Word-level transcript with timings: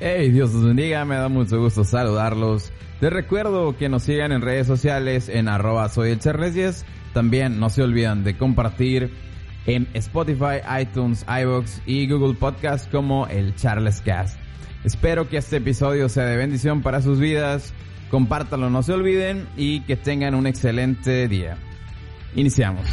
Hey, 0.00 0.30
Dios 0.30 0.54
los 0.54 0.64
bendiga, 0.64 1.04
me 1.04 1.16
da 1.16 1.28
mucho 1.28 1.58
gusto 1.58 1.82
saludarlos. 1.82 2.70
Les 3.00 3.12
recuerdo 3.12 3.76
que 3.76 3.88
nos 3.88 4.04
sigan 4.04 4.30
en 4.30 4.42
redes 4.42 4.68
sociales 4.68 5.28
en 5.28 5.48
arroba 5.48 5.88
soy 5.88 6.10
el 6.10 6.20
Charles 6.20 6.54
10. 6.54 6.84
También 7.14 7.58
no 7.58 7.68
se 7.68 7.82
olvidan 7.82 8.22
de 8.22 8.36
compartir 8.36 9.12
en 9.66 9.88
Spotify, 9.94 10.60
iTunes, 10.80 11.26
iVoox 11.28 11.80
y 11.84 12.08
Google 12.08 12.34
Podcast 12.34 12.88
como 12.92 13.26
el 13.26 13.56
Charles 13.56 14.00
Cast. 14.00 14.38
Espero 14.84 15.28
que 15.28 15.38
este 15.38 15.56
episodio 15.56 16.08
sea 16.08 16.26
de 16.26 16.36
bendición 16.36 16.80
para 16.80 17.02
sus 17.02 17.18
vidas. 17.18 17.74
Compártanlo, 18.08 18.70
no 18.70 18.84
se 18.84 18.92
olviden 18.92 19.48
y 19.56 19.80
que 19.80 19.96
tengan 19.96 20.36
un 20.36 20.46
excelente 20.46 21.26
día. 21.26 21.58
Iniciamos. 22.36 22.86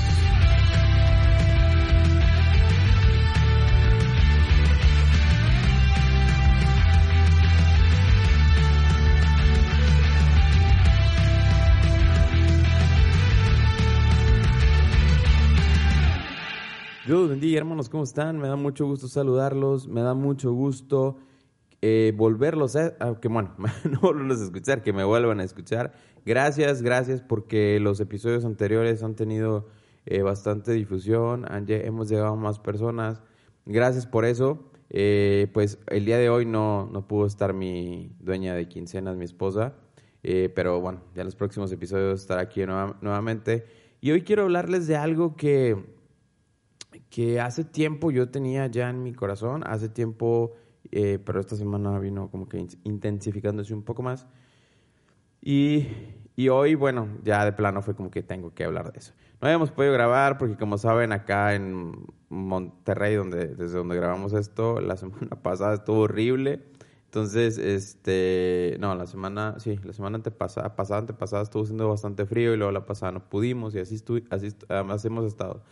Dios 17.05 17.29
bendiga, 17.29 17.59
hermanos, 17.59 17.87
¿cómo 17.87 18.03
están? 18.03 18.39
Me 18.39 18.47
da 18.47 18.55
mucho 18.55 18.87
gusto 18.87 19.07
saludarlos, 19.07 19.87
me 19.87 20.01
da 20.01 20.15
mucho 20.15 20.53
gusto 20.53 21.19
eh, 21.79 22.11
volverlos 22.17 22.75
a, 22.75 22.95
que 23.21 23.27
bueno, 23.27 23.53
no 23.91 23.99
volverlos 23.99 24.41
a 24.41 24.45
escuchar, 24.45 24.81
que 24.81 24.91
me 24.91 25.03
vuelvan 25.03 25.39
a 25.39 25.43
escuchar. 25.43 25.93
Gracias, 26.25 26.81
gracias, 26.81 27.21
porque 27.21 27.79
los 27.79 27.99
episodios 27.99 28.43
anteriores 28.43 29.03
han 29.03 29.13
tenido 29.13 29.67
eh, 30.07 30.23
bastante 30.23 30.71
difusión, 30.71 31.45
hemos 31.67 32.09
llegado 32.09 32.33
a 32.33 32.35
más 32.35 32.57
personas. 32.57 33.21
Gracias 33.67 34.07
por 34.07 34.25
eso. 34.25 34.71
Eh, 34.89 35.47
pues 35.53 35.77
el 35.89 36.05
día 36.05 36.17
de 36.17 36.31
hoy 36.31 36.47
no, 36.47 36.89
no 36.91 37.07
pudo 37.07 37.27
estar 37.27 37.53
mi 37.53 38.15
dueña 38.19 38.55
de 38.55 38.67
quincenas, 38.67 39.15
mi 39.15 39.25
esposa, 39.25 39.75
pero 40.23 40.81
bueno, 40.81 41.01
ya 41.13 41.21
en 41.21 41.25
los 41.25 41.35
próximos 41.35 41.71
episodios 41.71 42.21
estará 42.21 42.41
aquí 42.41 42.65
nuevamente. 42.65 43.67
Y 44.01 44.09
hoy 44.09 44.23
quiero 44.23 44.41
hablarles 44.41 44.87
de 44.87 44.95
algo 44.95 45.35
que 45.35 45.94
que 47.15 47.39
hace 47.39 47.63
tiempo 47.63 48.11
yo 48.11 48.27
tenía 48.27 48.67
ya 48.67 48.89
en 48.89 49.01
mi 49.01 49.13
corazón, 49.13 49.63
hace 49.65 49.87
tiempo, 49.87 50.51
eh, 50.91 51.17
pero 51.25 51.39
esta 51.39 51.55
semana 51.55 51.97
vino 51.97 52.29
como 52.29 52.49
que 52.49 52.67
intensificándose 52.83 53.73
un 53.73 53.83
poco 53.83 54.03
más. 54.03 54.27
Y, 55.41 55.87
y, 56.35 56.49
hoy, 56.49 56.75
bueno, 56.75 57.07
ya 57.23 57.45
de 57.45 57.53
plano 57.53 57.81
fue 57.81 57.95
como 57.95 58.11
que 58.11 58.21
tengo 58.21 58.53
que 58.53 58.65
hablar 58.65 58.91
de 58.91 58.99
eso. 58.99 59.13
No 59.39 59.47
habíamos 59.47 59.71
podido 59.71 59.93
grabar 59.93 60.37
porque, 60.37 60.57
como 60.57 60.77
saben, 60.77 61.13
acá 61.13 61.55
en 61.55 61.93
Monterrey, 62.27 63.15
donde, 63.15 63.47
desde 63.47 63.77
donde 63.77 63.95
grabamos 63.95 64.33
esto, 64.33 64.81
la 64.81 64.97
semana 64.97 65.41
pasada 65.41 65.75
estuvo 65.75 65.99
horrible. 66.01 66.63
Entonces, 67.05 67.57
este, 67.57 68.75
no, 68.81 68.93
la 68.93 69.07
semana, 69.07 69.55
sí, 69.59 69.79
la 69.85 69.93
semana 69.93 70.17
antepasada, 70.17 70.75
pasada, 70.75 70.99
antepasada 70.99 71.43
estuvo 71.43 71.63
siendo 71.63 71.87
bastante 71.87 72.25
frío 72.25 72.53
y 72.53 72.57
luego 72.57 72.73
la 72.73 72.85
pasada 72.85 73.13
no 73.13 73.29
pudimos 73.29 73.73
y 73.73 73.79
así, 73.79 73.95
estu 73.95 74.21
así, 74.29 74.49
además 74.67 75.05
hemos 75.05 75.23
estado. 75.23 75.63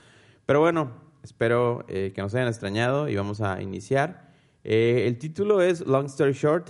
Pero 0.45 0.61
bueno, 0.61 1.11
espero 1.23 1.85
eh, 1.87 2.11
que 2.13 2.21
nos 2.21 2.35
hayan 2.35 2.49
extrañado 2.49 3.09
y 3.09 3.15
vamos 3.15 3.41
a 3.41 3.61
iniciar. 3.61 4.29
Eh, 4.63 5.05
el 5.07 5.17
título 5.17 5.61
es 5.61 5.81
Long 5.87 6.05
Story 6.05 6.33
Short. 6.33 6.69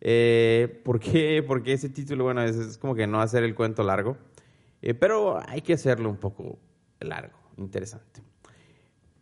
Eh, 0.00 0.80
¿Por 0.84 0.98
qué? 0.98 1.44
Porque 1.46 1.74
ese 1.74 1.90
título, 1.90 2.24
bueno, 2.24 2.42
es, 2.42 2.78
como 2.78 2.94
que 2.94 3.06
no 3.06 3.20
hacer 3.20 3.44
el 3.44 3.54
cuento 3.54 3.82
largo, 3.84 4.16
pero 4.98 5.38
hay 5.46 5.60
que 5.60 5.74
hacerlo 5.74 6.10
un 6.10 6.16
poco 6.16 6.58
largo, 6.98 7.38
interesante. 7.56 8.20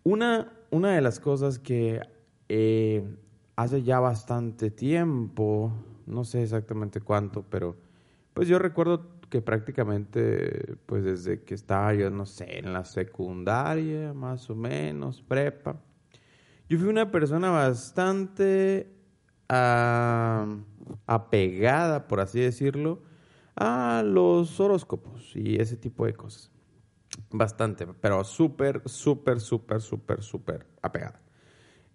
Una, 0.05 0.51
una 0.71 0.95
de 0.95 1.03
las 1.03 1.21
cosas 1.21 1.59
que 1.59 2.01
hace 3.57 3.83
ya 3.83 4.01
bastante 4.01 4.71
tiempo, 4.71 5.71
no 6.07 6.25
sé 6.25 6.43
exactamente 6.43 7.01
cuánto, 7.01 7.43
pero 7.43 7.77
pues 8.33 8.49
yo 8.49 8.59
recuerdo 8.59 9.20
que 9.31 9.41
prácticamente, 9.41 10.77
pues 10.87 11.05
desde 11.05 11.43
que 11.45 11.55
estaba 11.55 11.95
yo, 11.95 12.11
no 12.11 12.27
sé, 12.27 12.59
en 12.59 12.73
la 12.73 12.85
secundaria, 12.85 14.13
más 14.13 14.51
o 14.51 14.55
menos, 14.55 15.23
prepa, 15.23 15.81
yo 16.69 16.79
fui 16.79 16.89
una 16.89 17.11
persona 17.11 17.51
bastante 17.51 18.93
uh, 19.49 20.63
apegada, 21.07 22.07
por 22.09 22.21
así 22.21 22.41
decirlo, 22.41 23.03
a 23.57 24.03
los 24.05 24.59
horóscopos 24.61 25.35
y 25.35 25.57
ese 25.61 25.77
tipo 25.77 26.07
de 26.07 26.15
cosas. 26.15 26.51
Bastante, 27.31 27.87
pero 27.87 28.25
súper, 28.25 28.83
súper, 28.87 29.41
súper, 29.41 29.81
súper, 29.81 30.23
súper 30.23 30.67
apegada. 30.83 31.21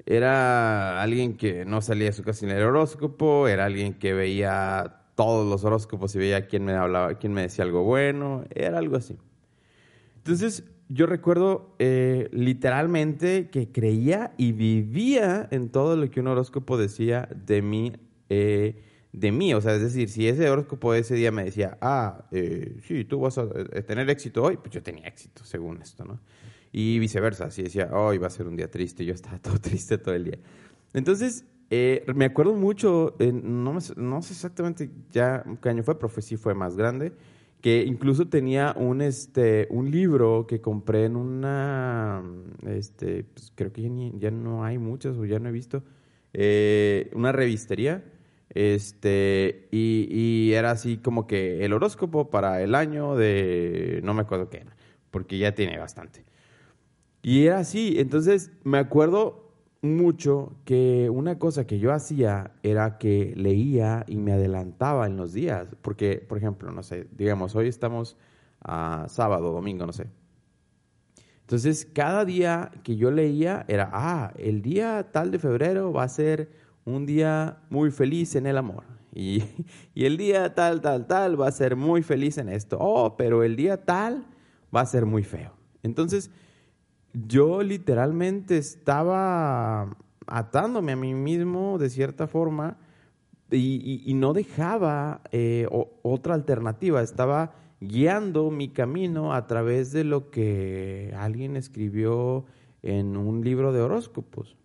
Era 0.06 1.02
alguien 1.02 1.36
que 1.36 1.66
no 1.66 1.82
salía 1.82 2.08
de 2.08 2.14
su 2.14 2.24
casa 2.24 2.42
sin 2.42 2.50
el 2.50 2.62
horóscopo, 2.62 3.48
era 3.48 3.66
alguien 3.66 3.94
que 3.96 4.14
veía 4.14 5.05
todos 5.16 5.48
los 5.50 5.64
horóscopos 5.64 6.14
y 6.16 6.20
veía 6.20 6.48
quién 6.48 6.66
me 6.66 6.74
hablaba, 6.74 7.16
quién 7.16 7.34
me 7.34 7.42
decía 7.42 7.64
algo 7.64 7.84
bueno, 7.84 8.44
era 8.54 8.78
algo 8.78 8.98
así. 8.98 9.18
Entonces, 10.18 10.64
yo 10.90 11.08
recuerdo 11.08 11.76
eh, 11.80 12.30
literalmente 12.32 13.50
que 13.50 13.72
creía 13.72 14.34
y 14.38 14.52
vivía 14.52 15.48
en 15.52 15.70
todo 15.70 15.96
lo 15.96 16.10
que 16.12 16.20
un 16.20 16.28
horóscopo 16.28 16.78
decía 16.78 17.28
de 17.34 17.62
mí, 17.62 17.94
eh, 18.30 18.84
de 19.12 19.32
mí. 19.32 19.54
O 19.54 19.62
sea, 19.62 19.76
es 19.76 19.82
decir, 19.82 20.10
si 20.10 20.28
ese 20.28 20.50
horóscopo 20.50 20.94
ese 20.94 21.16
día 21.16 21.32
me 21.32 21.46
decía, 21.46 21.78
ah, 21.82 22.26
eh, 22.32 22.78
sí, 22.86 23.06
tú 23.06 23.22
vas 23.22 23.38
a 23.38 23.48
tener 23.88 24.10
éxito 24.10 24.44
hoy, 24.44 24.58
pues 24.58 24.72
yo 24.72 24.84
tenía 24.84 25.08
éxito, 25.08 25.44
según 25.44 25.82
esto, 25.82 26.04
¿no? 26.06 26.20
Y 26.72 27.00
viceversa, 27.00 27.50
si 27.52 27.64
decía, 27.64 27.90
hoy 27.94 28.18
va 28.18 28.28
a 28.28 28.30
ser 28.30 28.48
un 28.48 28.58
día 28.58 28.70
triste, 28.70 29.06
yo 29.06 29.14
estaba 29.14 29.40
todo 29.42 29.60
triste 29.60 29.98
todo 29.98 30.14
el 30.14 30.26
día. 30.26 30.40
Entonces, 30.94 31.46
eh, 31.70 32.06
me 32.14 32.26
acuerdo 32.26 32.54
mucho, 32.54 33.16
eh, 33.20 33.32
no, 33.32 33.78
no, 33.96 34.22
sé 34.22 34.34
exactamente 34.34 34.90
ya 35.12 35.44
qué 35.62 35.70
año 35.70 35.84
fue, 35.84 35.96
pero 35.96 36.10
fue, 36.10 36.22
sí 36.22 36.38
fue 36.38 36.54
más 36.54 36.78
grande, 36.78 37.14
que 37.62 37.84
incluso 37.84 38.28
tenía 38.28 38.76
un, 38.78 39.02
este, 39.02 39.68
un 39.72 39.90
libro 39.90 40.46
que 40.48 40.62
compré 40.62 41.06
en 41.06 41.16
una, 41.16 42.24
este, 42.68 43.24
pues 43.24 43.52
creo 43.56 43.74
que 43.74 43.82
ya, 44.20 44.30
no 44.30 44.64
hay 44.64 44.78
muchas 44.78 45.18
o 45.18 45.26
ya 45.26 45.40
no 45.40 45.50
he 45.50 45.52
visto, 45.52 45.84
eh, 46.34 47.10
una 47.16 47.32
revistería, 47.32 48.04
este, 48.50 49.68
y, 49.72 50.08
y, 50.12 50.54
era 50.54 50.72
así 50.72 50.98
como 50.98 51.26
que 51.26 51.66
el 51.66 51.74
horóscopo 51.74 52.30
para 52.30 52.62
el 52.62 52.76
año 52.76 53.16
de, 53.16 54.02
no 54.04 54.14
me 54.14 54.22
acuerdo 54.22 54.50
qué 54.50 54.58
era, 54.58 54.76
porque 55.10 55.40
ya 55.40 55.56
tiene 55.56 55.80
bastante. 55.80 56.24
Y 57.24 57.48
era 57.48 57.58
así, 57.58 57.96
entonces 57.98 58.52
me 58.64 58.78
acuerdo 58.78 59.45
mucho 59.86 60.56
que 60.66 61.10
una 61.10 61.38
cosa 61.40 61.66
que 61.68 61.80
yo 61.80 61.94
hacía 61.94 62.52
era 62.64 62.98
que 62.98 63.34
leía 63.36 64.04
y 64.08 64.18
me 64.18 64.34
adelantaba 64.34 65.06
en 65.06 65.18
los 65.18 65.34
días, 65.34 65.76
porque, 65.82 66.18
por 66.18 66.38
ejemplo, 66.38 66.72
no 66.72 66.84
sé, 66.84 67.08
digamos, 67.16 67.56
hoy 67.56 67.68
estamos 67.68 68.18
sábado, 69.08 69.52
domingo, 69.52 69.86
no 69.86 69.94
sé. 69.94 70.08
Entonces, 71.42 71.86
cada 71.94 72.26
día 72.26 72.72
que 72.84 72.96
yo 72.96 73.12
leía 73.12 73.66
era, 73.68 73.90
ah, 73.94 74.34
el 74.38 74.62
día 74.64 75.12
tal 75.12 75.30
de 75.30 75.38
febrero 75.38 75.94
va 75.94 76.04
a 76.04 76.10
ser 76.10 76.50
un 76.86 77.06
día 77.06 77.60
muy 77.70 77.92
feliz 77.92 78.36
en 78.36 78.48
el 78.48 78.58
amor. 78.58 78.84
Y, 79.14 79.44
y 79.94 80.06
el 80.06 80.18
día 80.18 80.56
tal, 80.56 80.82
tal, 80.82 81.06
tal 81.06 81.40
va 81.40 81.48
a 81.48 81.52
ser 81.52 81.76
muy 81.76 82.02
feliz 82.02 82.40
en 82.40 82.50
esto. 82.50 82.78
Oh, 82.80 83.16
pero 83.16 83.44
el 83.44 83.56
día 83.56 83.86
tal 83.86 84.26
va 84.76 84.82
a 84.82 84.86
ser 84.86 85.06
muy 85.06 85.24
feo. 85.24 85.54
Entonces, 85.84 86.32
yo 87.16 87.64
literalmente 87.64 88.58
estaba 88.58 89.96
atándome 90.28 90.94
a 90.94 90.96
mí 90.96 91.14
mismo 91.14 91.78
de 91.78 91.90
cierta 91.90 92.28
forma 92.28 92.78
y, 93.52 94.12
no 94.16 94.34
dejaba 94.34 95.22
eh, 95.32 95.68
otra 95.70 96.34
alternativa, 96.34 97.02
estaba 97.02 97.54
guiando 97.80 98.50
mi 98.52 98.70
camino 98.70 99.34
a 99.34 99.48
través 99.48 99.92
de 99.92 100.04
lo 100.04 100.30
que 100.30 101.14
alguien 101.16 101.56
escribió 101.56 102.46
en 102.82 103.16
un 103.16 103.44
libro 103.44 103.72
de 103.72 103.82
horóscopos. 103.82 104.58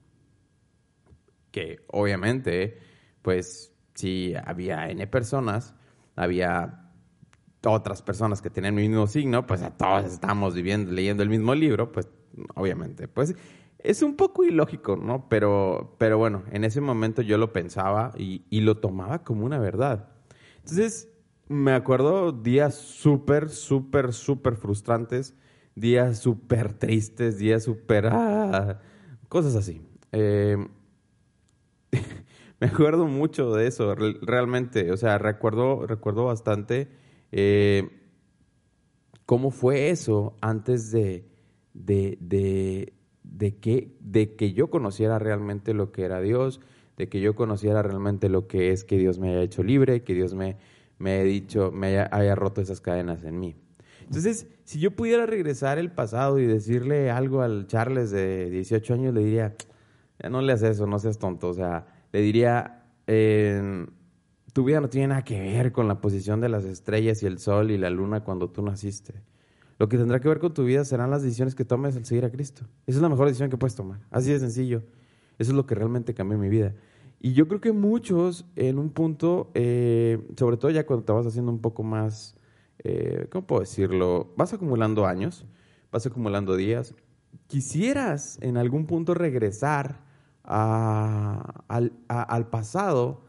Que 1.51 1.81
obviamente, 1.89 2.79
pues 3.23 3.73
si 3.95 4.35
había 4.45 4.89
N 4.89 5.07
personas, 5.09 5.75
había 6.17 6.91
otras 7.65 8.03
personas 8.03 8.41
que 8.41 8.51
tenían 8.51 8.79
el 8.79 8.89
mismo 8.89 9.07
signo, 9.07 9.47
pues 9.47 9.63
a 9.63 9.77
todos 9.77 10.07
estábamos 10.07 10.55
viviendo, 10.55 10.91
leyendo 10.93 11.23
el 11.23 11.29
mismo 11.29 11.55
libro, 11.55 11.93
pues 11.93 12.09
obviamente. 12.55 13.09
Pues 13.09 13.35
es 13.83 14.03
un 14.03 14.17
poco 14.17 14.45
ilógico, 14.45 14.97
¿no? 14.97 15.29
Pero, 15.29 15.95
pero 15.99 16.19
bueno, 16.19 16.45
en 16.53 16.65
ese 16.65 16.81
momento 16.81 17.23
yo 17.23 17.39
lo 17.39 17.53
pensaba 17.53 18.13
y, 18.17 18.45
lo 18.61 18.79
tomaba 18.79 19.25
como 19.25 19.47
una 19.47 19.59
verdad. 19.59 20.09
Entonces, 20.59 21.09
me 21.49 21.73
acuerdo 21.73 22.33
días 22.33 22.75
súper, 22.75 23.49
súper, 23.49 24.13
súper 24.13 24.57
frustrantes, 24.57 25.35
días 25.75 26.19
súper 26.19 26.75
tristes, 26.75 27.39
días 27.39 27.65
súper... 27.65 28.09
Ah, 28.13 28.81
cosas 29.29 29.57
así. 29.57 29.81
Eh, 30.13 30.57
me 32.61 32.67
acuerdo 32.67 33.07
mucho 33.07 33.53
de 33.55 33.67
eso, 33.67 33.95
realmente. 33.95 34.93
O 34.93 34.97
sea, 34.97 35.19
recuerdo, 35.19 35.87
recuerdo 35.87 36.27
bastante 36.27 36.89
eh, 37.33 37.89
cómo 39.25 39.51
fue 39.51 39.91
eso 39.91 40.37
antes 40.41 40.91
de, 40.91 41.30
de, 41.75 42.19
de, 42.21 42.93
de, 43.23 43.57
que, 43.57 43.97
de 44.01 44.35
que 44.37 44.53
yo 44.53 44.71
conociera 44.71 45.19
realmente 45.19 45.75
lo 45.75 45.93
que 45.93 46.03
era 46.03 46.21
Dios, 46.21 46.61
de 46.97 47.09
que 47.09 47.21
yo 47.21 47.35
conociera 47.35 47.83
realmente 47.83 48.29
lo 48.29 48.47
que 48.47 48.73
es 48.73 48.85
que 48.85 48.99
Dios 48.99 49.19
me 49.19 49.31
haya 49.31 49.43
hecho 49.43 49.63
libre, 49.63 50.03
que 50.03 50.15
Dios 50.15 50.35
me, 50.35 50.57
me 50.99 51.13
haya 51.13 51.25
dicho, 51.25 51.71
me 51.73 51.89
haya, 51.89 52.09
haya 52.13 52.35
roto 52.35 52.61
esas 52.61 52.81
cadenas 52.81 53.25
en 53.25 53.41
mí. 53.41 53.57
Entonces, 54.03 54.49
si 54.65 54.81
yo 54.81 54.91
pudiera 54.91 55.25
regresar 55.25 55.79
el 55.79 55.93
pasado 55.93 56.41
y 56.41 56.47
decirle 56.47 57.11
algo 57.11 57.43
al 57.43 57.69
Charles 57.69 58.11
de 58.11 58.51
18 58.51 58.95
años, 58.95 59.15
le 59.15 59.23
diría, 59.23 59.55
ya 60.21 60.29
no 60.29 60.43
le 60.43 60.53
haces 60.53 60.71
eso, 60.71 60.87
no 60.87 60.99
seas 60.99 61.19
tonto. 61.19 61.49
O 61.49 61.55
sea, 61.55 61.87
le 62.13 62.21
diría, 62.21 62.83
tu 64.53 64.65
vida 64.65 64.81
no 64.81 64.89
tiene 64.89 65.09
nada 65.09 65.23
que 65.23 65.41
ver 65.41 65.73
con 65.73 65.89
la 65.89 66.01
posición 66.01 66.41
de 66.41 66.49
las 66.49 66.65
estrellas 66.65 67.23
y 67.23 67.27
el 67.27 67.39
sol 67.39 67.71
y 67.71 67.79
la 67.79 67.89
luna 67.91 68.25
cuando 68.25 68.51
tú 68.51 68.63
naciste. 68.63 69.15
Lo 69.81 69.89
que 69.89 69.97
tendrá 69.97 70.21
que 70.21 70.29
ver 70.29 70.41
con 70.41 70.53
tu 70.53 70.63
vida 70.65 70.85
serán 70.85 71.11
las 71.11 71.23
decisiones 71.23 71.55
que 71.55 71.65
tomes 71.65 71.97
al 71.97 72.05
seguir 72.05 72.27
a 72.27 72.31
Cristo. 72.31 72.67
Esa 72.87 72.99
es 72.99 73.03
la 73.03 73.09
mejor 73.09 73.29
decisión 73.29 73.49
que 73.49 73.57
puedes 73.57 73.75
tomar. 73.75 74.01
Así 74.11 74.31
de 74.31 74.39
sencillo. 74.39 74.83
Eso 75.39 75.53
es 75.53 75.57
lo 75.57 75.65
que 75.65 75.75
realmente 75.75 76.13
cambió 76.13 76.37
mi 76.37 76.51
vida. 76.51 76.75
Y 77.19 77.33
yo 77.33 77.49
creo 77.49 77.63
que 77.63 77.73
muchos 77.73 78.45
en 78.57 78.79
un 78.79 78.91
punto, 78.91 79.51
eh, 79.55 80.23
sobre 80.37 80.59
todo 80.59 80.71
ya 80.71 80.85
cuando 80.85 81.07
te 81.07 81.13
vas 81.13 81.27
haciendo 81.27 81.51
un 81.51 81.61
poco 81.63 81.83
más, 81.83 82.37
eh, 82.81 83.27
¿cómo 83.33 83.47
puedo 83.47 83.61
decirlo? 83.61 84.35
Vas 84.37 84.53
acumulando 84.53 85.07
años, 85.07 85.47
vas 85.91 86.05
acumulando 86.05 86.57
días. 86.57 86.95
Quisieras 87.47 88.37
en 88.43 88.59
algún 88.59 88.85
punto 88.85 89.15
regresar 89.15 90.05
al, 90.43 91.91
pasado. 92.51 93.23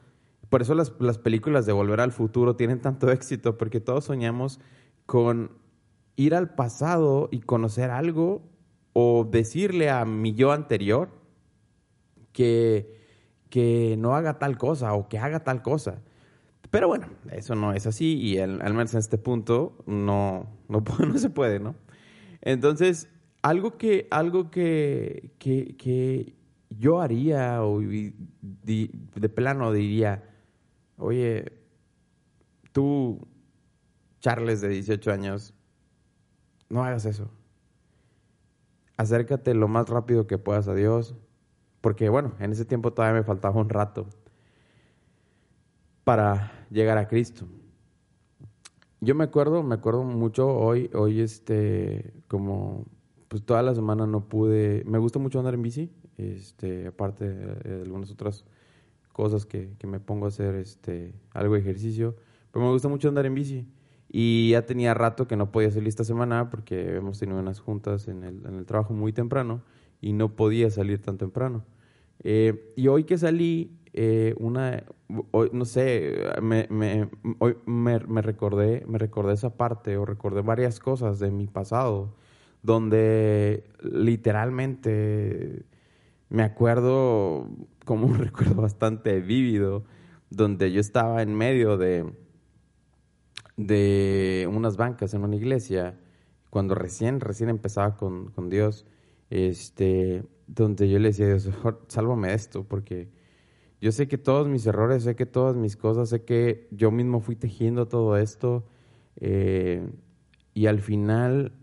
Por 0.50 0.64
eso 0.64 0.76
las, 0.76 0.92
las 1.00 1.18
películas 1.18 1.66
de 1.66 1.72
Volver 1.72 2.02
al 2.02 2.12
Futuro 2.12 2.58
tienen 2.58 2.82
tanto 2.82 3.10
éxito, 3.14 3.58
porque 3.58 3.80
todos 3.80 4.04
soñamos 4.04 4.60
con 5.06 5.61
ir 6.22 6.36
al 6.36 6.54
pasado 6.54 7.30
y 7.32 7.42
conocer 7.42 7.90
algo 7.90 8.44
o 8.94 9.28
decirle 9.30 9.90
a 9.90 10.06
mi 10.06 10.34
yo 10.34 10.52
anterior 10.52 11.10
que, 12.32 12.96
que 13.50 13.96
no 13.98 14.16
haga 14.16 14.38
tal 14.38 14.58
cosa 14.58 14.94
o 14.94 15.10
que 15.10 15.18
haga 15.18 15.44
tal 15.44 15.62
cosa. 15.62 16.02
Pero 16.70 16.88
bueno, 16.88 17.08
eso 17.32 17.56
no 17.56 17.74
es 17.74 17.88
así 17.88 18.18
y 18.20 18.38
al, 18.38 18.60
menos 18.60 18.94
en 18.94 19.00
este 19.00 19.18
punto 19.18 19.84
no, 19.88 20.48
no, 20.70 21.18
se 21.18 21.30
puede, 21.30 21.60
¿no? 21.60 21.76
Entonces, 22.42 23.10
algo 23.42 23.78
que, 23.78 24.08
algo 24.12 24.52
que, 24.52 25.32
que, 25.40 25.76
que 25.76 26.34
yo 26.70 27.02
haría 27.02 27.64
o 27.64 27.80
de 27.82 29.30
plano 29.30 29.74
diría, 29.74 30.24
oye, 30.98 31.52
tú, 32.72 33.28
Charles 34.20 34.62
de 34.62 34.70
18 34.70 35.12
años, 35.12 35.54
no 36.72 36.84
hagas 36.84 37.06
eso. 37.06 37.30
Acércate 38.98 39.54
lo 39.54 39.68
más 39.68 39.90
rápido 39.90 40.28
que 40.28 40.38
puedas 40.38 40.68
a 40.68 40.74
Dios, 40.74 41.16
porque 41.82 42.10
bueno, 42.10 42.34
en 42.40 42.52
ese 42.52 42.66
tiempo 42.66 42.94
todavía 42.94 43.20
me 43.20 43.26
faltaba 43.26 43.60
un 43.60 43.70
rato 43.70 44.08
para 46.04 46.52
llegar 46.70 46.98
a 46.98 47.08
Cristo. 47.08 47.46
Yo 49.00 49.16
me 49.16 49.24
acuerdo, 49.24 49.64
me 49.64 49.76
acuerdo 49.76 50.04
mucho 50.04 50.48
hoy, 50.56 50.90
hoy 50.94 51.22
este, 51.22 52.14
como 52.28 52.86
pues 53.28 53.44
toda 53.44 53.64
la 53.64 53.74
semana 53.74 54.06
no 54.06 54.28
pude, 54.28 54.84
me 54.86 54.98
gusta 54.98 55.18
mucho 55.18 55.40
andar 55.40 55.54
en 55.54 55.62
bici, 55.62 55.92
este, 56.18 56.88
aparte 56.88 57.28
de 57.30 57.82
algunas 57.82 58.12
otras 58.12 58.46
cosas 59.14 59.46
que, 59.46 59.74
que, 59.80 59.88
me 59.88 60.00
pongo 60.00 60.26
a 60.26 60.28
hacer 60.28 60.56
este, 60.56 61.14
algo 61.34 61.56
de 61.56 61.62
ejercicio, 61.62 62.16
pero 62.52 62.66
me 62.66 62.72
gusta 62.72 62.90
mucho 62.90 63.08
andar 63.08 63.26
en 63.26 63.34
bici. 63.34 63.68
Y 64.14 64.52
ya 64.52 64.66
tenía 64.66 64.94
rato 64.94 65.28
que 65.28 65.38
no 65.38 65.52
podía 65.52 65.72
salir 65.72 65.88
esta 65.88 66.04
semana 66.04 66.50
porque 66.50 66.98
hemos 66.98 67.18
tenido 67.20 67.40
unas 67.40 67.62
juntas 67.62 68.10
en 68.10 68.24
el, 68.24 68.46
en 68.46 68.56
el 68.56 68.66
trabajo 68.66 68.94
muy 68.94 69.14
temprano 69.14 69.64
y 70.02 70.12
no 70.12 70.36
podía 70.36 70.70
salir 70.70 71.02
tan 71.02 71.18
temprano. 71.18 71.64
Eh, 72.24 72.74
y 72.76 72.88
hoy 72.90 73.06
que 73.06 73.18
salí, 73.18 73.80
eh, 73.94 74.36
una, 74.38 74.84
hoy, 75.32 75.50
no 75.54 75.64
sé, 75.64 76.14
me, 76.42 76.68
me, 76.70 77.10
hoy 77.40 77.56
me, 77.66 78.00
me, 78.00 78.22
recordé, 78.22 78.84
me 78.86 78.98
recordé 78.98 79.34
esa 79.34 79.56
parte 79.56 79.96
o 79.96 80.06
recordé 80.06 80.42
varias 80.42 80.80
cosas 80.80 81.20
de 81.20 81.32
mi 81.32 81.48
pasado 81.48 82.14
donde 82.64 83.64
literalmente 83.82 85.66
me 86.30 86.44
acuerdo 86.44 87.48
como 87.86 88.08
un 88.08 88.18
recuerdo 88.20 88.62
bastante 88.62 89.20
vívido, 89.22 89.84
donde 90.30 90.72
yo 90.72 90.80
estaba 90.80 91.22
en 91.22 91.36
medio 91.36 91.78
de, 91.78 92.06
de 93.58 94.48
unas 94.52 94.78
bancas 94.78 95.14
en 95.14 95.24
una 95.24 95.36
iglesia, 95.36 96.00
cuando 96.50 96.76
recién, 96.76 97.20
recién 97.20 97.50
empezaba 97.50 97.96
con, 97.96 98.32
con 98.32 98.50
Dios, 98.50 98.86
este, 99.30 100.24
donde 100.48 100.90
yo 100.90 101.00
le 101.00 101.10
decía 101.10 101.26
a 101.26 101.30
Dios, 101.30 101.50
sálvame 101.88 102.30
de 102.30 102.34
esto, 102.36 102.64
porque 102.64 103.10
yo 103.80 103.92
sé 103.92 104.08
que 104.08 104.18
todos 104.18 104.48
mis 104.48 104.66
errores, 104.66 105.04
sé 105.04 105.16
que 105.16 105.26
todas 105.26 105.56
mis 105.56 105.76
cosas, 105.76 106.10
sé 106.10 106.24
que 106.24 106.68
yo 106.72 106.92
mismo 106.92 107.22
fui 107.22 107.36
tejiendo 107.36 107.88
todo 107.88 108.18
esto, 108.18 108.66
eh, 109.16 109.90
y 110.54 110.68
al 110.68 110.80
final 110.80 111.54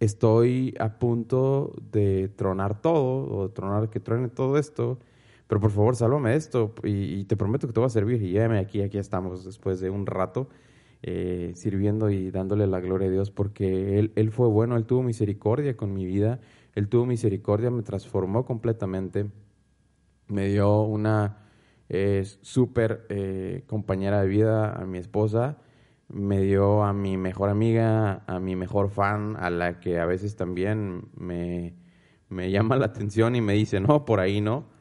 estoy 0.00 0.74
a 0.78 0.98
punto 0.98 1.74
de 1.90 2.28
tronar 2.28 2.80
todo, 2.80 3.26
o 3.30 3.48
de 3.48 3.54
tronar 3.54 3.90
que 3.90 4.00
truene 4.00 4.28
todo 4.28 4.58
esto, 4.58 4.98
pero 5.48 5.60
por 5.60 5.70
favor, 5.70 5.96
sálvame 5.96 6.36
esto, 6.36 6.74
y, 6.84 7.24
te 7.24 7.36
prometo 7.36 7.66
que 7.66 7.72
te 7.72 7.80
voy 7.80 7.86
a 7.86 7.90
servir, 7.90 8.22
y 8.22 8.30
llévame 8.30 8.58
aquí, 8.58 8.82
aquí 8.82 8.98
estamos, 8.98 9.44
después 9.46 9.80
de 9.80 9.88
un 9.88 10.06
rato, 10.06 10.48
eh, 11.02 11.52
sirviendo 11.54 12.10
y 12.10 12.30
dándole 12.30 12.66
la 12.66 12.80
gloria 12.80 13.08
a 13.08 13.10
Dios, 13.10 13.30
porque 13.30 13.98
él, 13.98 14.12
él 14.14 14.30
fue 14.30 14.48
bueno, 14.48 14.76
Él 14.76 14.84
tuvo 14.84 15.02
misericordia 15.02 15.76
con 15.76 15.94
mi 15.94 16.04
vida, 16.04 16.40
Él 16.74 16.88
tuvo 16.88 17.06
misericordia, 17.06 17.70
me 17.70 17.82
transformó 17.82 18.44
completamente, 18.44 19.30
me 20.26 20.48
dio 20.48 20.82
una 20.82 21.38
eh, 21.88 22.24
súper 22.42 23.06
eh, 23.08 23.64
compañera 23.66 24.20
de 24.20 24.28
vida 24.28 24.74
a 24.74 24.84
mi 24.84 24.98
esposa, 24.98 25.56
me 26.08 26.42
dio 26.42 26.84
a 26.84 26.92
mi 26.92 27.16
mejor 27.16 27.48
amiga, 27.48 28.22
a 28.26 28.38
mi 28.38 28.54
mejor 28.54 28.90
fan, 28.90 29.36
a 29.38 29.48
la 29.48 29.80
que 29.80 29.98
a 29.98 30.04
veces 30.04 30.36
también 30.36 31.08
me 31.16 32.50
llama 32.50 32.76
la 32.76 32.86
atención 32.86 33.34
y 33.34 33.40
me 33.40 33.54
dice, 33.54 33.80
no, 33.80 34.04
por 34.04 34.20
ahí 34.20 34.42
no. 34.42 34.77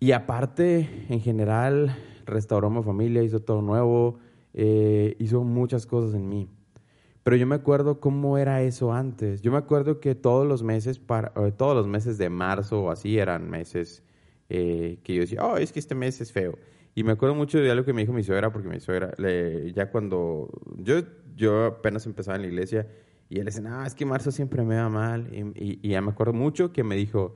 Y 0.00 0.12
aparte, 0.12 1.06
en 1.10 1.20
general, 1.20 1.94
restauró 2.24 2.70
mi 2.70 2.82
familia, 2.82 3.22
hizo 3.22 3.40
todo 3.40 3.60
nuevo, 3.60 4.18
eh, 4.54 5.14
hizo 5.18 5.44
muchas 5.44 5.84
cosas 5.84 6.14
en 6.14 6.26
mí. 6.26 6.48
Pero 7.22 7.36
yo 7.36 7.46
me 7.46 7.54
acuerdo 7.54 8.00
cómo 8.00 8.38
era 8.38 8.62
eso 8.62 8.94
antes. 8.94 9.42
Yo 9.42 9.52
me 9.52 9.58
acuerdo 9.58 10.00
que 10.00 10.14
todos 10.14 10.46
los 10.46 10.62
meses, 10.62 10.98
para, 10.98 11.32
todos 11.52 11.76
los 11.76 11.86
meses 11.86 12.16
de 12.16 12.30
marzo 12.30 12.84
o 12.84 12.90
así 12.90 13.18
eran 13.18 13.50
meses 13.50 14.02
eh, 14.48 14.98
que 15.04 15.14
yo 15.14 15.20
decía, 15.20 15.44
oh, 15.44 15.58
es 15.58 15.70
que 15.70 15.78
este 15.78 15.94
mes 15.94 16.18
es 16.22 16.32
feo. 16.32 16.58
Y 16.94 17.04
me 17.04 17.12
acuerdo 17.12 17.34
mucho 17.34 17.58
de 17.58 17.70
algo 17.70 17.84
que 17.84 17.92
me 17.92 18.00
dijo 18.00 18.14
mi 18.14 18.22
suegra, 18.22 18.50
porque 18.50 18.68
mi 18.68 18.80
suegra, 18.80 19.12
ya 19.74 19.90
cuando 19.90 20.48
yo, 20.78 21.02
yo 21.36 21.66
apenas 21.66 22.06
empezaba 22.06 22.36
en 22.36 22.42
la 22.42 22.48
iglesia, 22.48 22.88
y 23.28 23.38
él 23.38 23.44
dice, 23.44 23.60
no, 23.60 23.84
es 23.84 23.94
que 23.94 24.06
marzo 24.06 24.32
siempre 24.32 24.64
me 24.64 24.76
va 24.76 24.88
mal. 24.88 25.28
Y, 25.32 25.78
y, 25.82 25.88
ya 25.90 26.00
me 26.00 26.10
acuerdo 26.10 26.32
mucho 26.32 26.72
que 26.72 26.82
me 26.82 26.96
dijo, 26.96 27.34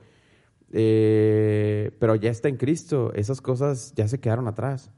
eh, 0.71 1.91
pero 1.99 2.15
ya 2.15 2.29
está 2.29 2.49
en 2.49 2.57
Cristo, 2.57 3.11
esas 3.13 3.41
cosas 3.41 3.93
ya 3.95 4.07
se 4.07 4.19
quedaron 4.19 4.47
atrás. 4.47 4.91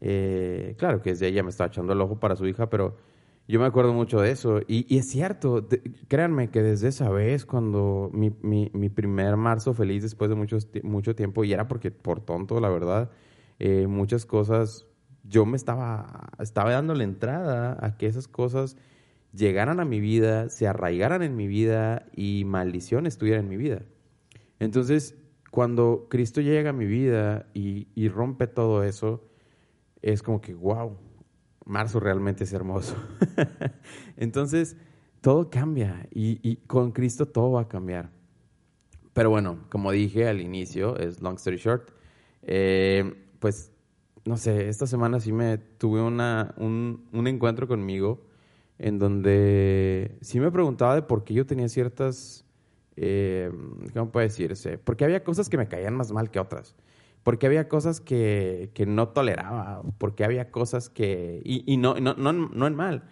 Eh, 0.00 0.74
claro 0.78 1.00
que 1.00 1.10
desde 1.10 1.28
ella 1.28 1.42
me 1.42 1.50
estaba 1.50 1.68
echando 1.68 1.92
el 1.92 2.00
ojo 2.00 2.18
para 2.18 2.36
su 2.36 2.46
hija, 2.46 2.68
pero 2.68 2.96
yo 3.48 3.60
me 3.60 3.66
acuerdo 3.66 3.92
mucho 3.92 4.20
de 4.20 4.30
eso. 4.30 4.60
Y, 4.66 4.96
es 4.96 5.08
cierto, 5.08 5.68
créanme 6.08 6.50
que 6.50 6.62
desde 6.62 6.88
esa 6.88 7.10
vez, 7.10 7.44
cuando 7.44 8.10
mi, 8.12 8.30
mi, 8.42 8.70
mi 8.72 8.88
primer 8.88 9.36
marzo 9.36 9.74
feliz 9.74 10.02
después 10.02 10.28
de 10.30 10.36
mucho, 10.36 10.58
mucho 10.82 11.14
tiempo, 11.14 11.44
y 11.44 11.52
era 11.52 11.68
porque 11.68 11.90
por 11.90 12.20
tonto, 12.20 12.60
la 12.60 12.68
verdad, 12.68 13.10
eh, 13.58 13.86
muchas 13.86 14.26
cosas, 14.26 14.86
yo 15.24 15.46
me 15.46 15.56
estaba, 15.56 16.30
estaba 16.40 16.72
dando 16.72 16.94
la 16.94 17.04
entrada 17.04 17.78
a 17.80 17.96
que 17.96 18.06
esas 18.06 18.26
cosas 18.26 18.76
llegaran 19.32 19.80
a 19.80 19.84
mi 19.84 20.00
vida, 20.00 20.48
se 20.48 20.66
arraigaran 20.66 21.22
en 21.22 21.36
mi 21.36 21.46
vida 21.46 22.06
y 22.14 22.44
maldición 22.44 23.06
estuviera 23.06 23.40
en 23.40 23.48
mi 23.48 23.56
vida. 23.56 23.82
Entonces, 24.62 25.16
cuando 25.50 26.06
Cristo 26.08 26.40
llega 26.40 26.70
a 26.70 26.72
mi 26.72 26.86
vida 26.86 27.46
y, 27.52 27.88
y 27.96 28.08
rompe 28.08 28.46
todo 28.46 28.84
eso, 28.84 29.24
es 30.02 30.22
como 30.22 30.40
que, 30.40 30.54
wow, 30.54 30.96
marzo 31.64 31.98
realmente 31.98 32.44
es 32.44 32.52
hermoso. 32.52 32.94
Entonces, 34.16 34.76
todo 35.20 35.50
cambia 35.50 36.06
y, 36.12 36.38
y, 36.48 36.56
con 36.68 36.92
Cristo 36.92 37.26
todo 37.26 37.50
va 37.50 37.62
a 37.62 37.68
cambiar. 37.68 38.10
Pero 39.12 39.30
bueno, 39.30 39.58
como 39.68 39.90
dije 39.90 40.28
al 40.28 40.40
inicio, 40.40 40.96
es 40.96 41.20
long 41.20 41.34
story 41.34 41.56
short, 41.56 41.90
eh, 42.42 43.26
pues 43.40 43.72
no 44.24 44.36
sé, 44.36 44.68
esta 44.68 44.86
semana 44.86 45.18
sí 45.18 45.32
me 45.32 45.58
tuve 45.58 46.00
una, 46.02 46.54
un, 46.56 47.08
un 47.12 47.26
encuentro 47.26 47.66
conmigo 47.66 48.24
en 48.78 49.00
donde 49.00 50.18
sí 50.20 50.38
me 50.38 50.52
preguntaba 50.52 50.94
de 50.94 51.02
por 51.02 51.24
qué 51.24 51.34
yo 51.34 51.46
tenía 51.46 51.68
ciertas, 51.68 52.41
eh, 52.96 53.50
¿cómo 53.94 54.10
puede 54.10 54.28
decirse? 54.28 54.78
Porque 54.78 55.04
había 55.04 55.24
cosas 55.24 55.48
que 55.48 55.56
me 55.56 55.68
caían 55.68 55.94
más 55.94 56.12
mal 56.12 56.30
que 56.30 56.40
otras. 56.40 56.74
Porque 57.22 57.46
había 57.46 57.68
cosas 57.68 58.00
que, 58.00 58.70
que 58.74 58.86
no 58.86 59.08
toleraba. 59.08 59.82
Porque 59.98 60.24
había 60.24 60.50
cosas 60.50 60.88
que... 60.88 61.40
Y, 61.44 61.62
y 61.72 61.76
no, 61.76 61.94
no, 61.94 62.14
no, 62.14 62.32
no 62.32 62.66
en 62.66 62.74
mal. 62.74 63.04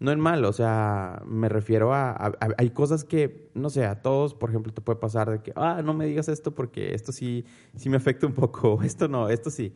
No 0.00 0.10
en 0.10 0.18
mal. 0.18 0.44
O 0.44 0.52
sea, 0.52 1.22
me 1.26 1.48
refiero 1.48 1.94
a, 1.94 2.32
Hay 2.58 2.70
cosas 2.70 3.04
que, 3.04 3.50
no 3.54 3.70
sé, 3.70 3.84
a 3.84 4.02
todos, 4.02 4.34
por 4.34 4.50
ejemplo, 4.50 4.72
te 4.72 4.80
puede 4.80 4.98
pasar 4.98 5.30
de 5.30 5.42
que, 5.42 5.52
ah, 5.54 5.80
no 5.84 5.94
me 5.94 6.06
digas 6.06 6.28
esto 6.28 6.54
porque 6.54 6.94
esto 6.94 7.12
sí, 7.12 7.44
sí 7.76 7.88
me 7.88 7.98
afecta 7.98 8.26
un 8.26 8.34
poco. 8.34 8.80
Esto 8.82 9.06
no, 9.08 9.28
esto 9.28 9.50
sí. 9.50 9.74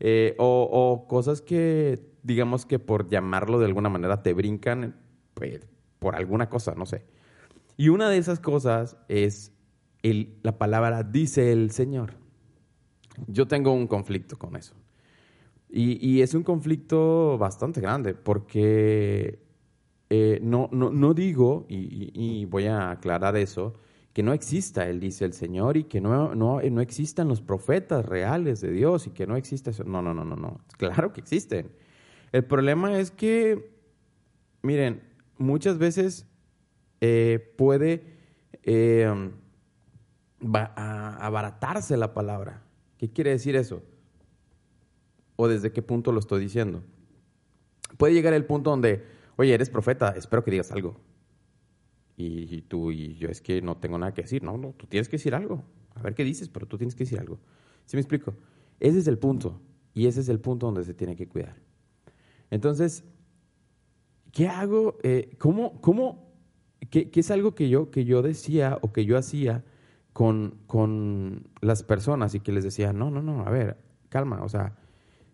Eh, 0.00 0.34
o, 0.38 0.68
o, 0.70 1.06
cosas 1.08 1.40
que, 1.40 2.00
digamos 2.22 2.66
que 2.66 2.78
por 2.78 3.08
llamarlo 3.08 3.58
de 3.58 3.66
alguna 3.66 3.88
manera, 3.88 4.22
te 4.22 4.32
brincan 4.32 4.96
pues, 5.34 5.60
por 5.98 6.16
alguna 6.16 6.48
cosa, 6.48 6.74
no 6.74 6.86
sé. 6.86 7.04
Y 7.78 7.88
una 7.88 8.10
de 8.10 8.18
esas 8.18 8.40
cosas 8.40 8.98
es 9.08 9.52
el, 10.02 10.36
la 10.42 10.58
palabra 10.58 11.04
dice 11.04 11.52
el 11.52 11.70
Señor. 11.70 12.14
Yo 13.28 13.46
tengo 13.46 13.72
un 13.72 13.86
conflicto 13.86 14.36
con 14.36 14.56
eso. 14.56 14.74
Y, 15.70 16.04
y 16.06 16.20
es 16.22 16.34
un 16.34 16.42
conflicto 16.42 17.38
bastante 17.38 17.80
grande 17.80 18.14
porque 18.14 19.38
eh, 20.10 20.40
no, 20.42 20.68
no, 20.72 20.90
no, 20.90 21.14
digo, 21.14 21.66
y, 21.68 22.44
voy 22.46 22.66
a 22.66 22.90
aclarar 22.90 23.36
eso, 23.36 23.74
que 24.12 24.22
no 24.22 24.32
exista 24.32 24.88
Él 24.88 25.00
dice 25.00 25.24
el 25.26 25.34
Señor 25.34 25.76
y 25.76 25.84
que 25.84 26.00
no, 26.00 26.34
no, 26.34 26.60
no 26.60 26.80
existan 26.80 27.28
los 27.28 27.42
profetas 27.42 28.06
reales 28.06 28.60
de 28.60 28.72
Dios 28.72 29.06
y 29.06 29.10
que 29.10 29.26
no 29.26 29.36
exista 29.36 29.70
eso. 29.70 29.84
No, 29.84 30.02
no, 30.02 30.14
no, 30.14 30.24
no, 30.24 30.34
no. 30.34 30.60
Claro 30.78 31.12
que 31.12 31.20
existen. 31.20 31.70
El 32.32 32.44
problema 32.44 32.98
es 32.98 33.10
que, 33.10 33.70
miren, 34.62 35.02
muchas 35.36 35.78
veces 35.78 36.27
eh, 37.00 37.54
puede 37.56 38.18
eh, 38.62 39.30
abaratarse 40.40 41.96
la 41.96 42.14
palabra. 42.14 42.62
¿Qué 42.98 43.10
quiere 43.10 43.30
decir 43.30 43.56
eso? 43.56 43.82
¿O 45.36 45.48
desde 45.48 45.72
qué 45.72 45.82
punto 45.82 46.12
lo 46.12 46.18
estoy 46.18 46.40
diciendo? 46.40 46.82
Puede 47.96 48.14
llegar 48.14 48.34
el 48.34 48.44
punto 48.44 48.70
donde, 48.70 49.04
oye, 49.36 49.54
eres 49.54 49.70
profeta, 49.70 50.10
espero 50.16 50.44
que 50.44 50.50
digas 50.50 50.72
algo. 50.72 51.00
Y, 52.16 52.62
tú 52.62 52.90
y 52.90 53.14
yo 53.14 53.28
es 53.28 53.40
que 53.40 53.62
no 53.62 53.76
tengo 53.76 53.96
nada 53.96 54.12
que 54.12 54.22
decir. 54.22 54.42
No, 54.42 54.58
no, 54.58 54.72
tú 54.72 54.86
tienes 54.86 55.08
que 55.08 55.16
decir 55.16 55.36
algo. 55.36 55.62
A 55.94 56.02
ver 56.02 56.16
qué 56.16 56.24
dices, 56.24 56.48
pero 56.48 56.66
tú 56.66 56.76
tienes 56.76 56.96
que 56.96 57.04
decir 57.04 57.20
algo. 57.20 57.38
¿Sí 57.84 57.96
me 57.96 58.00
explico? 58.00 58.34
Ese 58.80 58.98
es 58.98 59.06
el 59.06 59.18
punto. 59.18 59.60
Y 59.94 60.06
ese 60.06 60.20
es 60.20 60.28
el 60.28 60.40
punto 60.40 60.66
donde 60.66 60.82
se 60.82 60.94
tiene 60.94 61.14
que 61.14 61.28
cuidar. 61.28 61.56
Entonces, 62.50 63.04
¿qué 64.32 64.48
hago? 64.48 64.98
Eh, 65.04 65.36
¿Cómo, 65.38 65.80
cómo 65.80 66.27
qué, 66.90 67.10
qué, 67.10 67.20
es 67.20 67.30
algo 67.30 67.54
que 67.54 67.68
yo, 67.68 67.90
que 67.90 68.04
yo 68.04 68.22
decía 68.22 68.78
o 68.82 68.92
que 68.92 69.04
yo 69.04 69.16
hacía 69.18 69.64
con, 70.12 70.58
con 70.66 71.48
las 71.60 71.82
personas 71.82 72.34
y 72.34 72.40
que 72.40 72.52
les 72.52 72.64
decía, 72.64 72.92
no, 72.92 73.10
no, 73.10 73.22
no, 73.22 73.46
a 73.46 73.50
ver, 73.50 73.76
calma, 74.08 74.42
o 74.42 74.48
sea, 74.48 74.76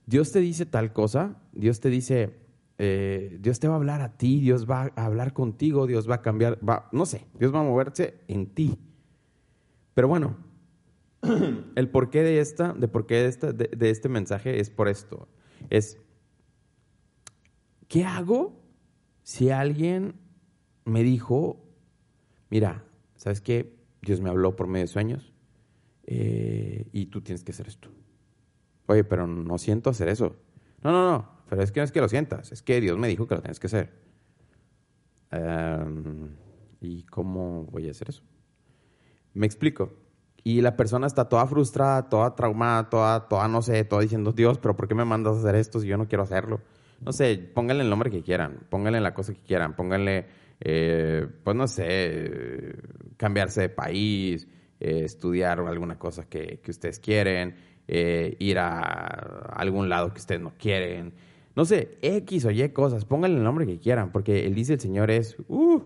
Dios 0.07 0.31
te 0.33 0.41
dice 0.41 0.67
tal 0.67 0.93
cosa, 0.93 1.41
Dios 1.53 1.81
te 1.81 1.89
dice, 1.89 2.35
eh, 2.77 3.39
Dios 3.41 3.61
te 3.61 3.69
va 3.69 3.75
a 3.75 3.77
hablar 3.79 4.03
a 4.03 4.19
ti, 4.19 4.41
Dios 4.41 4.69
va 4.69 4.93
a 4.95 5.07
hablar 5.07 5.33
contigo, 5.33 5.87
Dios 5.87 6.09
va 6.09 6.17
a 6.17 6.23
cambiar, 6.23 6.59
no 6.93 7.07
sé, 7.07 7.27
Dios 7.39 7.55
va 7.55 7.61
a 7.61 7.63
moverse 7.63 8.21
en 8.29 8.47
ti. 8.47 8.79
Pero 9.95 10.09
bueno, 10.09 10.37
el 11.77 11.89
porqué 11.89 12.23
de 12.23 12.41
esta, 12.41 12.75
de 12.75 12.89
porqué 12.89 13.15
de, 13.15 13.29
esta, 13.29 13.53
de 13.53 13.91
este 13.91 14.11
mensaje 14.11 14.61
es 14.61 14.69
por 14.69 14.89
esto. 14.89 15.29
Es, 15.71 15.99
¿qué 17.89 18.05
hago 18.05 18.61
si 19.23 19.49
alguien 19.49 20.15
me 20.85 21.03
dijo, 21.03 21.65
mira, 22.51 22.85
¿sabes 23.17 23.41
qué? 23.41 23.77
Dios 24.03 24.21
me 24.21 24.31
habló 24.31 24.57
por 24.57 24.67
medio 24.67 24.85
de 24.85 24.93
sueños 24.93 25.33
eh, 26.07 26.89
y 26.93 27.07
tú 27.07 27.23
tienes 27.23 27.45
que 27.45 27.53
hacer 27.53 27.69
esto. 27.69 27.91
Oye, 28.87 29.05
pero 29.05 29.27
no 29.27 29.59
siento 29.59 29.91
hacer 29.91 30.09
eso. 30.09 30.37
No, 30.83 30.93
no, 30.93 31.11
no, 31.11 31.31
pero 31.49 31.63
es 31.63 31.73
que 31.73 31.81
no 31.81 31.85
es 31.85 31.93
que 31.93 32.01
lo 32.01 32.09
sientas, 32.09 32.53
es 32.53 32.63
que 32.63 32.81
Dios 32.81 32.99
me 32.99 33.09
dijo 33.09 33.27
que 33.27 33.35
lo 33.35 33.41
tienes 33.41 33.59
que 33.59 33.67
hacer. 33.69 34.05
¿Y 36.81 37.03
cómo 37.05 37.65
voy 37.65 37.89
a 37.89 37.91
hacer 37.91 38.11
eso? 38.11 38.23
Me 39.33 39.47
explico. 39.47 39.93
Y 40.45 40.61
la 40.61 40.77
persona 40.77 41.07
está 41.07 41.29
toda 41.29 41.47
frustrada, 41.47 42.09
toda 42.09 42.37
traumada, 42.37 42.91
toda, 42.91 43.29
toda 43.29 43.49
no 43.49 43.63
sé, 43.63 43.83
toda 43.85 44.03
diciendo, 44.03 44.33
Dios, 44.33 44.59
pero 44.59 44.77
¿por 44.77 44.87
qué 44.87 44.95
me 44.95 45.07
mandas 45.07 45.37
a 45.37 45.39
hacer 45.39 45.55
esto 45.55 45.81
si 45.81 45.87
yo 45.87 45.97
no 45.97 46.07
quiero 46.07 46.23
hacerlo? 46.23 46.61
No 47.01 47.13
sé, 47.13 47.39
pónganle 47.55 47.83
el 47.83 47.91
nombre 47.91 48.11
que 48.11 48.23
quieran, 48.23 48.67
pónganle 48.69 49.01
la 49.01 49.15
cosa 49.15 49.33
que 49.33 49.41
quieran, 49.41 49.75
pónganle, 49.75 50.27
eh, 50.61 51.27
pues 51.43 51.57
no 51.57 51.67
sé, 51.67 52.75
cambiarse 53.17 53.63
de 53.63 53.69
país, 53.69 54.47
eh, 54.81 55.03
estudiar 55.05 55.61
alguna 55.61 55.99
cosa 55.99 56.29
que, 56.29 56.61
que 56.63 56.71
ustedes 56.71 56.99
quieren, 56.99 57.55
eh, 57.87 58.37
ir 58.39 58.59
a 58.59 58.73
algún 59.57 59.89
lado 59.89 60.13
que 60.13 60.21
ustedes 60.21 60.41
no 60.41 60.53
quieren. 60.59 61.15
No 61.57 61.65
sé, 61.65 61.99
X 62.03 62.45
o 62.47 62.51
Y 62.51 62.69
cosas, 62.71 63.05
pónganle 63.05 63.39
el 63.39 63.45
nombre 63.45 63.67
que 63.67 63.79
quieran, 63.79 64.11
porque 64.11 64.47
el 64.47 64.55
dice 64.55 64.75
el 64.75 64.81
Señor 64.81 65.11
es 65.11 65.37
uh, 65.49 65.83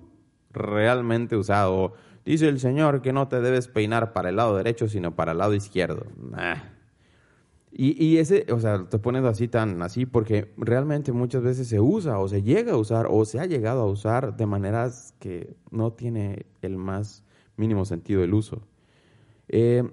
realmente 0.53 1.37
usado. 1.37 1.95
Dice 2.25 2.49
el 2.49 2.61
Señor 2.61 3.03
que 3.03 3.13
no 3.13 3.29
te 3.29 3.41
debes 3.41 3.69
peinar 3.69 4.13
para 4.13 4.31
el 4.31 4.37
lado 4.37 4.57
derecho, 4.57 4.89
sino 4.89 5.15
para 5.15 5.33
el 5.33 5.39
lado 5.39 5.55
izquierdo. 5.55 6.07
Y, 7.81 8.05
y, 8.05 8.19
ese, 8.19 8.45
o 8.53 8.59
sea, 8.59 8.89
te 8.89 8.99
pones 8.99 9.23
así 9.23 9.47
tan 9.47 9.81
así 9.83 10.05
porque 10.05 10.53
realmente 10.57 11.13
muchas 11.13 11.43
veces 11.43 11.69
se 11.69 11.79
usa 11.79 12.19
o 12.19 12.27
se 12.27 12.43
llega 12.43 12.73
a 12.73 12.77
usar 12.77 13.07
o 13.09 13.25
se 13.25 13.39
ha 13.39 13.47
llegado 13.47 13.83
a 13.83 13.87
usar 13.87 14.37
de 14.37 14.47
maneras 14.47 15.15
que 15.21 15.55
no 15.71 15.93
tiene 15.93 16.47
el 16.61 16.77
más 16.77 17.23
mínimo 17.57 17.85
sentido 17.85 18.25
el 18.25 18.35
uso. 18.35 18.63
Eh, 19.47 19.89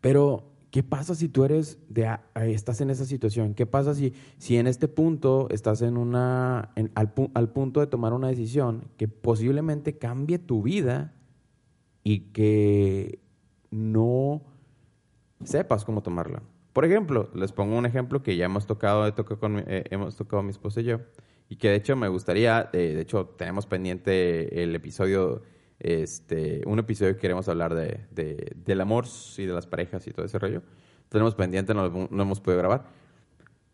pero 0.00 0.44
¿Qué 0.76 0.82
pasa 0.82 1.14
si 1.14 1.28
tú 1.30 1.44
eres 1.44 1.78
de, 1.88 2.06
estás 2.34 2.82
en 2.82 2.90
esa 2.90 3.06
situación? 3.06 3.54
¿Qué 3.54 3.64
pasa 3.64 3.94
si, 3.94 4.12
si 4.36 4.58
en 4.58 4.66
este 4.66 4.88
punto 4.88 5.48
estás 5.48 5.80
en 5.80 5.96
una, 5.96 6.70
en, 6.76 6.92
al, 6.94 7.14
al, 7.32 7.48
punto 7.48 7.80
de 7.80 7.86
tomar 7.86 8.12
una 8.12 8.28
decisión 8.28 8.84
que 8.98 9.08
posiblemente 9.08 9.96
cambie 9.96 10.38
tu 10.38 10.62
vida 10.62 11.14
y 12.04 12.32
que 12.32 13.20
no 13.70 14.42
sepas 15.44 15.84
cómo 15.84 16.02
tomarla? 16.02 16.42
Por 16.72 16.84
ejemplo, 16.84 17.30
les 17.34 17.52
pongo 17.52 17.76
un 17.76 17.86
ejemplo 17.86 18.22
que 18.22 18.36
ya 18.36 18.44
hemos 18.46 18.66
tocado, 18.66 19.12
con, 19.38 19.64
eh, 19.66 19.84
hemos 19.90 20.16
tocado 20.16 20.42
mi 20.42 20.50
esposa 20.50 20.80
y 20.80 20.84
yo, 20.84 21.00
y 21.48 21.56
que 21.56 21.70
de 21.70 21.76
hecho 21.76 21.96
me 21.96 22.08
gustaría, 22.08 22.68
eh, 22.72 22.94
de 22.94 23.00
hecho 23.00 23.26
tenemos 23.36 23.66
pendiente 23.66 24.62
el 24.62 24.74
episodio 24.74 25.42
este, 25.78 26.62
un 26.66 26.78
episodio 26.78 27.14
que 27.14 27.20
queremos 27.20 27.48
hablar 27.48 27.74
de, 27.74 28.00
de, 28.10 28.52
del 28.64 28.80
amor 28.80 29.04
y 29.36 29.44
de 29.44 29.52
las 29.52 29.66
parejas 29.66 30.06
y 30.06 30.10
todo 30.10 30.26
ese 30.26 30.38
rollo. 30.38 30.62
Tenemos 31.08 31.34
pendiente, 31.34 31.74
no, 31.74 31.88
no 31.88 32.22
hemos 32.22 32.40
podido 32.40 32.58
grabar. 32.58 32.86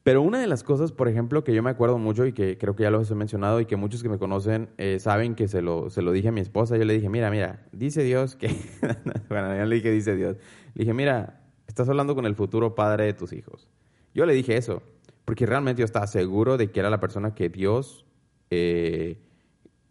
Pero 0.02 0.20
una 0.20 0.40
de 0.40 0.48
las 0.48 0.64
cosas, 0.64 0.90
por 0.90 1.08
ejemplo, 1.08 1.44
que 1.44 1.54
yo 1.54 1.62
me 1.62 1.70
acuerdo 1.70 1.96
mucho 1.96 2.26
y 2.26 2.32
que 2.32 2.58
creo 2.58 2.74
que 2.74 2.82
ya 2.82 2.90
lo 2.90 3.00
he 3.00 3.14
mencionado 3.14 3.60
y 3.60 3.66
que 3.66 3.76
muchos 3.76 4.02
que 4.02 4.08
me 4.08 4.18
conocen 4.18 4.68
eh, 4.76 4.98
saben 4.98 5.36
que 5.36 5.46
se 5.46 5.62
lo, 5.62 5.90
se 5.90 6.02
lo 6.02 6.10
dije 6.10 6.28
a 6.28 6.32
mi 6.32 6.40
esposa. 6.40 6.76
Yo 6.76 6.84
le 6.84 6.94
dije, 6.94 7.08
mira, 7.08 7.30
mira, 7.30 7.66
dice 7.70 8.02
Dios 8.02 8.34
que... 8.34 8.48
bueno, 9.28 9.56
yo 9.56 9.64
le 9.64 9.76
dije, 9.76 9.92
dice 9.92 10.16
Dios. 10.16 10.36
Le 10.74 10.80
dije, 10.80 10.92
mira, 10.92 11.41
estás 11.72 11.88
hablando 11.88 12.14
con 12.14 12.26
el 12.26 12.34
futuro 12.34 12.74
padre 12.74 13.06
de 13.06 13.14
tus 13.14 13.32
hijos. 13.32 13.66
Yo 14.14 14.26
le 14.26 14.34
dije 14.34 14.56
eso, 14.56 14.82
porque 15.24 15.46
realmente 15.46 15.80
yo 15.80 15.86
estaba 15.86 16.06
seguro 16.06 16.58
de 16.58 16.70
que 16.70 16.80
era 16.80 16.90
la 16.90 17.00
persona 17.00 17.34
que 17.34 17.48
Dios 17.48 18.04
eh, 18.50 19.18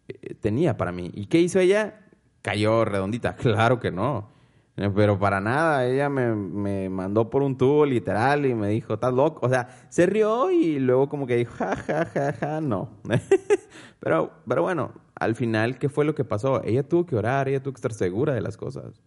eh, 0.07 0.35
tenía 0.35 0.77
para 0.77 0.91
mí. 0.91 1.09
¿Y 1.15 1.25
qué 1.25 1.39
hizo 1.39 1.59
ella? 1.59 2.05
Cayó 2.43 2.85
redondita. 2.85 3.35
Claro 3.41 3.79
que 3.79 3.91
no. 3.91 4.29
Eh, 4.77 4.91
pero 4.95 5.17
para 5.17 5.41
nada, 5.41 5.87
ella 5.87 6.07
me, 6.07 6.35
me, 6.35 6.87
mandó 6.89 7.31
por 7.31 7.41
un 7.41 7.57
tubo 7.57 7.83
literal 7.85 8.45
y 8.45 8.53
me 8.53 8.69
dijo, 8.69 8.93
estás 8.93 9.13
loco. 9.13 9.43
O 9.43 9.49
sea, 9.49 9.67
se 9.89 10.05
rió 10.05 10.51
y 10.51 10.77
luego 10.77 11.09
como 11.09 11.25
que 11.25 11.35
dijo, 11.35 11.53
ja, 11.57 11.75
ja, 11.75 12.05
ja, 12.05 12.33
ja, 12.33 12.61
no. 12.61 12.89
pero, 13.99 14.31
pero 14.47 14.61
bueno, 14.61 14.91
al 15.15 15.35
final, 15.35 15.79
¿qué 15.79 15.89
fue 15.89 16.05
lo 16.05 16.13
que 16.13 16.25
pasó? 16.25 16.63
Ella 16.63 16.87
tuvo 16.87 17.07
que 17.07 17.15
orar, 17.15 17.49
ella 17.49 17.63
tuvo 17.63 17.73
que 17.73 17.79
estar 17.79 17.93
segura 17.93 18.35
de 18.35 18.41
las 18.41 18.55
cosas. 18.55 19.01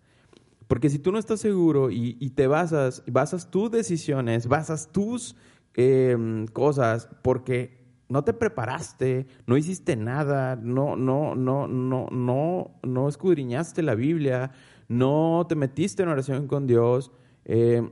Porque 0.66 0.90
si 0.90 0.98
tú 0.98 1.12
no 1.12 1.18
estás 1.18 1.40
seguro 1.40 1.90
y, 1.90 2.16
y 2.20 2.30
te 2.30 2.46
basas, 2.46 3.02
basas 3.06 3.50
tus 3.50 3.70
decisiones, 3.70 4.46
basas 4.46 4.90
tus 4.92 5.36
eh, 5.74 6.46
cosas, 6.52 7.08
porque 7.22 7.84
no 8.08 8.24
te 8.24 8.32
preparaste, 8.32 9.26
no 9.46 9.56
hiciste 9.56 9.96
nada, 9.96 10.56
no, 10.56 10.96
no, 10.96 11.34
no, 11.34 11.66
no, 11.66 12.08
no, 12.10 12.80
no 12.82 13.08
escudriñaste 13.08 13.82
la 13.82 13.94
Biblia, 13.94 14.52
no 14.88 15.46
te 15.48 15.56
metiste 15.56 16.02
en 16.02 16.10
oración 16.10 16.46
con 16.46 16.66
Dios, 16.66 17.10
eh, 17.44 17.90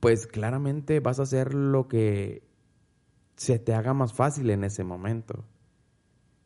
pues 0.00 0.26
claramente 0.26 1.00
vas 1.00 1.20
a 1.20 1.24
hacer 1.24 1.54
lo 1.54 1.88
que 1.88 2.42
se 3.36 3.58
te 3.58 3.74
haga 3.74 3.94
más 3.94 4.12
fácil 4.12 4.50
en 4.50 4.64
ese 4.64 4.84
momento. 4.84 5.44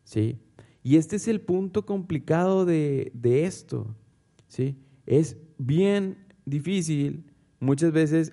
¿Sí? 0.05 0.41
Y 0.83 0.97
este 0.97 1.17
es 1.17 1.29
el 1.29 1.41
punto 1.41 1.87
complicado 1.87 2.65
de, 2.65 3.13
de 3.15 3.45
esto. 3.47 3.95
¿sí? 4.49 4.77
Es 5.07 5.37
bien 5.59 6.27
difícil, 6.45 7.31
muchas 7.61 7.93
veces, 7.93 8.33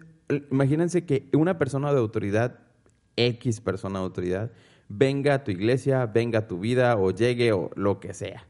imagínense 0.52 1.06
que 1.06 1.30
una 1.34 1.58
persona 1.58 1.92
de 1.92 2.00
autoridad, 2.00 2.60
X 3.16 3.62
persona 3.62 4.00
de 4.00 4.06
autoridad, 4.06 4.52
venga 4.88 5.36
a 5.36 5.44
tu 5.44 5.52
iglesia, 5.52 6.06
venga 6.06 6.40
a 6.40 6.48
tu 6.48 6.60
vida 6.60 6.98
o 6.98 7.12
llegue 7.12 7.52
o 7.52 7.72
lo 7.76 8.00
que 8.00 8.14
sea, 8.14 8.48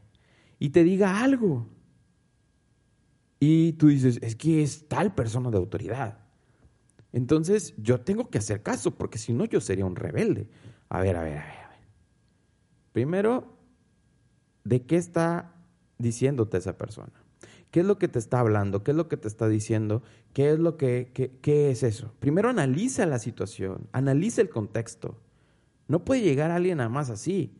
y 0.58 0.70
te 0.70 0.84
diga 0.84 1.22
algo. 1.22 1.66
Y 3.42 3.72
tú 3.72 3.88
dices, 3.88 4.18
es 4.20 4.36
que 4.36 4.62
es 4.62 4.86
tal 4.86 5.14
persona 5.14 5.50
de 5.50 5.56
autoridad. 5.56 6.18
Entonces 7.12 7.74
yo 7.78 8.00
tengo 8.00 8.28
que 8.28 8.38
hacer 8.38 8.62
caso, 8.62 8.96
porque 8.96 9.18
si 9.18 9.32
no 9.32 9.46
yo 9.46 9.60
sería 9.60 9.86
un 9.86 9.96
rebelde. 9.96 10.48
A 10.90 11.00
ver, 11.00 11.16
a 11.16 11.22
ver, 11.22 11.38
a 11.38 11.46
ver, 11.46 11.64
a 11.64 11.68
ver. 11.68 11.78
Primero, 12.92 13.56
¿de 14.64 14.82
qué 14.84 14.96
está 14.96 15.54
diciéndote 15.98 16.58
esa 16.58 16.76
persona? 16.76 17.19
¿Qué 17.70 17.80
es 17.80 17.86
lo 17.86 17.98
que 17.98 18.08
te 18.08 18.18
está 18.18 18.40
hablando? 18.40 18.82
¿Qué 18.82 18.90
es 18.90 18.96
lo 18.96 19.08
que 19.08 19.16
te 19.16 19.28
está 19.28 19.48
diciendo? 19.48 20.02
¿Qué 20.32 20.50
es 20.50 20.58
lo 20.58 20.76
que 20.76 21.10
qué, 21.40 21.70
es 21.70 21.82
eso? 21.82 22.12
Primero 22.18 22.48
analiza 22.48 23.06
la 23.06 23.18
situación, 23.18 23.88
analiza 23.92 24.42
el 24.42 24.50
contexto. 24.50 25.18
No 25.86 26.04
puede 26.04 26.22
llegar 26.22 26.50
alguien 26.50 26.78
nada 26.78 26.90
más 26.90 27.10
así. 27.10 27.54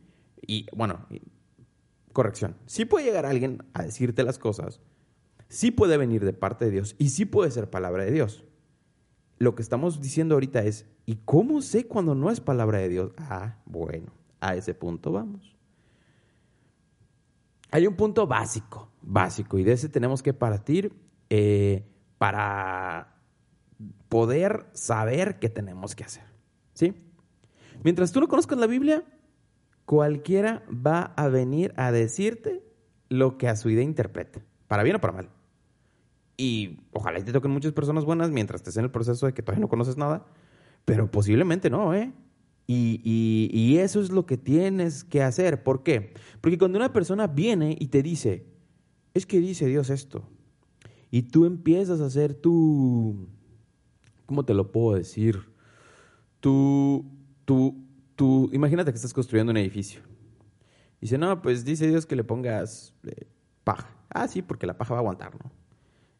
Y 0.45 0.65
bueno, 0.75 1.05
corrección, 2.11 2.57
sí 2.65 2.85
puede 2.85 3.05
llegar 3.05 3.25
alguien 3.25 3.63
a 3.73 3.83
decirte 3.83 4.23
las 4.23 4.37
cosas, 4.37 4.81
sí 5.47 5.71
puede 5.71 5.97
venir 5.97 6.25
de 6.25 6.33
parte 6.33 6.65
de 6.65 6.71
Dios 6.71 6.95
y 6.97 7.09
sí 7.09 7.25
puede 7.25 7.51
ser 7.51 7.69
palabra 7.69 8.03
de 8.03 8.11
Dios. 8.11 8.43
Lo 9.37 9.55
que 9.55 9.61
estamos 9.61 10.01
diciendo 10.01 10.35
ahorita 10.35 10.61
es, 10.63 10.85
¿y 11.05 11.15
cómo 11.25 11.61
sé 11.61 11.87
cuando 11.87 12.15
no 12.15 12.29
es 12.29 12.39
palabra 12.39 12.79
de 12.79 12.89
Dios? 12.89 13.11
Ah, 13.17 13.57
bueno, 13.65 14.11
a 14.39 14.55
ese 14.55 14.73
punto 14.73 15.11
vamos. 15.11 15.55
Hay 17.71 17.87
un 17.87 17.95
punto 17.95 18.27
básico, 18.27 18.90
básico, 19.01 19.57
y 19.57 19.63
de 19.63 19.73
ese 19.73 19.89
tenemos 19.89 20.21
que 20.21 20.33
partir 20.33 20.93
eh, 21.29 21.87
para 22.17 23.15
poder 24.09 24.65
saber 24.73 25.39
qué 25.39 25.49
tenemos 25.49 25.95
que 25.95 26.03
hacer. 26.03 26.23
¿Sí? 26.73 26.93
Mientras 27.83 28.11
tú 28.11 28.19
no 28.19 28.27
conozcas 28.27 28.57
la 28.57 28.67
Biblia, 28.67 29.03
cualquiera 29.85 30.63
va 30.69 31.13
a 31.15 31.27
venir 31.27 31.73
a 31.77 31.91
decirte 31.91 32.63
lo 33.09 33.37
que 33.37 33.47
a 33.47 33.55
su 33.55 33.69
idea 33.69 33.83
interpreta, 33.83 34.41
para 34.67 34.83
bien 34.83 34.95
o 34.95 35.01
para 35.01 35.13
mal. 35.13 35.29
Y 36.37 36.79
ojalá 36.91 37.23
te 37.23 37.31
toquen 37.31 37.51
muchas 37.51 37.73
personas 37.73 38.05
buenas 38.05 38.31
mientras 38.31 38.61
estés 38.61 38.77
en 38.77 38.85
el 38.85 38.91
proceso 38.91 39.25
de 39.25 39.33
que 39.33 39.41
todavía 39.41 39.61
no 39.61 39.69
conoces 39.69 39.97
nada, 39.97 40.25
pero 40.85 41.11
posiblemente 41.11 41.69
no, 41.69 41.93
¿eh? 41.93 42.11
Y, 42.67 43.77
eso 43.79 43.99
es 43.99 44.11
lo 44.11 44.25
que 44.25 44.37
tienes 44.37 45.03
que 45.03 45.21
hacer. 45.21 45.63
¿Por 45.63 45.83
qué? 45.83 46.13
Porque 46.39 46.57
cuando 46.57 46.77
una 46.77 46.93
persona 46.93 47.27
viene 47.27 47.75
y 47.77 47.87
te 47.87 48.01
dice, 48.01 48.45
es 49.13 49.25
que 49.25 49.39
dice 49.39 49.65
Dios 49.65 49.89
esto, 49.89 50.23
y 51.09 51.23
tú 51.23 51.45
empiezas 51.45 51.99
a 52.01 52.05
hacer 52.05 52.33
tu, 52.33 53.27
¿cómo 54.25 54.45
te 54.45 54.53
lo 54.53 54.71
puedo 54.71 54.95
decir? 54.95 55.41
Tu, 56.39 57.05
tu, 57.45 57.75
tu, 58.15 58.49
imagínate 58.53 58.91
que 58.91 58.95
estás 58.95 59.13
construyendo 59.13 59.51
un 59.51 59.57
edificio. 59.57 60.01
Dice, 61.01 61.17
no, 61.17 61.41
pues 61.41 61.65
dice 61.65 61.87
Dios 61.87 62.05
que 62.05 62.15
le 62.15 62.23
pongas 62.23 62.93
eh, 63.03 63.27
paja. 63.63 63.89
Ah, 64.09 64.27
sí, 64.27 64.41
porque 64.41 64.67
la 64.67 64.77
paja 64.77 64.93
va 64.93 64.99
a 64.99 65.01
aguantar, 65.01 65.33
¿no? 65.33 65.51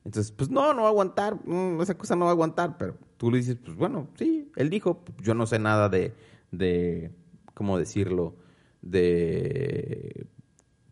Entonces, 0.03 0.31
pues 0.31 0.49
no, 0.49 0.73
no 0.73 0.81
va 0.81 0.87
a 0.87 0.91
aguantar, 0.91 1.35
mm, 1.45 1.79
esa 1.81 1.97
cosa 1.97 2.15
no 2.15 2.25
va 2.25 2.31
a 2.31 2.33
aguantar, 2.33 2.77
pero 2.77 2.97
tú 3.17 3.29
le 3.29 3.37
dices, 3.37 3.57
pues 3.63 3.77
bueno, 3.77 4.07
sí, 4.15 4.51
él 4.55 4.69
dijo, 4.69 5.03
yo 5.21 5.35
no 5.35 5.45
sé 5.45 5.59
nada 5.59 5.89
de, 5.89 6.13
de, 6.51 7.11
¿cómo 7.53 7.77
decirlo?, 7.77 8.35
de 8.81 10.25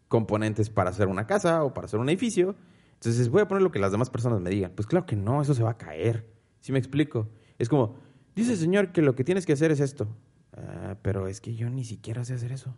componentes 0.09 0.69
para 0.69 0.89
hacer 0.89 1.07
una 1.07 1.25
casa 1.25 1.63
o 1.63 1.73
para 1.73 1.85
hacer 1.85 1.99
un 1.99 2.09
edificio. 2.09 2.55
Entonces 2.95 3.29
voy 3.29 3.41
a 3.41 3.47
poner 3.47 3.61
lo 3.61 3.71
que 3.71 3.79
las 3.79 3.93
demás 3.93 4.09
personas 4.09 4.41
me 4.41 4.49
digan. 4.49 4.73
Pues 4.75 4.87
claro 4.87 5.05
que 5.05 5.15
no, 5.15 5.41
eso 5.41 5.53
se 5.53 5.63
va 5.63 5.71
a 5.71 5.77
caer. 5.77 6.29
¿Sí 6.59 6.73
me 6.73 6.79
explico? 6.79 7.29
Es 7.57 7.69
como, 7.69 7.95
dice 8.35 8.51
el 8.51 8.57
Señor 8.57 8.91
que 8.91 9.01
lo 9.01 9.15
que 9.15 9.23
tienes 9.23 9.45
que 9.45 9.53
hacer 9.53 9.71
es 9.71 9.79
esto. 9.79 10.07
Ah, 10.51 10.97
pero 11.01 11.27
es 11.27 11.39
que 11.39 11.55
yo 11.55 11.69
ni 11.69 11.85
siquiera 11.85 12.25
sé 12.25 12.33
hacer 12.33 12.51
eso. 12.51 12.75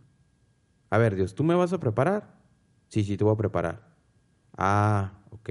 A 0.90 0.98
ver, 0.98 1.16
Dios, 1.16 1.34
¿tú 1.34 1.42
me 1.42 1.54
vas 1.54 1.72
a 1.72 1.80
preparar? 1.80 2.38
Sí, 2.88 3.02
sí, 3.02 3.16
te 3.16 3.24
voy 3.24 3.32
a 3.32 3.36
preparar. 3.36 3.96
Ah, 4.56 5.24
ok. 5.30 5.50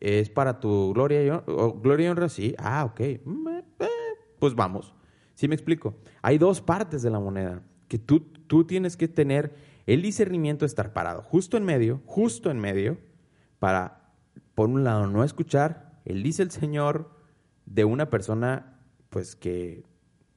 ¿Es 0.00 0.30
para 0.30 0.60
tu 0.60 0.92
gloria 0.94 1.22
y 1.24 1.30
honra? 1.30 1.44
¿Gloria 1.82 2.06
y 2.06 2.10
honra? 2.10 2.28
Sí. 2.28 2.54
Ah, 2.56 2.84
ok. 2.84 3.00
Mm, 3.24 3.48
eh, 3.80 3.88
pues 4.38 4.54
vamos. 4.54 4.94
¿Sí 5.34 5.48
me 5.48 5.54
explico? 5.54 5.96
Hay 6.22 6.38
dos 6.38 6.60
partes 6.60 7.02
de 7.02 7.10
la 7.10 7.18
moneda 7.18 7.62
que 7.88 7.98
tú, 7.98 8.20
tú 8.46 8.64
tienes 8.64 8.96
que 8.96 9.08
tener 9.08 9.54
el 9.86 10.02
discernimiento 10.02 10.64
de 10.64 10.68
estar 10.68 10.92
parado 10.92 11.22
justo 11.22 11.56
en 11.56 11.64
medio, 11.64 12.02
justo 12.06 12.50
en 12.50 12.58
medio, 12.58 12.98
para, 13.58 14.12
por 14.54 14.68
un 14.68 14.84
lado, 14.84 15.06
no 15.06 15.24
escuchar 15.24 16.00
el 16.04 16.22
dice 16.22 16.42
el 16.42 16.50
Señor 16.50 17.10
de 17.66 17.84
una 17.84 18.10
persona, 18.10 18.78
pues 19.10 19.36
que 19.36 19.84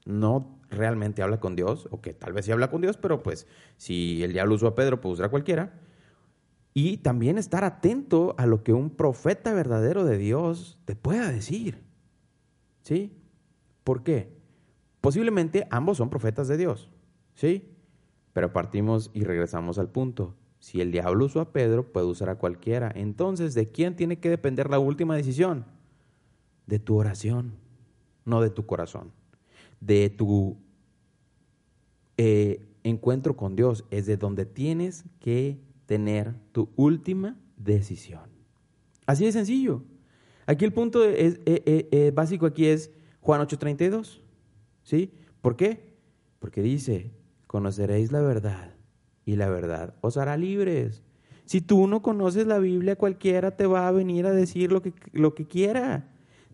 no 0.05 0.59
realmente 0.69 1.21
habla 1.21 1.39
con 1.39 1.55
Dios, 1.55 1.87
o 1.91 2.01
que 2.01 2.13
tal 2.13 2.33
vez 2.33 2.45
sí 2.45 2.51
habla 2.51 2.69
con 2.69 2.81
Dios, 2.81 2.97
pero 2.97 3.23
pues 3.23 3.47
si 3.77 4.23
el 4.23 4.33
diablo 4.33 4.55
usó 4.55 4.67
a 4.67 4.75
Pedro, 4.75 5.01
pues 5.01 5.13
usará 5.13 5.29
cualquiera. 5.29 5.79
Y 6.73 6.97
también 6.97 7.37
estar 7.37 7.63
atento 7.63 8.35
a 8.37 8.45
lo 8.45 8.63
que 8.63 8.71
un 8.71 8.91
profeta 8.91 9.53
verdadero 9.53 10.05
de 10.05 10.17
Dios 10.17 10.77
te 10.85 10.95
pueda 10.95 11.31
decir. 11.31 11.83
¿Sí? 12.81 13.17
¿Por 13.83 14.03
qué? 14.03 14.37
Posiblemente 15.01 15.67
ambos 15.71 15.97
son 15.97 16.09
profetas 16.09 16.47
de 16.47 16.57
Dios, 16.57 16.89
¿sí? 17.33 17.76
Pero 18.37 18.53
partimos 18.53 19.09
y 19.15 19.23
regresamos 19.23 19.79
al 19.79 19.89
punto. 19.89 20.35
Si 20.59 20.79
el 20.79 20.91
diablo 20.91 21.25
usó 21.25 21.41
a 21.41 21.51
Pedro, 21.51 21.91
puede 21.91 22.05
usar 22.05 22.29
a 22.29 22.37
cualquiera. 22.37 22.91
Entonces, 22.93 23.55
¿de 23.55 23.71
quién 23.71 23.95
tiene 23.95 24.19
que 24.19 24.29
depender 24.29 24.69
la 24.69 24.77
última 24.77 25.15
decisión? 25.15 25.65
De 26.67 26.77
tu 26.77 26.97
oración, 26.97 27.53
no 28.25 28.39
de 28.41 28.51
tu 28.51 28.67
corazón. 28.67 29.11
De 29.81 30.11
tu 30.11 30.55
eh, 32.17 32.63
encuentro 32.83 33.35
con 33.35 33.55
Dios. 33.55 33.85
Es 33.89 34.05
de 34.05 34.17
donde 34.17 34.45
tienes 34.45 35.03
que 35.19 35.59
tener 35.87 36.35
tu 36.51 36.69
última 36.75 37.39
decisión. 37.55 38.29
Así 39.07 39.25
de 39.25 39.31
sencillo. 39.31 39.81
Aquí 40.45 40.63
el 40.63 40.73
punto 40.73 41.03
es, 41.03 41.39
eh, 41.47 41.89
eh, 41.91 42.11
básico 42.13 42.45
aquí 42.45 42.67
es 42.67 42.91
Juan 43.19 43.41
8:32. 43.41 44.21
¿Sí? 44.83 45.11
¿Por 45.41 45.55
qué? 45.55 45.97
Porque 46.37 46.61
dice, 46.61 47.16
conoceréis 47.47 48.11
la 48.11 48.21
verdad 48.21 48.75
y 49.25 49.35
la 49.35 49.49
verdad 49.49 49.95
os 50.01 50.17
hará 50.17 50.37
libres. 50.37 51.03
Si 51.45 51.61
tú 51.61 51.87
no 51.87 52.01
conoces 52.01 52.45
la 52.45 52.59
Biblia, 52.59 52.97
cualquiera 52.97 53.55
te 53.55 53.65
va 53.65 53.87
a 53.87 53.91
venir 53.91 54.25
a 54.25 54.31
decir 54.31 54.71
lo 54.71 54.81
que, 54.81 54.93
lo 55.13 55.33
que 55.33 55.47
quiera. 55.47 56.09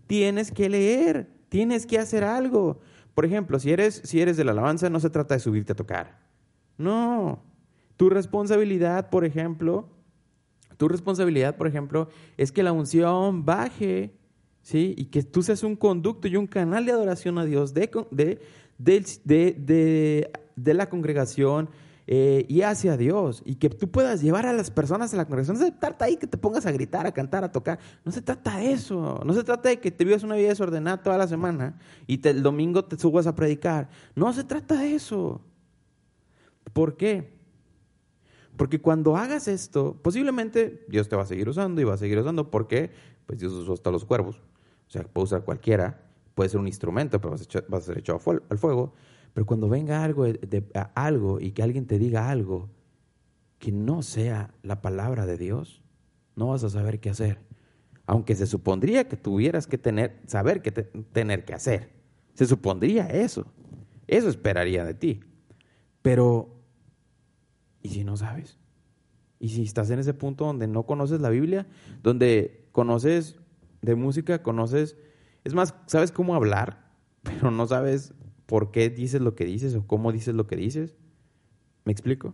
Tienes 0.08 0.52
que 0.52 0.70
leer, 0.70 1.28
tienes 1.50 1.86
que 1.88 1.98
hacer 1.98 2.24
algo. 2.24 2.80
Por 3.16 3.26
ejemplo, 3.26 3.60
si 3.60 3.72
eres, 3.72 4.02
si 4.04 4.22
eres 4.22 4.38
de 4.38 4.44
la 4.44 4.52
alabanza, 4.52 4.90
no 4.90 5.00
se 5.00 5.10
trata 5.10 5.34
de 5.34 5.40
subirte 5.40 5.72
a 5.72 5.76
tocar. 5.76 6.20
No. 6.78 7.42
Tu 7.98 8.10
responsabilidad, 8.10 9.10
por 9.10 9.26
ejemplo, 9.26 9.90
tu 10.78 10.88
responsabilidad, 10.88 11.58
por 11.58 11.68
ejemplo, 11.68 12.10
es 12.38 12.52
que 12.52 12.64
la 12.64 12.72
unción 12.72 13.46
baje 13.46 14.14
¿sí? 14.64 14.96
Y 14.98 15.06
que 15.06 15.22
tú 15.22 15.44
seas 15.44 15.62
un 15.62 15.76
conducto 15.76 16.28
y 16.28 16.38
un 16.38 16.48
canal 16.48 16.86
de 16.86 16.94
adoración 16.94 17.38
a 17.38 17.46
Dios 17.46 17.74
de, 17.74 17.92
de, 18.80 19.06
de, 19.24 20.32
la 20.56 20.90
congregación 20.90 21.70
eh, 22.06 22.46
y 22.50 22.62
hacia 22.62 22.98
Dios. 22.98 23.42
Y 23.46 23.56
que 23.56 23.70
tú 23.70 23.90
puedas 23.90 24.22
llevar 24.22 24.46
a 24.46 24.54
las 24.54 24.72
personas 24.72 25.14
a 25.14 25.18
la 25.18 25.26
congregación. 25.26 25.58
No 25.58 25.66
se 25.66 25.72
trata 25.72 26.06
ahí 26.06 26.18
que 26.18 26.28
te 26.28 26.38
pongas 26.38 26.66
a 26.66 26.72
gritar, 26.72 27.06
a 27.06 27.12
cantar, 27.12 27.44
a 27.44 27.52
tocar. 27.52 27.80
No 28.04 28.12
se 28.12 28.22
trata 28.22 28.58
de 28.58 28.74
eso. 28.74 29.22
No 29.26 29.34
se 29.34 29.44
trata 29.44 29.70
de 29.70 29.80
que 29.80 29.92
te 29.92 30.04
vivas 30.04 30.24
una 30.24 30.36
vida 30.36 30.50
desordenada 30.50 31.02
toda 31.02 31.18
la 31.18 31.28
semana 31.28 31.80
y 32.08 32.26
el 32.28 32.44
domingo 32.44 32.86
te 32.86 32.98
subas 32.98 33.28
a 33.28 33.36
predicar. 33.36 33.90
No 34.16 34.32
se 34.34 34.44
trata 34.44 34.80
de 34.80 34.96
eso. 34.96 35.42
¿Por 36.74 36.98
qué? 36.98 37.34
Porque 38.58 38.80
cuando 38.80 39.18
hagas 39.18 39.48
esto, 39.48 39.98
posiblemente 40.02 40.86
Dios 40.88 41.10
te 41.10 41.16
va 41.16 41.24
a 41.24 41.26
seguir 41.26 41.50
usando 41.50 41.82
y 41.82 41.86
va 41.86 41.96
a 41.96 41.98
seguir 41.98 42.20
usando. 42.20 42.52
¿Por 42.52 42.68
qué? 42.68 42.92
Pues 43.26 43.40
Dios 43.40 43.54
usó 43.54 43.74
hasta 43.74 43.92
los 43.92 44.06
cuervos. 44.06 44.38
O 44.88 44.92
sea, 44.92 45.04
puede 45.04 45.26
usar 45.26 45.44
cualquiera, 45.44 46.04
puede 46.36 46.50
ser 46.50 46.60
un 46.60 46.68
instrumento, 46.68 47.20
pero 47.20 47.32
vas 47.32 47.42
a, 47.42 47.82
ser 47.82 47.98
echado 47.98 48.22
al 48.50 48.58
fuego. 48.58 48.94
Pero 49.34 49.46
cuando 49.46 49.68
venga 49.68 50.04
algo, 50.04 50.26
de, 50.26 50.64
algo 50.96 51.40
y 51.40 51.52
que 51.52 51.64
alguien 51.64 51.88
te 51.88 51.98
diga 51.98 52.30
algo 52.30 52.70
que 53.60 53.72
no 53.72 54.02
sea 54.02 54.54
la 54.62 54.82
palabra 54.82 55.26
de 55.26 55.38
Dios, 55.38 55.82
no 56.36 56.48
vas 56.50 56.64
a 56.64 56.70
saber 56.70 57.00
qué 57.00 57.10
hacer. 57.10 57.40
Aunque 58.06 58.36
se 58.36 58.46
supondría 58.46 59.08
que 59.08 59.18
tuvieras 59.18 59.66
que 59.66 59.78
tener, 59.78 60.22
saber 60.28 60.62
qué 60.62 60.72
tener 60.72 61.46
que 61.46 61.54
hacer. 61.54 61.92
Se 62.34 62.46
supondría 62.46 63.08
eso. 63.08 63.46
Eso 64.08 64.30
esperaría 64.30 64.84
de 64.84 64.94
ti. 64.94 65.22
Pero, 66.02 66.54
¿y 67.82 67.90
si 67.90 68.04
no 68.04 68.18
sabes? 68.18 68.60
¿Y 69.40 69.50
si 69.50 69.64
estás 69.64 69.90
en 69.90 70.00
ese 70.00 70.14
punto 70.14 70.46
donde 70.46 70.68
no 70.68 70.84
conoces 70.84 71.22
la 71.22 71.30
Biblia? 71.30 71.68
Donde 72.02 72.68
conoces 72.72 73.38
de 73.82 73.96
música 73.96 74.42
conoces, 74.42 74.98
es 75.44 75.54
más, 75.54 75.76
sabes 75.86 76.12
cómo 76.12 76.36
hablar, 76.36 76.92
pero 77.24 77.52
no 77.52 77.68
sabes 77.68 78.14
por 78.46 78.72
qué 78.72 78.90
dices 78.90 79.22
lo 79.22 79.36
que 79.36 79.46
dices 79.46 79.76
o 79.76 79.86
cómo 79.86 80.12
dices 80.12 80.36
lo 80.36 80.48
que 80.48 80.56
dices. 80.56 80.96
¿Me 81.86 81.92
explico? 81.92 82.34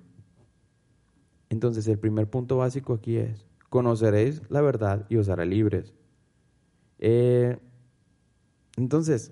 Entonces 1.49 1.87
el 1.87 1.97
primer 1.97 2.29
punto 2.29 2.57
básico 2.57 2.93
aquí 2.93 3.17
es, 3.17 3.45
conoceréis 3.69 4.41
la 4.49 4.61
verdad 4.61 5.05
y 5.09 5.17
os 5.17 5.29
hará 5.29 5.45
libres. 5.45 5.93
Eh, 6.99 7.57
entonces, 8.77 9.31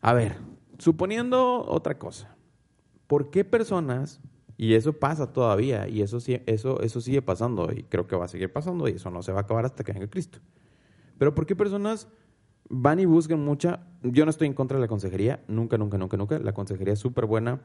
a 0.00 0.12
ver, 0.12 0.36
suponiendo 0.78 1.64
otra 1.66 1.98
cosa, 1.98 2.36
¿por 3.06 3.30
qué 3.30 3.44
personas, 3.44 4.20
y 4.56 4.74
eso 4.74 4.94
pasa 4.94 5.32
todavía, 5.32 5.88
y 5.88 6.02
eso, 6.02 6.18
eso, 6.46 6.80
eso 6.80 7.00
sigue 7.00 7.22
pasando, 7.22 7.72
y 7.72 7.82
creo 7.84 8.06
que 8.06 8.16
va 8.16 8.24
a 8.24 8.28
seguir 8.28 8.52
pasando, 8.52 8.88
y 8.88 8.92
eso 8.92 9.10
no 9.10 9.22
se 9.22 9.32
va 9.32 9.40
a 9.40 9.42
acabar 9.42 9.64
hasta 9.64 9.84
que 9.84 9.92
venga 9.92 10.08
Cristo, 10.08 10.38
pero 11.18 11.34
¿por 11.34 11.46
qué 11.46 11.54
personas 11.54 12.08
van 12.68 12.98
y 12.98 13.04
buscan 13.04 13.44
mucha, 13.44 13.80
yo 14.02 14.24
no 14.24 14.30
estoy 14.30 14.46
en 14.46 14.54
contra 14.54 14.76
de 14.76 14.82
la 14.82 14.88
consejería, 14.88 15.40
nunca, 15.48 15.78
nunca, 15.78 15.98
nunca, 15.98 16.16
nunca, 16.16 16.38
la 16.38 16.52
consejería 16.52 16.94
es 16.94 16.98
súper 16.98 17.26
buena, 17.26 17.60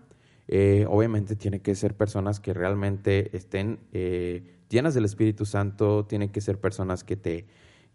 eh, 0.47 0.85
obviamente 0.89 1.35
tiene 1.35 1.61
que 1.61 1.75
ser 1.75 1.95
personas 1.95 2.39
que 2.39 2.53
realmente 2.53 3.35
estén 3.35 3.79
eh, 3.93 4.59
llenas 4.69 4.93
del 4.93 5.05
Espíritu 5.05 5.45
Santo, 5.45 6.05
tienen 6.05 6.29
que 6.29 6.41
ser 6.41 6.59
personas 6.59 7.03
que 7.03 7.15
te, 7.15 7.47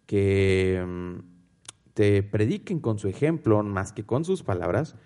que, 0.07 0.85
mm, 0.87 1.37
te 1.95 2.23
prediquen 2.23 2.81
con 2.81 2.99
su 2.99 3.09
ejemplo 3.09 3.63
más 3.63 3.93
que 3.93 4.05
con 4.05 4.25
sus 4.25 4.43
palabras, 4.43 4.97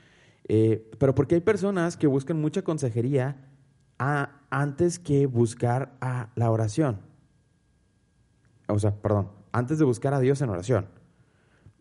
eh, 0.49 0.91
pero 0.99 1.15
porque 1.15 1.37
hay 1.37 1.41
personas 1.41 1.97
que 1.97 2.07
buscan 2.07 2.41
mucha 2.41 2.63
consejería 2.63 3.49
a, 3.99 4.41
antes 4.51 4.99
que 4.99 5.27
buscar 5.27 5.97
a 6.01 6.31
la 6.35 6.51
oración. 6.51 7.01
O 8.67 8.79
sea, 8.79 8.95
perdón, 8.95 9.31
antes 9.53 9.79
de 9.79 9.85
buscar 9.85 10.15
a 10.15 10.21
Dios 10.21 10.41
en 10.41 10.49
oración. 10.49 11.00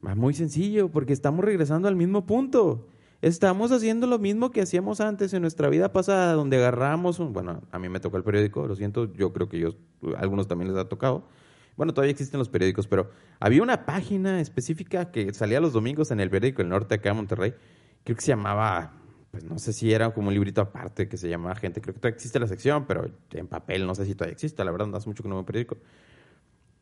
Muy 0.01 0.33
sencillo, 0.33 0.89
porque 0.89 1.13
estamos 1.13 1.43
regresando 1.43 1.87
al 1.87 1.95
mismo 1.95 2.25
punto. 2.25 2.87
Estamos 3.21 3.71
haciendo 3.73 4.07
lo 4.07 4.17
mismo 4.17 4.49
que 4.49 4.61
hacíamos 4.61 5.01
antes 5.01 5.33
en 5.33 5.41
nuestra 5.41 5.67
vida 5.67 5.91
pasada, 5.91 6.33
donde 6.33 6.57
agarramos, 6.57 7.19
un, 7.19 7.33
bueno, 7.33 7.61
a 7.71 7.79
mí 7.79 7.89
me 7.89 7.99
tocó 7.99 8.15
el 8.15 8.23
periódico, 8.23 8.65
lo 8.65 8.75
siento, 8.77 9.11
yo 9.13 9.33
creo 9.33 9.49
que 9.49 9.59
yo, 9.59 9.75
a 10.15 10.21
algunos 10.21 10.47
también 10.47 10.71
les 10.71 10.79
ha 10.79 10.87
tocado. 10.87 11.27
Bueno, 11.75 11.93
todavía 11.93 12.11
existen 12.11 12.39
los 12.39 12.47
periódicos, 12.47 12.87
pero 12.87 13.11
había 13.41 13.61
una 13.61 13.85
página 13.85 14.39
específica 14.39 15.11
que 15.11 15.33
salía 15.33 15.59
los 15.59 15.73
domingos 15.73 16.11
en 16.11 16.21
el 16.21 16.29
periódico 16.29 16.61
El 16.61 16.69
Norte, 16.69 16.95
acá 16.95 17.09
en 17.09 17.17
Monterrey, 17.17 17.53
creo 18.05 18.15
que 18.15 18.21
se 18.21 18.29
llamaba, 18.29 18.93
pues 19.31 19.43
no 19.43 19.59
sé 19.59 19.73
si 19.73 19.91
era 19.91 20.13
como 20.13 20.29
un 20.29 20.33
librito 20.33 20.61
aparte 20.61 21.09
que 21.09 21.17
se 21.17 21.27
llamaba 21.27 21.55
Gente, 21.55 21.81
creo 21.81 21.93
que 21.93 21.99
todavía 21.99 22.15
existe 22.15 22.39
la 22.39 22.47
sección, 22.47 22.85
pero 22.85 23.11
en 23.31 23.47
papel 23.47 23.85
no 23.85 23.95
sé 23.95 24.05
si 24.05 24.15
todavía 24.15 24.33
existe, 24.33 24.63
la 24.63 24.71
verdad, 24.71 24.95
hace 24.95 25.09
mucho 25.09 25.23
que 25.23 25.29
no 25.29 25.35
veo 25.35 25.45
periódico 25.45 25.77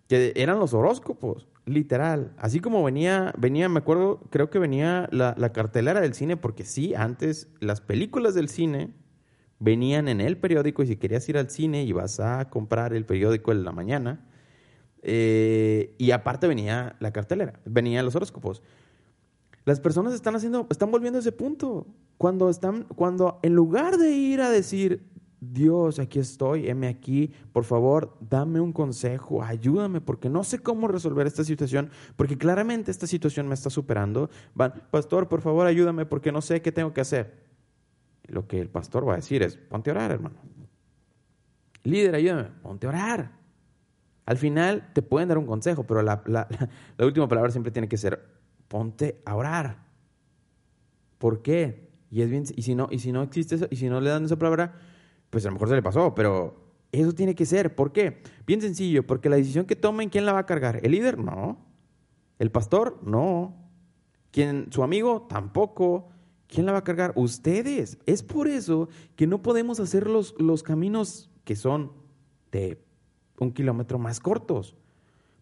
que 0.07 0.33
eran 0.35 0.59
los 0.59 0.73
horóscopos, 0.73 1.47
literal. 1.65 2.33
Así 2.37 2.59
como 2.59 2.83
venía, 2.83 3.33
venía, 3.37 3.69
me 3.69 3.79
acuerdo, 3.79 4.21
creo 4.29 4.49
que 4.49 4.59
venía 4.59 5.09
la, 5.11 5.35
la, 5.37 5.51
cartelera 5.51 6.01
del 6.01 6.13
cine, 6.13 6.37
porque 6.37 6.63
sí, 6.63 6.95
antes 6.95 7.49
las 7.59 7.81
películas 7.81 8.33
del 8.33 8.49
cine 8.49 8.93
venían 9.59 10.07
en 10.07 10.21
el 10.21 10.37
periódico 10.37 10.83
y 10.83 10.87
si 10.87 10.95
querías 10.97 11.27
ir 11.29 11.37
al 11.37 11.49
cine 11.49 11.83
ibas 11.83 12.19
a 12.19 12.49
comprar 12.49 12.93
el 12.93 13.05
periódico 13.05 13.51
en 13.51 13.63
la 13.63 13.71
mañana. 13.71 14.25
Eh, 15.03 15.95
y 15.97 16.11
aparte 16.11 16.47
venía 16.47 16.95
la 16.99 17.11
cartelera, 17.11 17.59
venían 17.65 18.05
los 18.05 18.15
horóscopos. 18.15 18.61
Las 19.65 19.79
personas 19.79 20.13
están 20.13 20.35
haciendo, 20.35 20.67
están 20.69 20.91
volviendo 20.91 21.17
a 21.17 21.21
ese 21.21 21.31
punto. 21.31 21.87
Cuando 22.17 22.49
están, 22.49 22.83
cuando 22.95 23.39
en 23.43 23.53
lugar 23.53 23.97
de 23.97 24.11
ir 24.11 24.41
a 24.41 24.49
decir, 24.49 25.03
Dios, 25.39 25.99
aquí 25.99 26.17
estoy, 26.17 26.67
heme 26.67 26.87
aquí, 26.87 27.31
por 27.53 27.63
favor, 27.63 28.17
dame 28.19 28.59
un 28.59 28.73
consejo, 28.73 29.43
ayúdame, 29.43 30.01
porque 30.01 30.29
no 30.29 30.43
sé 30.43 30.59
cómo 30.59 30.87
resolver 30.87 31.27
esta 31.27 31.43
situación, 31.43 31.91
porque 32.15 32.37
claramente 32.37 32.89
esta 32.89 33.05
situación 33.05 33.47
me 33.47 33.53
está 33.53 33.69
superando. 33.69 34.31
Van, 34.55 34.73
pastor, 34.89 35.29
por 35.29 35.41
favor, 35.41 35.67
ayúdame, 35.67 36.07
porque 36.07 36.31
no 36.31 36.41
sé 36.41 36.61
qué 36.61 36.71
tengo 36.71 36.93
que 36.93 37.01
hacer. 37.01 37.45
Lo 38.23 38.47
que 38.47 38.59
el 38.59 38.69
pastor 38.69 39.07
va 39.07 39.13
a 39.13 39.17
decir 39.17 39.43
es, 39.43 39.57
ponte 39.57 39.91
a 39.91 39.93
orar, 39.93 40.11
hermano. 40.11 40.37
Líder, 41.83 42.15
ayúdame, 42.15 42.49
ponte 42.63 42.87
a 42.87 42.89
orar. 42.89 43.31
Al 44.25 44.37
final 44.37 44.89
te 44.93 45.03
pueden 45.03 45.29
dar 45.29 45.37
un 45.37 45.45
consejo, 45.45 45.85
pero 45.85 46.01
la, 46.01 46.23
última 46.99 47.27
palabra 47.27 47.51
siempre 47.51 47.71
tiene 47.71 47.87
que 47.87 47.97
ser, 47.97 48.25
ponte 48.67 49.21
a 49.23 49.35
orar. 49.35 49.85
¿Por 51.19 51.43
qué? 51.43 51.91
Y 52.09 52.23
es 52.23 52.29
bien, 52.29 52.43
y 52.55 52.63
si 52.63 52.73
no, 52.73 52.87
y 52.91 52.99
si 52.99 53.11
no 53.11 53.21
existe 53.21 53.67
y 53.69 53.75
si 53.75 53.87
no 53.87 54.01
le 54.01 54.09
dan 54.09 54.25
esa 54.25 54.35
palabra, 54.35 54.75
pues 55.29 55.45
a 55.45 55.49
lo 55.49 55.53
mejor 55.53 55.69
se 55.69 55.75
le 55.75 55.81
pasó, 55.81 56.13
pero 56.15 56.67
eso 56.91 57.13
tiene 57.13 57.35
que 57.35 57.45
ser. 57.45 57.75
¿Por 57.75 57.91
qué? 57.91 58.21
Bien 58.45 58.61
sencillo, 58.61 59.05
porque 59.05 59.29
la 59.29 59.35
decisión 59.35 59.65
que 59.65 59.75
tomen, 59.75 60.09
¿quién 60.09 60.25
la 60.25 60.33
va 60.33 60.39
a 60.39 60.45
cargar? 60.45 60.79
¿El 60.83 60.91
líder? 60.91 61.17
No. 61.17 61.57
¿El 62.39 62.51
pastor? 62.51 62.99
No. 63.03 63.55
¿Quién, 64.31 64.67
¿Su 64.71 64.83
amigo? 64.83 65.27
Tampoco. 65.29 66.09
¿Quién 66.47 66.65
la 66.65 66.71
va 66.71 66.79
a 66.79 66.83
cargar? 66.83 67.13
Ustedes. 67.15 67.97
Es 68.05 68.23
por 68.23 68.47
eso 68.47 68.89
que 69.15 69.27
no 69.27 69.41
podemos 69.41 69.79
hacer 69.79 70.07
los, 70.07 70.35
los 70.39 70.63
caminos 70.63 71.29
que 71.43 71.55
son 71.55 71.91
de 72.51 72.81
un 73.39 73.51
kilómetro 73.51 73.99
más 73.99 74.19
cortos. 74.19 74.75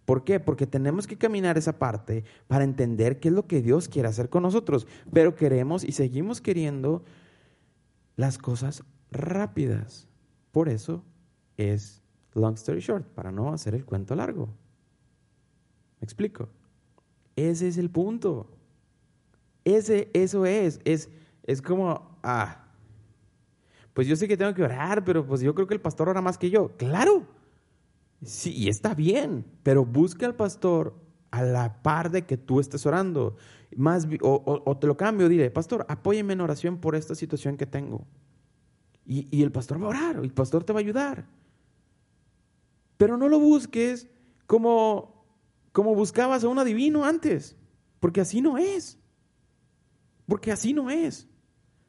¿Por 0.06 0.24
qué? 0.24 0.40
Porque 0.40 0.68
tenemos 0.68 1.08
que 1.08 1.18
caminar 1.18 1.58
esa 1.58 1.80
parte 1.80 2.24
para 2.48 2.64
entender 2.64 3.20
qué 3.20 3.30
es 3.30 3.34
lo 3.34 3.48
que 3.48 3.62
Dios 3.62 3.88
quiere 3.88 4.08
hacer 4.08 4.30
con 4.30 4.44
nosotros. 4.44 4.88
Pero 5.12 5.36
queremos 5.36 5.84
y 5.84 5.92
seguimos 5.92 6.42
queriendo 6.42 7.04
las 8.16 8.38
cosas 8.38 8.84
rápidas. 9.16 10.08
Por 10.52 10.70
eso 10.70 11.04
es 11.58 12.02
long 12.34 12.56
story 12.56 12.80
short, 12.80 13.08
para 13.08 13.32
no 13.32 13.54
hacer 13.54 13.76
el 13.76 13.86
cuento 13.86 14.16
largo. 14.16 14.48
¿Me 16.00 16.06
explico? 16.06 16.50
Ese 17.36 17.68
es 17.68 17.78
el 17.78 17.90
punto. 17.90 18.50
Ese, 19.64 20.10
eso 20.14 20.46
es. 20.46 20.80
Es, 20.86 21.10
es 21.44 21.62
como, 21.62 22.18
ah, 22.24 22.66
pues 23.94 24.08
yo 24.08 24.16
sé 24.16 24.28
que 24.28 24.38
tengo 24.38 24.54
que 24.54 24.64
orar, 24.64 25.04
pero 25.04 25.26
pues 25.26 25.42
yo 25.42 25.56
creo 25.56 25.68
que 25.68 25.74
el 25.74 25.82
pastor 25.82 26.10
ora 26.10 26.22
más 26.22 26.38
que 26.38 26.50
yo. 26.50 26.76
Claro. 26.78 27.26
Sí, 28.24 28.54
y 28.54 28.70
está 28.70 28.94
bien, 28.94 29.46
pero 29.64 29.86
busca 29.86 30.26
al 30.26 30.36
pastor 30.36 30.96
a 31.32 31.44
la 31.44 31.82
par 31.82 32.12
de 32.12 32.26
que 32.26 32.38
tú 32.38 32.60
estés 32.60 32.86
orando. 32.86 33.38
Más, 33.76 34.08
o, 34.22 34.62
o 34.66 34.78
te 34.78 34.88
lo 34.88 34.96
cambio, 34.96 35.28
dile, 35.28 35.52
pastor, 35.52 35.86
apóyeme 35.90 36.34
en 36.34 36.42
oración 36.42 36.78
por 36.78 36.96
esta 36.96 37.16
situación 37.16 37.58
que 37.58 37.66
tengo. 37.66 38.06
Y, 39.08 39.44
el 39.44 39.52
pastor 39.52 39.82
va 39.82 39.86
a 39.86 39.90
orar, 39.90 40.16
el 40.18 40.32
pastor 40.32 40.64
te 40.64 40.74
va 40.74 40.80
a 40.80 40.84
ayudar. 40.84 41.26
Pero 42.98 43.18
no 43.18 43.30
lo 43.30 43.40
busques 43.40 44.08
como, 44.48 45.26
como 45.72 45.94
buscabas 45.94 46.44
a 46.44 46.48
un 46.48 46.58
adivino 46.58 47.06
antes, 47.06 47.56
porque 48.00 48.22
así 48.22 48.42
no 48.42 48.58
es. 48.58 48.98
Porque 50.26 50.52
así 50.52 50.74
no 50.74 50.90
es. 50.90 51.28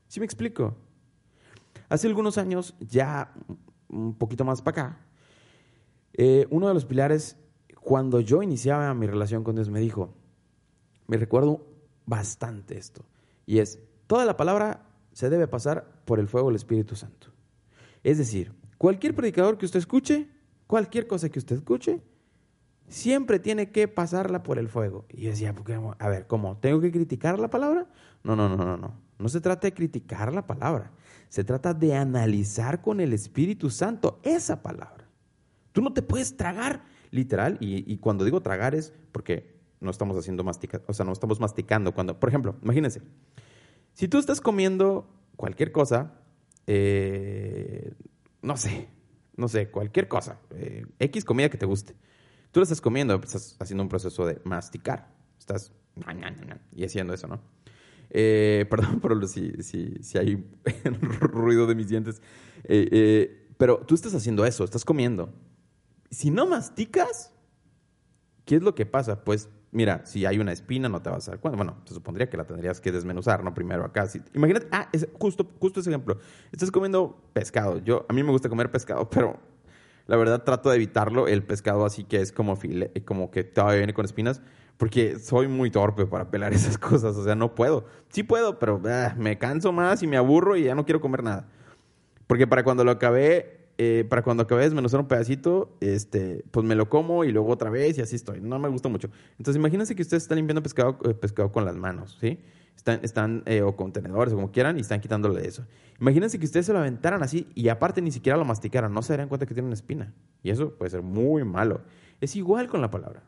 ¿Sí 0.08 0.20
me 0.20 0.26
explico? 0.26 0.76
Hace 1.88 2.06
algunos 2.06 2.36
años, 2.36 2.74
ya 2.80 3.32
un 3.88 4.14
poquito 4.14 4.44
más 4.44 4.60
para 4.60 4.82
acá, 4.82 5.00
eh, 6.12 6.46
uno 6.50 6.68
de 6.68 6.74
los 6.74 6.84
pilares, 6.84 7.38
cuando 7.80 8.20
yo 8.20 8.42
iniciaba 8.42 8.92
mi 8.92 9.06
relación 9.06 9.42
con 9.42 9.54
Dios, 9.54 9.70
me 9.70 9.80
dijo, 9.80 10.12
me 11.06 11.16
recuerdo 11.16 11.66
bastante 12.04 12.76
esto, 12.76 13.04
y 13.46 13.58
es, 13.60 13.78
toda 14.06 14.24
la 14.24 14.36
palabra 14.36 14.86
se 15.12 15.30
debe 15.30 15.48
pasar 15.48 15.95
por 16.06 16.18
el 16.18 16.28
fuego 16.28 16.48
del 16.48 16.56
Espíritu 16.56 16.96
Santo. 16.96 17.28
Es 18.02 18.16
decir, 18.16 18.54
cualquier 18.78 19.14
predicador 19.14 19.58
que 19.58 19.66
usted 19.66 19.80
escuche, 19.80 20.28
cualquier 20.66 21.06
cosa 21.06 21.28
que 21.28 21.38
usted 21.38 21.56
escuche, 21.56 22.00
siempre 22.88 23.38
tiene 23.38 23.70
que 23.70 23.88
pasarla 23.88 24.42
por 24.42 24.58
el 24.58 24.68
fuego. 24.68 25.04
Y 25.10 25.22
yo 25.22 25.30
decía, 25.30 25.54
a 25.98 26.08
ver, 26.08 26.26
¿cómo? 26.26 26.56
¿Tengo 26.58 26.80
que 26.80 26.90
criticar 26.90 27.38
la 27.38 27.50
palabra? 27.50 27.86
No, 28.22 28.34
no, 28.36 28.48
no, 28.48 28.56
no, 28.56 28.76
no. 28.76 28.94
No 29.18 29.28
se 29.28 29.40
trata 29.40 29.66
de 29.66 29.74
criticar 29.74 30.32
la 30.32 30.46
palabra. 30.46 30.92
Se 31.28 31.42
trata 31.42 31.74
de 31.74 31.94
analizar 31.94 32.80
con 32.80 33.00
el 33.00 33.12
Espíritu 33.12 33.70
Santo 33.70 34.20
esa 34.22 34.62
palabra. 34.62 35.08
Tú 35.72 35.82
no 35.82 35.92
te 35.92 36.02
puedes 36.02 36.36
tragar, 36.36 36.84
literal, 37.10 37.58
y, 37.60 37.92
y 37.92 37.98
cuando 37.98 38.24
digo 38.24 38.40
tragar 38.40 38.74
es 38.74 38.92
porque 39.12 39.56
no 39.80 39.90
estamos 39.90 40.16
haciendo 40.16 40.44
mastica, 40.44 40.80
o 40.86 40.92
sea, 40.92 41.04
no 41.04 41.12
estamos 41.12 41.40
masticando. 41.40 41.92
Cuando, 41.92 42.18
por 42.18 42.28
ejemplo, 42.28 42.56
imagínense, 42.62 43.02
si 43.92 44.08
tú 44.08 44.18
estás 44.18 44.40
comiendo 44.40 45.08
cualquier 45.36 45.72
cosa, 45.72 46.20
eh, 46.66 47.94
no 48.42 48.56
sé, 48.56 48.88
no 49.36 49.48
sé, 49.48 49.70
cualquier 49.70 50.08
cosa, 50.08 50.40
eh, 50.50 50.86
X 50.98 51.24
comida 51.24 51.48
que 51.48 51.58
te 51.58 51.66
guste, 51.66 51.94
tú 52.50 52.60
la 52.60 52.64
estás 52.64 52.80
comiendo, 52.80 53.14
estás 53.14 53.56
haciendo 53.60 53.82
un 53.82 53.88
proceso 53.88 54.26
de 54.26 54.40
masticar, 54.44 55.12
estás 55.38 55.72
y 56.72 56.84
haciendo 56.84 57.14
eso, 57.14 57.26
¿no? 57.26 57.40
Eh, 58.10 58.66
perdón 58.70 59.00
por 59.00 59.26
si, 59.28 59.52
si, 59.62 59.94
si, 60.02 60.18
hay 60.18 60.44
ruido 61.00 61.66
de 61.66 61.74
mis 61.74 61.88
dientes, 61.88 62.20
pero 63.56 63.78
tú 63.78 63.94
estás 63.94 64.14
haciendo 64.14 64.44
eso, 64.44 64.64
estás 64.64 64.84
comiendo. 64.84 65.32
Si 66.10 66.30
no 66.30 66.46
masticas, 66.46 67.32
¿qué 68.44 68.56
es 68.56 68.62
lo 68.62 68.74
que 68.74 68.86
pasa? 68.86 69.24
Pues 69.24 69.48
mira, 69.72 70.04
si 70.04 70.24
hay 70.26 70.38
una 70.38 70.52
espina 70.52 70.88
no 70.88 71.00
te 71.02 71.10
vas 71.10 71.28
a 71.28 71.32
dar 71.32 71.40
cuenta. 71.40 71.56
Bueno, 71.56 71.76
se 71.84 71.94
supondría 71.94 72.28
que 72.28 72.36
la 72.36 72.44
tendrías 72.44 72.80
que 72.80 72.92
desmenuzar, 72.92 73.44
¿no? 73.44 73.54
Primero 73.54 73.84
acá. 73.84 74.06
imagínate, 74.34 74.68
ah, 74.72 74.88
es 74.92 75.08
justo, 75.18 75.46
justo 75.58 75.80
ese 75.80 75.90
ejemplo. 75.90 76.18
Estás 76.52 76.70
comiendo 76.70 77.16
pescado. 77.32 77.78
Yo, 77.78 78.06
a 78.08 78.12
mí 78.12 78.22
me 78.22 78.30
gusta 78.30 78.48
comer 78.48 78.70
pescado, 78.70 79.08
pero 79.10 79.38
la 80.06 80.16
verdad 80.16 80.42
trato 80.44 80.70
de 80.70 80.76
evitarlo. 80.76 81.28
El 81.28 81.42
pescado 81.42 81.84
así 81.84 82.04
que 82.04 82.20
es 82.20 82.32
como, 82.32 82.56
file, 82.56 82.92
como 83.04 83.30
que 83.30 83.44
todavía 83.44 83.78
viene 83.78 83.94
con 83.94 84.04
espinas, 84.04 84.40
porque 84.76 85.18
soy 85.18 85.48
muy 85.48 85.70
torpe 85.70 86.06
para 86.06 86.30
pelar 86.30 86.52
esas 86.54 86.78
cosas. 86.78 87.16
O 87.16 87.24
sea, 87.24 87.34
no 87.34 87.54
puedo. 87.54 87.84
Sí 88.08 88.22
puedo, 88.22 88.58
pero 88.58 88.80
ah, 88.86 89.14
me 89.16 89.38
canso 89.38 89.72
más 89.72 90.02
y 90.02 90.06
me 90.06 90.16
aburro 90.16 90.56
y 90.56 90.64
ya 90.64 90.74
no 90.74 90.84
quiero 90.84 91.00
comer 91.00 91.22
nada. 91.22 91.48
Porque 92.26 92.46
para 92.46 92.64
cuando 92.64 92.82
lo 92.82 92.90
acabé, 92.90 93.55
eh, 93.78 94.06
para 94.08 94.22
cuando 94.22 94.42
acabé 94.42 94.62
de 94.62 94.68
desmenuzar 94.68 95.00
un 95.00 95.06
pedacito, 95.06 95.76
este, 95.80 96.44
pues 96.50 96.64
me 96.64 96.74
lo 96.74 96.88
como 96.88 97.24
y 97.24 97.32
luego 97.32 97.50
otra 97.50 97.68
vez 97.68 97.98
y 97.98 98.00
así 98.00 98.16
estoy. 98.16 98.40
No 98.40 98.58
me 98.58 98.68
gusta 98.68 98.88
mucho. 98.88 99.10
Entonces, 99.32 99.56
imagínense 99.56 99.94
que 99.94 100.02
ustedes 100.02 100.22
están 100.22 100.36
limpiando 100.36 100.62
pescado, 100.62 100.98
eh, 101.04 101.14
pescado 101.14 101.52
con 101.52 101.64
las 101.64 101.76
manos, 101.76 102.16
¿sí? 102.20 102.38
Están, 102.74 103.00
están 103.02 103.42
eh, 103.46 103.62
o 103.62 103.76
contenedores 103.76 104.32
o 104.32 104.36
como 104.36 104.50
quieran 104.50 104.78
y 104.78 104.80
están 104.80 105.00
quitándole 105.00 105.46
eso. 105.46 105.66
Imagínense 106.00 106.38
que 106.38 106.46
ustedes 106.46 106.66
se 106.66 106.72
lo 106.72 106.78
aventaran 106.78 107.22
así 107.22 107.48
y 107.54 107.68
aparte 107.68 108.00
ni 108.00 108.12
siquiera 108.12 108.38
lo 108.38 108.44
masticaran. 108.44 108.92
No 108.92 109.02
se 109.02 109.12
darían 109.12 109.28
cuenta 109.28 109.46
que 109.46 109.54
tiene 109.54 109.66
una 109.66 109.74
espina. 109.74 110.14
Y 110.42 110.50
eso 110.50 110.74
puede 110.74 110.90
ser 110.90 111.02
muy 111.02 111.44
malo. 111.44 111.82
Es 112.20 112.36
igual 112.36 112.68
con 112.68 112.80
la 112.80 112.90
palabra. 112.90 113.24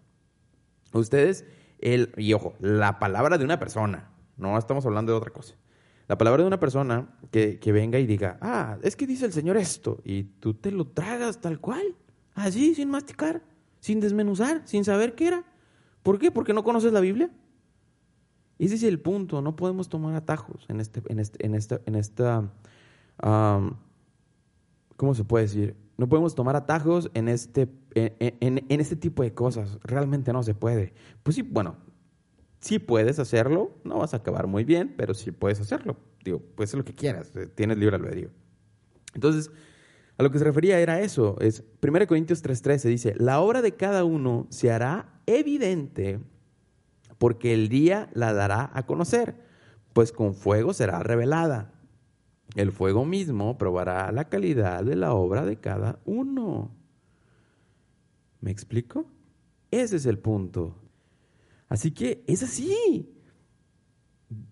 Ustedes, 0.92 1.44
el, 1.80 2.12
y 2.16 2.32
ojo, 2.32 2.54
la 2.60 2.98
palabra 2.98 3.38
de 3.38 3.44
una 3.44 3.58
persona. 3.58 4.10
No 4.36 4.56
estamos 4.56 4.86
hablando 4.86 5.12
de 5.12 5.18
otra 5.18 5.30
cosa. 5.30 5.56
La 6.08 6.16
palabra 6.16 6.42
de 6.42 6.46
una 6.46 6.58
persona 6.58 7.06
que, 7.30 7.60
venga 7.66 7.98
y 7.98 8.06
diga, 8.06 8.38
ah, 8.40 8.78
es 8.82 8.96
que 8.96 9.06
dice 9.06 9.26
el 9.26 9.32
Señor 9.32 9.58
esto, 9.58 10.00
y 10.04 10.24
tú 10.24 10.54
te 10.54 10.72
lo 10.72 10.86
tragas 10.86 11.40
tal 11.42 11.60
cual, 11.60 11.94
así, 12.34 12.74
sin 12.74 12.88
masticar, 12.88 13.42
sin 13.80 14.00
desmenuzar, 14.00 14.62
sin 14.64 14.84
saber 14.84 15.14
qué 15.14 15.28
era. 15.28 15.44
¿Por 16.02 16.18
qué? 16.18 16.30
Porque 16.30 16.54
no 16.54 16.64
conoces 16.64 16.94
la 16.94 17.00
Biblia. 17.00 17.30
Ese 18.58 18.76
es 18.76 18.82
el 18.84 19.00
punto, 19.00 19.42
no 19.42 19.54
podemos 19.54 19.90
tomar 19.90 20.14
atajos 20.14 20.64
en, 20.68 20.80
este, 20.80 21.02
en, 21.08 21.20
este, 21.20 21.44
en 21.44 21.54
esta, 21.54 21.80
en 21.84 21.94
esta 21.94 22.50
¿cómo 24.96 25.14
se 25.14 25.24
puede 25.24 25.44
decir? 25.44 25.76
No 25.98 26.08
podemos 26.08 26.34
tomar 26.34 26.56
atajos 26.56 27.10
en 27.12 27.28
este, 27.28 27.68
en, 27.94 28.64
en 28.66 28.80
este 28.80 28.96
tipo 28.96 29.22
de 29.22 29.34
cosas, 29.34 29.78
realmente 29.82 30.32
no 30.32 30.42
se 30.42 30.54
puede. 30.54 30.94
Pues 31.22 31.36
sí, 31.36 31.42
bueno, 31.42 31.76
si 32.60 32.78
puedes 32.78 33.18
hacerlo, 33.18 33.72
no 33.84 33.98
vas 33.98 34.14
a 34.14 34.18
acabar 34.18 34.46
muy 34.46 34.64
bien, 34.64 34.94
pero 34.96 35.14
sí 35.14 35.30
puedes 35.30 35.60
hacerlo. 35.60 35.96
Digo, 36.24 36.40
puedes 36.40 36.70
hacer 36.70 36.78
lo 36.78 36.84
que 36.84 36.94
quieras, 36.94 37.34
eh, 37.36 37.46
tienes 37.46 37.78
libre 37.78 37.96
albedrío. 37.96 38.30
Entonces, 39.14 39.50
a 40.16 40.22
lo 40.22 40.30
que 40.30 40.38
se 40.38 40.44
refería 40.44 40.80
era 40.80 41.00
eso, 41.00 41.36
es 41.40 41.62
1 41.80 42.06
Corintios 42.06 42.42
3:13 42.42 42.88
dice, 42.88 43.14
la 43.16 43.40
obra 43.40 43.62
de 43.62 43.76
cada 43.76 44.04
uno 44.04 44.46
se 44.50 44.70
hará 44.70 45.20
evidente 45.26 46.20
porque 47.18 47.54
el 47.54 47.68
día 47.68 48.10
la 48.14 48.32
dará 48.32 48.70
a 48.74 48.86
conocer, 48.86 49.36
pues 49.92 50.12
con 50.12 50.34
fuego 50.34 50.72
será 50.72 51.02
revelada. 51.02 51.72
El 52.56 52.72
fuego 52.72 53.04
mismo 53.04 53.58
probará 53.58 54.10
la 54.10 54.28
calidad 54.28 54.82
de 54.82 54.96
la 54.96 55.12
obra 55.12 55.44
de 55.44 55.60
cada 55.60 56.00
uno. 56.04 56.74
¿Me 58.40 58.50
explico? 58.50 59.06
Ese 59.70 59.96
es 59.96 60.06
el 60.06 60.18
punto. 60.18 60.74
Así 61.68 61.90
que 61.90 62.24
es 62.26 62.42
así. 62.42 63.14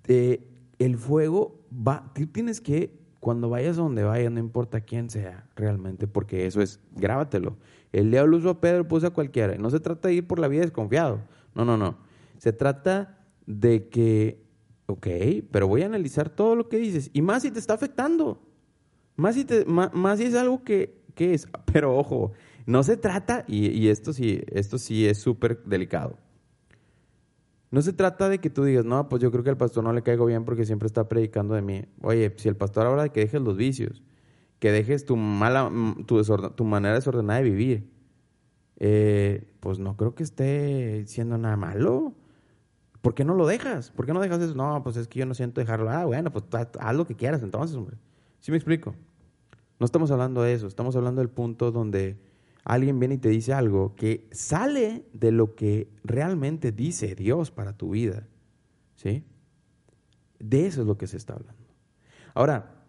el 0.06 0.98
fuego 0.98 1.66
va, 1.72 2.12
tú 2.14 2.26
tienes 2.26 2.60
que, 2.60 2.98
cuando 3.20 3.48
vayas 3.48 3.78
a 3.78 3.82
donde 3.82 4.04
vayas, 4.04 4.30
no 4.30 4.38
importa 4.38 4.82
quién 4.82 5.10
sea 5.10 5.48
realmente, 5.56 6.06
porque 6.06 6.46
eso 6.46 6.60
es, 6.60 6.80
grábatelo. 6.94 7.56
El 7.92 8.10
diablo 8.10 8.36
usó 8.36 8.50
a 8.50 8.60
Pedro, 8.60 8.86
puso 8.86 9.06
a 9.06 9.10
cualquiera. 9.10 9.56
No 9.56 9.70
se 9.70 9.80
trata 9.80 10.08
de 10.08 10.14
ir 10.14 10.26
por 10.26 10.38
la 10.38 10.48
vida 10.48 10.62
desconfiado. 10.62 11.22
No, 11.54 11.64
no, 11.64 11.76
no. 11.78 11.96
Se 12.36 12.52
trata 12.52 13.18
de 13.46 13.88
que, 13.88 14.44
ok, 14.86 15.06
pero 15.50 15.66
voy 15.66 15.82
a 15.82 15.86
analizar 15.86 16.28
todo 16.28 16.54
lo 16.54 16.68
que 16.68 16.76
dices. 16.76 17.10
Y 17.14 17.22
más 17.22 17.42
si 17.42 17.50
te 17.50 17.58
está 17.58 17.74
afectando. 17.74 18.42
Más 19.16 19.34
si, 19.34 19.46
te, 19.46 19.64
más, 19.64 20.18
si 20.18 20.24
es 20.24 20.34
algo 20.34 20.62
que, 20.62 21.02
que, 21.14 21.32
es. 21.32 21.48
Pero 21.72 21.96
ojo, 21.96 22.32
no 22.66 22.82
se 22.82 22.98
trata, 22.98 23.44
y, 23.48 23.68
y 23.68 23.88
esto 23.88 24.12
sí, 24.12 24.42
esto 24.48 24.76
sí 24.76 25.06
es 25.06 25.18
súper 25.18 25.64
delicado 25.64 26.18
no 27.76 27.82
se 27.82 27.92
trata 27.92 28.30
de 28.30 28.38
que 28.38 28.48
tú 28.48 28.64
digas, 28.64 28.86
no, 28.86 29.06
pues 29.10 29.20
yo 29.20 29.30
creo 29.30 29.44
que 29.44 29.50
al 29.50 29.58
pastor 29.58 29.84
no 29.84 29.92
le 29.92 30.00
caigo 30.00 30.24
bien 30.24 30.46
porque 30.46 30.64
siempre 30.64 30.86
está 30.86 31.10
predicando 31.10 31.54
de 31.54 31.60
mí. 31.60 31.84
Oye, 32.00 32.32
si 32.38 32.48
el 32.48 32.56
pastor 32.56 32.86
habla 32.86 33.02
de 33.02 33.10
que 33.10 33.20
dejes 33.20 33.42
los 33.42 33.58
vicios, 33.58 34.02
que 34.60 34.72
dejes 34.72 35.04
tu, 35.04 35.14
mala, 35.14 35.70
tu, 36.06 36.22
tu 36.54 36.64
manera 36.64 36.94
desordenada 36.94 37.40
de 37.40 37.44
vivir, 37.44 37.90
eh, 38.78 39.52
pues 39.60 39.78
no 39.78 39.94
creo 39.94 40.14
que 40.14 40.22
esté 40.22 41.04
siendo 41.06 41.36
nada 41.36 41.58
malo. 41.58 42.14
¿Por 43.02 43.12
qué 43.12 43.26
no 43.26 43.34
lo 43.34 43.46
dejas? 43.46 43.90
¿Por 43.90 44.06
qué 44.06 44.14
no 44.14 44.20
dejas 44.22 44.40
eso? 44.40 44.54
No, 44.54 44.82
pues 44.82 44.96
es 44.96 45.06
que 45.06 45.18
yo 45.18 45.26
no 45.26 45.34
siento 45.34 45.60
dejarlo. 45.60 45.90
Ah, 45.90 46.06
bueno, 46.06 46.32
pues 46.32 46.46
haz 46.80 46.96
lo 46.96 47.06
que 47.06 47.14
quieras 47.14 47.42
entonces, 47.42 47.76
hombre. 47.76 47.98
¿Sí 48.40 48.52
me 48.52 48.56
explico? 48.56 48.94
No 49.78 49.84
estamos 49.84 50.10
hablando 50.10 50.40
de 50.40 50.54
eso, 50.54 50.66
estamos 50.66 50.96
hablando 50.96 51.20
del 51.20 51.28
punto 51.28 51.72
donde 51.72 52.16
alguien 52.66 52.98
viene 52.98 53.14
y 53.14 53.18
te 53.18 53.28
dice 53.28 53.52
algo 53.52 53.94
que 53.94 54.28
sale 54.32 55.06
de 55.12 55.30
lo 55.30 55.54
que 55.54 55.88
realmente 56.02 56.72
dice 56.72 57.14
Dios 57.14 57.52
para 57.52 57.76
tu 57.76 57.90
vida. 57.90 58.26
¿Sí? 58.96 59.24
De 60.40 60.66
eso 60.66 60.80
es 60.80 60.86
lo 60.86 60.98
que 60.98 61.06
se 61.06 61.16
está 61.16 61.34
hablando. 61.34 61.62
Ahora, 62.34 62.84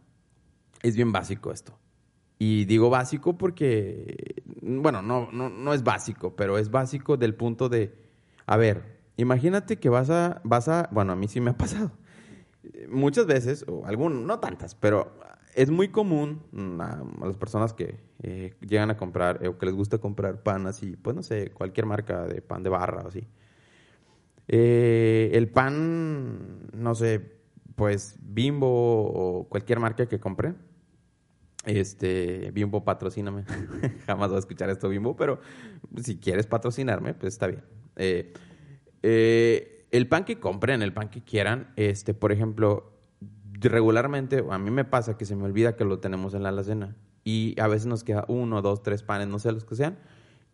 es 0.81 0.95
bien 0.95 1.11
básico 1.11 1.51
esto. 1.51 1.77
Y 2.39 2.65
digo 2.65 2.89
básico 2.89 3.37
porque, 3.37 4.43
bueno, 4.61 5.03
no, 5.03 5.31
no, 5.31 5.49
no 5.49 5.73
es 5.73 5.83
básico, 5.83 6.35
pero 6.35 6.57
es 6.57 6.71
básico 6.71 7.15
del 7.15 7.35
punto 7.35 7.69
de, 7.69 7.95
a 8.47 8.57
ver, 8.57 8.99
imagínate 9.15 9.77
que 9.77 9.89
vas 9.89 10.09
a, 10.09 10.41
vas 10.43 10.67
a, 10.69 10.89
bueno, 10.91 11.13
a 11.13 11.15
mí 11.15 11.27
sí 11.27 11.39
me 11.39 11.51
ha 11.51 11.57
pasado. 11.57 11.91
Muchas 12.89 13.27
veces, 13.27 13.63
o 13.67 13.85
algún, 13.85 14.25
no 14.25 14.39
tantas, 14.39 14.73
pero 14.73 15.13
es 15.57 15.71
muy 15.71 15.87
común 15.87 16.43
mm, 16.51 16.79
a, 16.81 17.03
las 17.25 17.35
personas 17.35 17.73
que 17.73 17.99
eh, 18.21 18.53
llegan 18.61 18.91
a 18.91 18.97
comprar 18.97 19.39
eh, 19.41 19.47
o 19.47 19.57
que 19.57 19.65
les 19.65 19.73
gusta 19.73 19.97
comprar 19.97 20.43
pan 20.43 20.67
así, 20.67 20.95
pues 20.95 21.15
no 21.15 21.23
sé, 21.23 21.49
cualquier 21.49 21.87
marca 21.87 22.27
de 22.27 22.43
pan 22.43 22.61
de 22.61 22.69
barra 22.69 23.01
o 23.03 23.07
así. 23.07 23.27
Eh, 24.47 25.31
el 25.33 25.49
pan, 25.49 26.69
no 26.73 26.93
sé, 26.93 27.39
pues 27.75 28.17
Bimbo 28.21 28.67
o 28.69 29.49
cualquier 29.49 29.79
marca 29.79 30.05
que 30.05 30.19
compre. 30.19 30.53
Este, 31.65 32.51
Bimbo, 32.51 32.83
patrocíname. 32.83 33.43
Jamás 34.05 34.29
voy 34.29 34.35
a 34.37 34.39
escuchar 34.39 34.69
esto, 34.69 34.89
Bimbo, 34.89 35.15
pero 35.15 35.41
si 36.01 36.19
quieres 36.19 36.45
patrocinarme, 36.45 37.15
pues 37.15 37.33
está 37.33 37.47
bien. 37.47 37.63
el 39.01 40.07
pan 40.07 40.23
que 40.23 40.39
compren, 40.39 40.83
el 40.83 40.93
pan 40.93 41.09
que 41.09 41.23
quieran, 41.23 41.73
este, 41.77 42.13
por 42.13 42.31
ejemplo, 42.31 42.96
regularmente, 43.61 44.43
a 44.49 44.57
mí 44.57 44.71
me 44.71 44.85
pasa 44.85 45.17
que 45.17 45.25
se 45.25 45.35
me 45.35 45.45
olvida 45.45 45.75
que 45.75 45.85
lo 45.85 45.99
tenemos 45.99 46.33
en 46.33 46.43
la 46.43 46.49
alacena. 46.49 46.95
Y 47.23 47.59
a 47.59 47.67
veces 47.67 47.87
nos 47.87 48.03
queda 48.03 48.25
uno, 48.27 48.61
dos, 48.61 48.83
tres 48.83 49.03
panes, 49.03 49.27
no 49.27 49.39
sé 49.39 49.51
los 49.51 49.65
que 49.65 49.75
sean. 49.75 49.97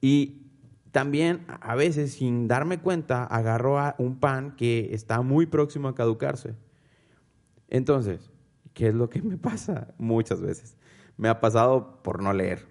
Y 0.01 0.43
también 0.91 1.45
a 1.47 1.75
veces, 1.75 2.13
sin 2.13 2.47
darme 2.47 2.79
cuenta, 2.79 3.25
agarro 3.25 3.77
un 3.97 4.19
pan 4.19 4.55
que 4.55 4.93
está 4.93 5.21
muy 5.21 5.45
próximo 5.45 5.87
a 5.87 5.95
caducarse. 5.95 6.55
Entonces, 7.67 8.31
¿qué 8.73 8.89
es 8.89 8.93
lo 8.93 9.09
que 9.09 9.21
me 9.21 9.37
pasa? 9.49 9.93
Muchas 9.97 10.41
veces. 10.41 10.77
Me 11.17 11.29
ha 11.29 11.39
pasado 11.39 12.01
por 12.03 12.21
no 12.21 12.33
leer. 12.33 12.67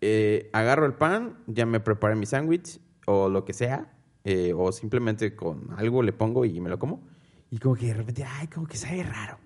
Eh, 0.00 0.50
agarro 0.52 0.86
el 0.86 0.94
pan, 0.94 1.38
ya 1.46 1.66
me 1.66 1.80
preparé 1.80 2.14
mi 2.14 2.26
sándwich 2.26 2.80
o 3.06 3.28
lo 3.28 3.44
que 3.44 3.52
sea, 3.52 3.94
eh, 4.24 4.52
o 4.54 4.70
simplemente 4.72 5.34
con 5.34 5.68
algo 5.76 6.02
le 6.02 6.12
pongo 6.12 6.44
y 6.44 6.60
me 6.60 6.68
lo 6.68 6.78
como. 6.78 7.06
Y 7.50 7.58
como 7.58 7.74
que 7.74 7.86
de 7.86 7.94
repente, 7.94 8.24
ay, 8.24 8.48
como 8.48 8.66
que 8.66 8.76
sabe 8.76 9.02
raro. 9.02 9.38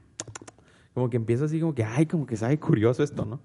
Como 0.94 1.10
que 1.10 1.16
empiezo 1.16 1.44
así 1.44 1.60
como 1.60 1.74
que, 1.74 1.84
ay, 1.84 2.06
como 2.06 2.26
que 2.26 2.36
sabe 2.36 2.58
curioso 2.58 3.02
esto, 3.02 3.24
¿no? 3.24 3.40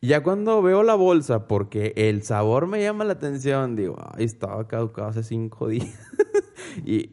Y 0.00 0.08
ya 0.08 0.22
cuando 0.22 0.60
veo 0.62 0.82
la 0.82 0.94
bolsa, 0.94 1.48
porque 1.48 1.92
el 1.96 2.22
sabor 2.22 2.66
me 2.66 2.82
llama 2.82 3.04
la 3.04 3.14
atención, 3.14 3.76
digo, 3.76 3.96
ay, 4.12 4.24
estaba 4.24 4.68
caducado 4.68 5.08
hace 5.08 5.22
cinco 5.22 5.68
días. 5.68 5.98
y 6.84 7.10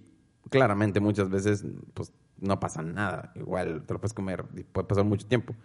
claramente 0.50 1.00
muchas 1.00 1.30
veces, 1.30 1.66
pues, 1.94 2.12
no 2.40 2.60
pasa 2.60 2.82
nada. 2.82 3.32
Igual 3.36 3.86
te 3.86 3.94
lo 3.94 4.00
puedes 4.00 4.14
comer, 4.14 4.46
puede 4.72 4.88
pasar 4.88 5.06
mucho 5.06 5.26
tiempo. 5.26 5.56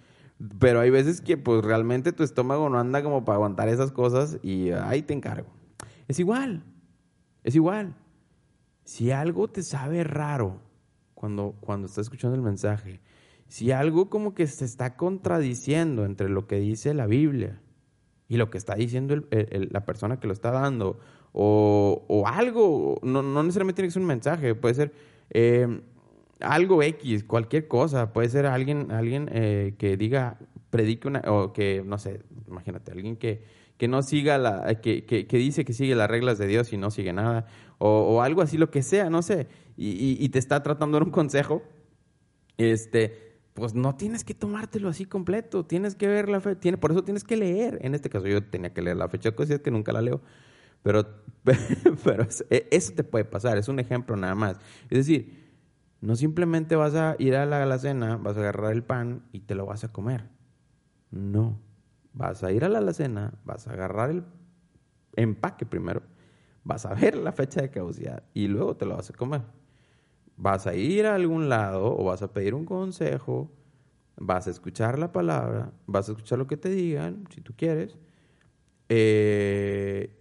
Pero 0.60 0.80
hay 0.80 0.90
veces 0.90 1.20
que, 1.20 1.36
pues, 1.36 1.64
realmente 1.64 2.12
tu 2.12 2.22
estómago 2.22 2.68
no 2.68 2.78
anda 2.78 3.02
como 3.02 3.24
para 3.24 3.36
aguantar 3.36 3.68
esas 3.68 3.90
cosas 3.90 4.38
y 4.42 4.70
ahí 4.70 5.02
te 5.02 5.12
encargo. 5.12 5.48
Es 6.06 6.20
igual, 6.20 6.62
es 7.42 7.56
igual. 7.56 7.96
Si 8.84 9.10
algo 9.10 9.48
te 9.48 9.62
sabe 9.62 10.04
raro 10.04 10.60
cuando, 11.14 11.56
cuando 11.60 11.88
estás 11.88 12.06
escuchando 12.06 12.36
el 12.36 12.42
mensaje, 12.42 13.00
si 13.48 13.72
algo 13.72 14.10
como 14.10 14.34
que 14.34 14.46
se 14.46 14.64
está 14.64 14.96
contradiciendo 14.96 16.04
entre 16.04 16.28
lo 16.28 16.46
que 16.46 16.60
dice 16.60 16.94
la 16.94 17.06
Biblia 17.06 17.60
y 18.28 18.36
lo 18.36 18.50
que 18.50 18.58
está 18.58 18.74
diciendo 18.74 19.16
la 19.30 19.84
persona 19.86 20.20
que 20.20 20.26
lo 20.26 20.34
está 20.34 20.50
dando, 20.50 20.98
o, 21.32 22.24
algo, 22.26 22.98
no, 23.02 23.22
necesariamente 23.22 23.76
tiene 23.76 23.88
que 23.88 23.92
ser 23.92 24.02
un 24.02 24.08
mensaje, 24.08 24.54
puede 24.54 24.74
ser 24.74 24.92
eh, 25.30 25.80
algo 26.40 26.82
X, 26.82 27.24
cualquier 27.24 27.68
cosa, 27.68 28.12
puede 28.12 28.28
ser 28.28 28.46
alguien, 28.46 28.90
alguien 28.90 29.30
eh, 29.32 29.74
que 29.78 29.96
diga, 29.96 30.38
predique 30.70 31.08
una, 31.08 31.20
o 31.26 31.52
que, 31.52 31.82
no 31.84 31.98
sé, 31.98 32.20
imagínate, 32.48 32.92
alguien 32.92 33.16
que, 33.16 33.42
que 33.76 33.88
no 33.88 34.02
siga 34.02 34.36
la, 34.36 34.80
que, 34.80 35.04
que, 35.04 35.38
dice 35.38 35.64
que 35.64 35.72
sigue 35.72 35.94
las 35.94 36.10
reglas 36.10 36.38
de 36.38 36.46
Dios 36.46 36.72
y 36.72 36.76
no 36.76 36.90
sigue 36.90 37.12
nada, 37.12 37.46
o, 37.78 38.20
algo 38.22 38.42
así, 38.42 38.58
lo 38.58 38.70
que 38.70 38.82
sea, 38.82 39.08
no 39.08 39.22
sé, 39.22 39.46
y, 39.76 40.22
y, 40.22 40.28
te 40.30 40.38
está 40.38 40.62
tratando 40.62 40.98
de 40.98 41.04
un 41.04 41.10
consejo, 41.12 41.62
este, 42.56 43.27
pues 43.58 43.74
no 43.74 43.96
tienes 43.96 44.24
que 44.24 44.34
tomártelo 44.34 44.88
así 44.88 45.04
completo, 45.04 45.64
tienes 45.64 45.94
que 45.94 46.06
ver 46.06 46.28
la 46.28 46.40
fecha, 46.40 46.76
por 46.76 46.92
eso 46.92 47.02
tienes 47.02 47.24
que 47.24 47.36
leer. 47.36 47.78
En 47.82 47.94
este 47.94 48.08
caso 48.08 48.26
yo 48.26 48.42
tenía 48.42 48.72
que 48.72 48.82
leer 48.82 48.96
la 48.96 49.08
fecha, 49.08 49.32
cosas 49.32 49.60
que 49.60 49.70
nunca 49.70 49.92
la 49.92 50.00
leo, 50.00 50.20
pero, 50.82 51.06
pero 52.04 52.26
e, 52.50 52.68
eso 52.70 52.92
te 52.94 53.04
puede 53.04 53.24
pasar, 53.24 53.58
es 53.58 53.68
un 53.68 53.80
ejemplo 53.80 54.16
nada 54.16 54.34
más. 54.34 54.58
Es 54.90 54.98
decir, 54.98 55.48
no 56.00 56.14
simplemente 56.14 56.76
vas 56.76 56.94
a 56.94 57.16
ir 57.18 57.34
a 57.34 57.46
la 57.46 57.62
alacena, 57.62 58.16
vas 58.16 58.36
a 58.36 58.40
agarrar 58.40 58.72
el 58.72 58.84
pan 58.84 59.24
y 59.32 59.40
te 59.40 59.54
lo 59.54 59.66
vas 59.66 59.82
a 59.84 59.92
comer. 59.92 60.28
No, 61.10 61.60
vas 62.12 62.44
a 62.44 62.52
ir 62.52 62.64
a 62.64 62.68
la 62.68 62.78
alacena, 62.78 63.34
vas 63.44 63.66
a 63.66 63.72
agarrar 63.72 64.10
el 64.10 64.24
empaque 65.16 65.66
primero, 65.66 66.02
vas 66.62 66.86
a 66.86 66.94
ver 66.94 67.16
la 67.16 67.32
fecha 67.32 67.60
de 67.60 67.70
caducidad 67.70 68.22
y 68.34 68.46
luego 68.46 68.76
te 68.76 68.86
lo 68.86 68.96
vas 68.96 69.10
a 69.10 69.14
comer. 69.14 69.42
Vas 70.38 70.66
a 70.66 70.74
ir 70.74 71.04
a 71.06 71.14
algún 71.14 71.50
lado 71.50 71.94
o 71.94 72.04
vas 72.04 72.22
a 72.22 72.32
pedir 72.32 72.54
un 72.54 72.64
consejo, 72.64 73.50
vas 74.16 74.46
a 74.46 74.50
escuchar 74.50 74.98
la 74.98 75.12
palabra, 75.12 75.72
vas 75.86 76.08
a 76.08 76.12
escuchar 76.12 76.38
lo 76.38 76.46
que 76.46 76.56
te 76.56 76.70
digan, 76.70 77.24
si 77.28 77.40
tú 77.40 77.52
quieres, 77.56 77.98
eh, 78.88 80.16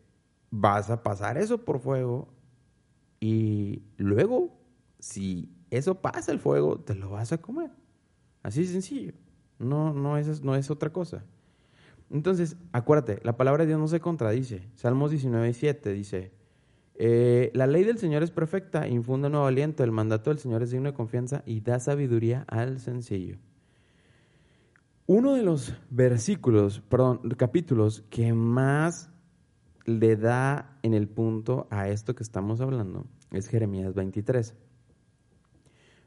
vas 0.51 0.89
a 0.89 1.03
pasar 1.03 1.37
eso 1.37 1.63
por 1.63 1.79
fuego 1.79 2.27
y 3.19 3.83
luego, 3.97 4.59
si 4.99 5.51
eso 5.69 6.01
pasa 6.01 6.31
el 6.31 6.39
fuego, 6.39 6.79
te 6.79 6.95
lo 6.95 7.11
vas 7.11 7.31
a 7.31 7.39
comer. 7.39 7.71
Así 8.43 8.61
de 8.61 8.67
sencillo. 8.67 9.13
No, 9.59 9.93
no, 9.93 10.17
es, 10.17 10.43
no 10.43 10.55
es 10.55 10.69
otra 10.69 10.91
cosa. 10.91 11.23
Entonces, 12.09 12.55
acuérdate, 12.71 13.19
la 13.23 13.35
palabra 13.35 13.63
de 13.63 13.67
Dios 13.67 13.79
no 13.79 13.87
se 13.87 13.99
contradice. 13.99 14.69
Salmos 14.75 15.11
19, 15.11 15.53
7 15.53 15.93
dice, 15.93 16.31
eh, 16.99 17.51
la 17.53 17.67
ley 17.67 17.83
del 17.83 17.99
Señor 17.99 18.23
es 18.23 18.31
perfecta, 18.31 18.87
infunde 18.87 19.29
nuevo 19.29 19.45
aliento, 19.45 19.83
el 19.83 19.91
mandato 19.91 20.31
del 20.31 20.39
Señor 20.39 20.63
es 20.63 20.71
digno 20.71 20.89
de 20.89 20.95
confianza 20.95 21.43
y 21.45 21.61
da 21.61 21.79
sabiduría 21.79 22.43
al 22.47 22.79
sencillo. 22.79 23.37
Uno 25.05 25.35
de 25.35 25.43
los 25.43 25.73
versículos, 25.91 26.81
perdón, 26.81 27.21
capítulos 27.37 28.03
que 28.09 28.33
más 28.33 29.11
le 29.85 30.15
da 30.17 30.79
en 30.81 30.95
el 30.95 31.07
punto 31.07 31.67
a 31.69 31.87
esto 31.87 32.15
que 32.15 32.23
estamos 32.23 32.61
hablando 32.61 33.05
es 33.31 33.47
Jeremías 33.47 33.93
23. 33.93 34.55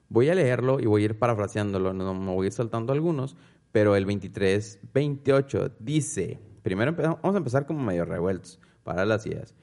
Voy 0.09 0.29
a 0.29 0.35
leerlo 0.35 0.81
y 0.81 0.87
voy 0.87 1.03
a 1.03 1.05
ir 1.07 1.19
parafraseándolo, 1.19 1.93
no 1.93 2.15
me 2.15 2.35
voy 2.35 2.47
a 2.47 2.49
ir 2.49 2.53
saltando 2.53 2.93
algunos, 2.93 3.37
pero 3.71 3.95
el 3.95 4.07
23, 4.07 4.81
28 4.93 5.71
dice, 5.79 6.41
primero 6.63 6.93
vamos 6.93 7.35
a 7.35 7.39
empezar 7.39 7.65
como 7.65 7.83
medio 7.83 8.05
revueltos 8.05 8.61
para 8.83 9.05
las 9.05 9.25
ideas. 9.25 9.55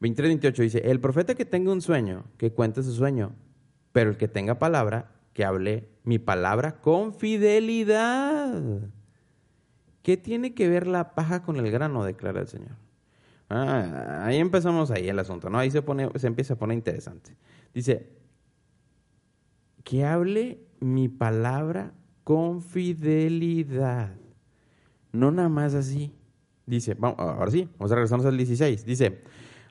23, 0.00 0.30
28 0.30 0.62
dice, 0.62 0.90
el 0.90 1.00
profeta 1.00 1.34
que 1.34 1.44
tenga 1.44 1.72
un 1.72 1.80
sueño, 1.80 2.24
que 2.36 2.52
cuente 2.52 2.82
su 2.82 2.92
sueño, 2.92 3.32
pero 3.92 4.10
el 4.10 4.16
que 4.16 4.28
tenga 4.28 4.58
palabra, 4.58 5.10
que 5.32 5.44
hable 5.44 5.88
mi 6.04 6.18
palabra 6.18 6.80
con 6.80 7.14
fidelidad. 7.14 8.62
¿Qué 10.02 10.16
tiene 10.16 10.54
que 10.54 10.68
ver 10.68 10.86
la 10.86 11.14
paja 11.14 11.42
con 11.42 11.56
el 11.56 11.70
grano? 11.70 12.04
declara 12.04 12.40
el 12.40 12.48
Señor. 12.48 12.76
Ah, 13.50 14.24
ahí 14.24 14.36
empezamos 14.36 14.90
ahí 14.90 15.08
el 15.08 15.18
asunto, 15.18 15.48
¿no? 15.48 15.58
Ahí 15.58 15.70
se, 15.70 15.82
pone, 15.82 16.10
se 16.16 16.26
empieza 16.26 16.54
a 16.54 16.58
poner 16.58 16.76
interesante. 16.76 17.36
Dice, 17.74 18.10
que 19.84 20.04
hable 20.04 20.60
mi 20.80 21.08
palabra 21.08 21.94
con 22.24 22.62
fidelidad. 22.62 24.16
No 25.12 25.30
nada 25.30 25.48
más 25.48 25.74
así. 25.74 26.14
Dice, 26.66 26.94
vamos, 26.94 27.18
ahora 27.18 27.50
sí, 27.50 27.68
vamos 27.78 27.92
a 27.92 27.94
regresarnos 27.94 28.26
al 28.26 28.36
16. 28.36 28.84
Dice, 28.84 29.22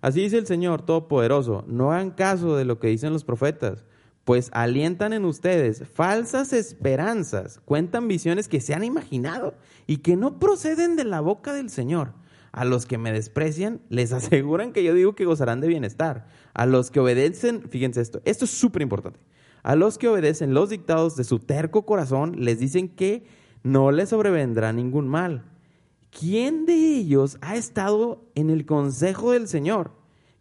así 0.01 0.21
dice 0.21 0.37
el 0.37 0.47
Señor 0.47 0.81
Todopoderoso, 0.81 1.63
no 1.67 1.91
hagan 1.91 2.11
caso 2.11 2.55
de 2.55 2.65
lo 2.65 2.79
que 2.79 2.87
dicen 2.87 3.13
los 3.13 3.23
profetas, 3.23 3.85
pues 4.27 4.49
alientan 4.51 5.13
en 5.13 5.23
ustedes 5.23 5.87
falsas 5.87 6.51
esperanzas, 6.51 7.61
cuentan 7.63 8.09
visiones 8.09 8.49
que 8.49 8.59
se 8.59 8.73
han 8.73 8.83
imaginado 8.83 9.55
y 9.85 9.97
que 9.97 10.17
no 10.17 10.37
proceden 10.37 10.97
de 10.97 11.05
la 11.05 11.21
boca 11.21 11.53
del 11.53 11.69
Señor. 11.69 12.11
A 12.51 12.65
los 12.65 12.85
que 12.85 12.97
me 12.97 13.13
desprecian, 13.13 13.79
les 13.87 14.11
aseguran 14.13 14.73
que 14.73 14.83
yo 14.83 14.93
digo 14.93 15.15
que 15.15 15.25
gozarán 15.25 15.61
de 15.61 15.69
bienestar. 15.69 16.27
A 16.53 16.65
los 16.65 16.91
que 16.91 16.99
obedecen, 16.99 17.69
fíjense 17.69 18.01
esto, 18.01 18.21
esto 18.25 18.43
es 18.45 18.51
súper 18.51 18.81
importante. 18.81 19.19
A 19.63 19.75
los 19.75 19.97
que 19.97 20.07
obedecen 20.07 20.53
los 20.53 20.69
dictados 20.69 21.15
de 21.15 21.23
su 21.23 21.39
terco 21.39 21.85
corazón 21.85 22.35
les 22.37 22.59
dicen 22.59 22.89
que 22.89 23.25
no 23.63 23.91
les 23.91 24.09
sobrevendrá 24.09 24.73
ningún 24.73 25.07
mal. 25.07 25.43
¿Quién 26.19 26.65
de 26.65 26.73
ellos 26.73 27.37
ha 27.41 27.57
estado 27.57 28.23
en 28.33 28.49
el 28.49 28.65
consejo 28.65 29.33
del 29.33 29.47
Señor? 29.47 29.91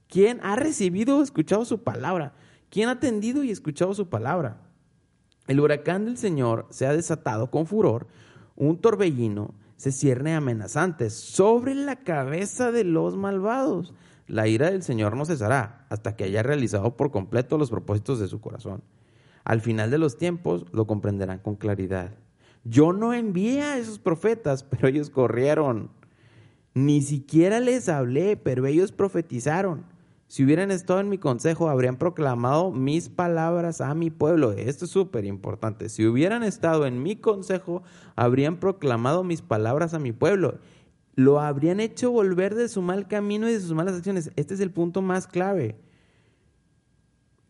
¿Quién 0.09 0.41
ha 0.43 0.57
recibido 0.57 1.19
o 1.19 1.23
escuchado 1.23 1.67
su 1.67 1.83
palabra? 1.83 2.33
¿Quién 2.71 2.89
ha 2.89 2.93
atendido 2.93 3.45
y 3.45 3.51
escuchado 3.51 3.93
su 3.93 4.09
palabra? 4.09 4.63
El 5.47 5.61
huracán 5.61 6.07
del 6.07 6.17
Señor 6.17 6.67
se 6.71 6.87
ha 6.87 6.95
desatado 6.95 7.51
con 7.51 7.67
furor, 7.67 8.07
un 8.55 8.81
torbellino 8.81 9.53
se 9.77 9.93
cierne 9.93 10.35
amenazante 10.35 11.11
sobre 11.11 11.75
la 11.75 11.97
cabeza 11.97 12.73
de 12.73 12.85
los 12.85 13.15
malvados. 13.15 13.93
La 14.27 14.49
ira 14.49 14.71
del 14.71 14.83
Señor 14.83 15.15
no 15.15 15.27
cesará 15.27 15.85
hasta 15.91 16.17
que 16.17 16.25
haya 16.25 16.43
realizado 16.43 16.97
por 16.97 17.11
completo 17.11 17.59
los 17.59 17.69
propósitos 17.69 18.19
de 18.19 18.29
su 18.29 18.41
corazón. 18.41 18.83
Al 19.45 19.61
final 19.61 19.91
de 19.91 19.99
los 19.99 20.17
tiempos 20.17 20.65
lo 20.73 20.87
comprenderán 20.87 21.41
con 21.41 21.57
claridad. 21.57 22.15
Yo 22.69 22.93
no 22.93 23.15
envié 23.15 23.63
a 23.63 23.79
esos 23.79 23.99
profetas, 23.99 24.63
pero 24.71 24.89
ellos 24.89 25.11
corrieron. 25.11 25.91
Ni 26.75 27.01
siquiera 27.01 27.61
les 27.61 27.89
hablé, 27.89 28.37
pero 28.37 28.67
ellos 28.67 28.93
profetizaron. 28.93 29.85
Si 30.29 30.45
hubieran 30.45 30.73
estado 30.73 30.99
en 30.99 31.09
mi 31.09 31.19
consejo, 31.19 31.69
habrían 31.69 31.97
proclamado 31.97 32.73
mis 32.73 33.09
palabras 33.09 33.81
a 33.81 33.95
mi 33.95 34.11
pueblo. 34.11 34.53
Esto 34.53 34.87
es 34.87 34.91
súper 34.91 35.25
importante. 35.25 35.89
Si 35.89 36.05
hubieran 36.05 36.43
estado 36.43 36.85
en 36.87 37.01
mi 37.01 37.15
consejo, 37.15 37.83
habrían 38.17 38.59
proclamado 38.59 39.23
mis 39.23 39.41
palabras 39.41 39.95
a 39.95 40.01
mi 40.01 40.11
pueblo. 40.11 40.59
Lo 41.15 41.41
habrían 41.41 41.79
hecho 41.79 42.11
volver 42.11 42.57
de 42.57 42.69
su 42.69 42.83
mal 42.83 43.07
camino 43.07 43.49
y 43.49 43.53
de 43.53 43.61
sus 43.61 43.73
malas 43.73 43.95
acciones. 43.95 44.33
Este 44.35 44.55
es 44.55 44.61
el 44.61 44.73
punto 44.73 45.01
más 45.01 45.29
clave 45.29 45.77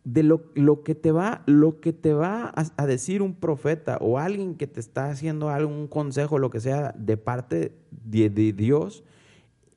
de 0.07 0.23
lo, 0.23 0.85
que 0.85 0.95
te 0.95 1.11
va, 1.11 1.43
lo 1.47 1.81
que 1.81 1.93
te 1.93 2.15
va 2.15 2.53
a, 2.55 2.87
decir 2.87 3.23
un 3.23 3.35
profeta 3.35 3.99
o 4.01 4.21
alguien 4.21 4.55
que 4.55 4.69
te 4.69 4.79
está 4.79 5.11
haciendo 5.11 5.49
algún 5.49 5.89
consejo, 5.89 6.39
lo 6.39 6.49
que 6.49 6.61
sea, 6.61 6.95
de 6.97 7.17
parte 7.17 7.77
de, 7.91 8.31
de 8.31 8.53
Dios, 8.53 9.03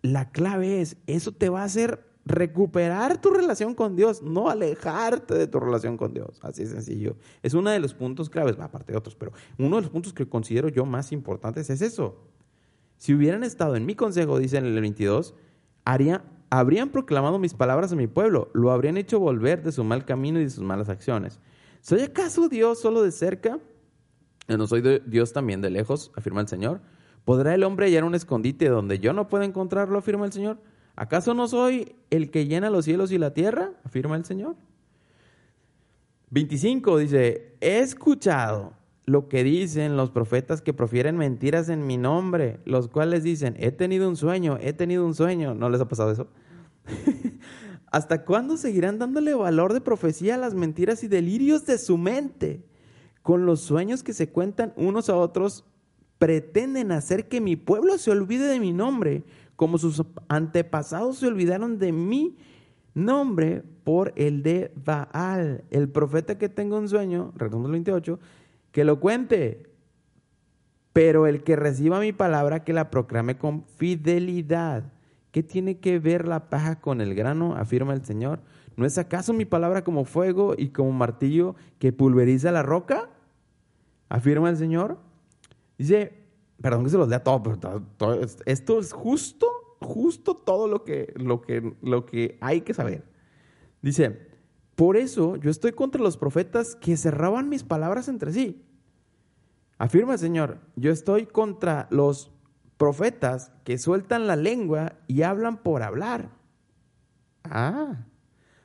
la 0.03 0.29
clave 0.29 0.81
es, 0.81 0.97
eso 1.07 1.31
te 1.31 1.49
va 1.49 1.61
a 1.61 1.63
hacer 1.65 2.05
recuperar 2.25 3.19
tu 3.19 3.31
relación 3.31 3.73
con 3.73 3.95
Dios, 3.95 4.21
no 4.21 4.51
alejarte 4.51 5.33
de 5.33 5.47
tu 5.47 5.59
relación 5.59 5.97
con 5.97 6.13
Dios. 6.13 6.39
Así 6.43 6.63
de 6.63 6.69
sencillo. 6.69 7.15
Es 7.41 7.55
uno 7.55 7.71
de 7.71 7.79
los 7.79 7.95
puntos 7.95 8.29
claves, 8.29 8.55
aparte 8.59 8.91
de 8.91 8.99
otros, 8.99 9.15
pero 9.15 9.31
uno 9.57 9.77
de 9.77 9.81
los 9.81 9.89
puntos 9.89 10.13
que 10.13 10.29
considero 10.29 10.69
yo 10.69 10.85
más 10.85 11.11
importantes 11.11 11.71
es 11.71 11.81
eso. 11.81 12.19
Si 12.97 13.15
hubieran 13.15 13.43
estado 13.43 13.75
en 13.75 13.87
mi 13.87 13.95
consejo, 13.95 14.37
dice 14.37 14.57
en 14.57 14.65
el 14.67 14.79
22, 14.79 15.33
haría, 15.85 16.23
habrían 16.49 16.89
proclamado 16.89 17.39
mis 17.39 17.53
palabras 17.53 17.91
a 17.91 17.95
mi 17.95 18.07
pueblo, 18.07 18.49
lo 18.53 18.71
habrían 18.71 18.97
hecho 18.97 19.19
volver 19.19 19.63
de 19.63 19.71
su 19.71 19.83
mal 19.83 20.05
camino 20.05 20.39
y 20.39 20.43
de 20.43 20.49
sus 20.49 20.63
malas 20.63 20.89
acciones. 20.89 21.39
¿Soy 21.81 22.01
acaso 22.01 22.49
Dios 22.49 22.79
solo 22.79 23.03
de 23.03 23.11
cerca? 23.11 23.59
¿No 24.47 24.67
soy 24.67 25.01
Dios 25.05 25.31
también 25.31 25.61
de 25.61 25.69
lejos? 25.69 26.11
afirma 26.15 26.41
el 26.41 26.47
Señor. 26.47 26.81
¿Podrá 27.23 27.53
el 27.53 27.63
hombre 27.63 27.85
hallar 27.85 28.03
un 28.03 28.15
escondite 28.15 28.67
donde 28.69 28.99
yo 28.99 29.13
no 29.13 29.27
pueda 29.29 29.45
encontrarlo? 29.45 29.99
afirma 29.99 30.25
el 30.25 30.33
Señor. 30.33 30.57
¿Acaso 30.95 31.33
no 31.33 31.47
soy 31.47 31.95
el 32.09 32.31
que 32.31 32.47
llena 32.47 32.69
los 32.69 32.85
cielos 32.85 33.11
y 33.11 33.17
la 33.17 33.33
tierra? 33.33 33.71
afirma 33.83 34.15
el 34.15 34.25
Señor. 34.25 34.55
25 36.31 36.97
dice, 36.97 37.55
he 37.61 37.79
escuchado 37.79 38.73
lo 39.09 39.27
que 39.27 39.43
dicen 39.43 39.97
los 39.97 40.11
profetas 40.11 40.61
que 40.61 40.71
profieren 40.71 41.17
mentiras 41.17 41.67
en 41.69 41.87
mi 41.87 41.97
nombre, 41.97 42.59
los 42.65 42.87
cuales 42.87 43.23
dicen, 43.23 43.55
he 43.57 43.71
tenido 43.71 44.07
un 44.07 44.15
sueño, 44.15 44.59
he 44.61 44.71
tenido 44.71 45.03
un 45.03 45.15
sueño. 45.15 45.55
¿No 45.55 45.69
les 45.69 45.81
ha 45.81 45.87
pasado 45.87 46.11
eso? 46.11 46.27
¿Hasta 47.91 48.23
cuándo 48.23 48.55
seguirán 48.55 48.99
dándole 48.99 49.33
valor 49.33 49.73
de 49.73 49.81
profecía 49.81 50.35
a 50.35 50.37
las 50.37 50.53
mentiras 50.53 51.03
y 51.03 51.07
delirios 51.07 51.65
de 51.65 51.79
su 51.79 51.97
mente? 51.97 52.63
Con 53.23 53.47
los 53.47 53.61
sueños 53.61 54.03
que 54.03 54.13
se 54.13 54.29
cuentan 54.29 54.73
unos 54.75 55.09
a 55.09 55.17
otros, 55.17 55.65
pretenden 56.19 56.91
hacer 56.91 57.27
que 57.27 57.41
mi 57.41 57.55
pueblo 57.55 57.97
se 57.97 58.11
olvide 58.11 58.45
de 58.45 58.59
mi 58.59 58.73
nombre, 58.73 59.23
como 59.55 59.79
sus 59.79 60.03
antepasados 60.27 61.17
se 61.17 61.27
olvidaron 61.27 61.79
de 61.79 61.91
mi 61.91 62.37
nombre 62.93 63.63
por 63.83 64.13
el 64.15 64.43
de 64.43 64.71
Baal. 64.75 65.63
El 65.71 65.89
profeta 65.89 66.37
que 66.37 66.47
tenga 66.47 66.77
un 66.77 66.87
sueño, 66.87 67.33
retomando 67.35 67.71
28, 67.71 68.19
que 68.71 68.83
lo 68.83 68.99
cuente. 68.99 69.69
Pero 70.93 71.27
el 71.27 71.43
que 71.43 71.55
reciba 71.55 71.99
mi 71.99 72.11
palabra, 72.11 72.63
que 72.63 72.73
la 72.73 72.89
proclame 72.89 73.37
con 73.37 73.63
fidelidad. 73.63 74.91
¿Qué 75.31 75.43
tiene 75.43 75.77
que 75.77 75.99
ver 75.99 76.27
la 76.27 76.49
paja 76.49 76.81
con 76.81 77.01
el 77.01 77.13
grano? 77.13 77.55
afirma 77.55 77.93
el 77.93 78.03
Señor. 78.03 78.41
¿No 78.75 78.85
es 78.85 78.97
acaso 78.97 79.33
mi 79.33 79.45
palabra 79.45 79.83
como 79.83 80.05
fuego 80.05 80.55
y 80.57 80.69
como 80.69 80.91
martillo 80.91 81.55
que 81.77 81.93
pulveriza 81.93 82.51
la 82.51 82.63
roca? 82.63 83.09
afirma 84.09 84.49
el 84.49 84.57
Señor. 84.57 84.97
Dice, 85.77 86.13
perdón 86.61 86.83
que 86.83 86.89
se 86.89 86.97
los 86.97 87.07
lea 87.07 87.23
todo, 87.23 87.43
pero 87.43 88.19
esto 88.45 88.79
es 88.79 88.91
justo, 88.91 89.47
justo 89.79 90.35
todo 90.35 90.67
lo 90.67 90.83
que, 90.83 91.13
lo, 91.15 91.41
que, 91.41 91.75
lo 91.81 92.05
que 92.05 92.37
hay 92.41 92.61
que 92.61 92.73
saber. 92.73 93.05
Dice, 93.81 94.28
por 94.79 94.95
eso 94.95 95.35
yo 95.35 95.51
estoy 95.51 95.73
contra 95.73 96.01
los 96.01 96.15
profetas 96.15 96.77
que 96.77 96.95
cerraban 96.95 97.49
mis 97.49 97.65
palabras 97.65 98.07
entre 98.07 98.31
sí. 98.31 98.63
Afirma 99.77 100.13
el 100.13 100.19
Señor, 100.19 100.61
yo 100.77 100.89
estoy 100.89 101.25
contra 101.25 101.89
los 101.91 102.31
profetas 102.77 103.51
que 103.65 103.77
sueltan 103.77 104.25
la 104.25 104.37
lengua 104.37 104.93
y 105.05 105.23
hablan 105.23 105.57
por 105.63 105.83
hablar. 105.83 106.29
Ah, 107.43 108.05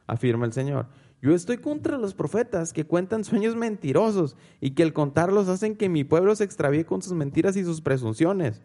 afirma 0.07 0.47
el 0.47 0.53
Señor. 0.53 0.87
Yo 1.21 1.35
estoy 1.35 1.59
contra 1.59 1.99
los 1.99 2.15
profetas 2.15 2.73
que 2.73 2.87
cuentan 2.87 3.25
sueños 3.25 3.57
mentirosos 3.57 4.37
y 4.61 4.71
que 4.77 4.85
al 4.85 4.93
contarlos 4.93 5.49
hacen 5.49 5.75
que 5.75 5.89
mi 5.89 6.05
pueblo 6.05 6.37
se 6.37 6.45
extravíe 6.45 6.85
con 6.85 7.03
sus 7.03 7.15
mentiras 7.15 7.57
y 7.57 7.65
sus 7.65 7.81
presunciones. 7.81 8.62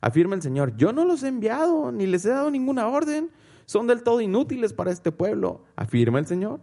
Afirma 0.00 0.34
el 0.34 0.42
Señor, 0.42 0.76
yo 0.76 0.92
no 0.92 1.04
los 1.04 1.22
he 1.22 1.28
enviado, 1.28 1.92
ni 1.92 2.08
les 2.08 2.24
he 2.24 2.30
dado 2.30 2.50
ninguna 2.50 2.88
orden. 2.88 3.30
Son 3.64 3.86
del 3.86 4.02
todo 4.02 4.20
inútiles 4.20 4.72
para 4.72 4.90
este 4.90 5.12
pueblo, 5.12 5.62
afirma 5.76 6.18
el 6.18 6.26
Señor. 6.26 6.58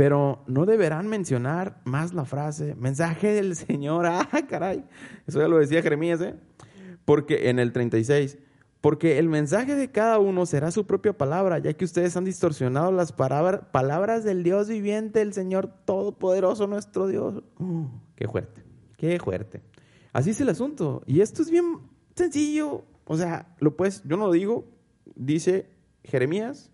Pero 0.00 0.42
no 0.46 0.64
deberán 0.64 1.08
mencionar 1.08 1.82
más 1.84 2.14
la 2.14 2.24
frase, 2.24 2.74
mensaje 2.74 3.34
del 3.34 3.54
Señor. 3.54 4.06
Ah, 4.10 4.46
caray. 4.48 4.82
Eso 5.26 5.40
ya 5.40 5.46
lo 5.46 5.58
decía 5.58 5.82
Jeremías, 5.82 6.22
¿eh? 6.22 6.36
Porque 7.04 7.50
en 7.50 7.58
el 7.58 7.74
36, 7.74 8.38
porque 8.80 9.18
el 9.18 9.28
mensaje 9.28 9.74
de 9.74 9.90
cada 9.90 10.18
uno 10.18 10.46
será 10.46 10.70
su 10.70 10.86
propia 10.86 11.12
palabra, 11.12 11.58
ya 11.58 11.74
que 11.74 11.84
ustedes 11.84 12.16
han 12.16 12.24
distorsionado 12.24 12.92
las 12.92 13.12
palabras 13.12 14.24
del 14.24 14.42
Dios 14.42 14.70
viviente, 14.70 15.20
el 15.20 15.34
Señor 15.34 15.70
Todopoderoso, 15.84 16.66
nuestro 16.66 17.06
Dios. 17.06 17.42
Uh, 17.58 17.84
qué 18.16 18.26
fuerte, 18.26 18.62
qué 18.96 19.18
fuerte. 19.18 19.60
Así 20.14 20.30
es 20.30 20.40
el 20.40 20.48
asunto. 20.48 21.02
Y 21.04 21.20
esto 21.20 21.42
es 21.42 21.50
bien 21.50 21.76
sencillo. 22.14 22.86
O 23.04 23.18
sea, 23.18 23.54
lo 23.58 23.76
puedes, 23.76 24.02
yo 24.04 24.16
no 24.16 24.28
lo 24.28 24.32
digo, 24.32 24.64
dice 25.14 25.68
Jeremías 26.04 26.70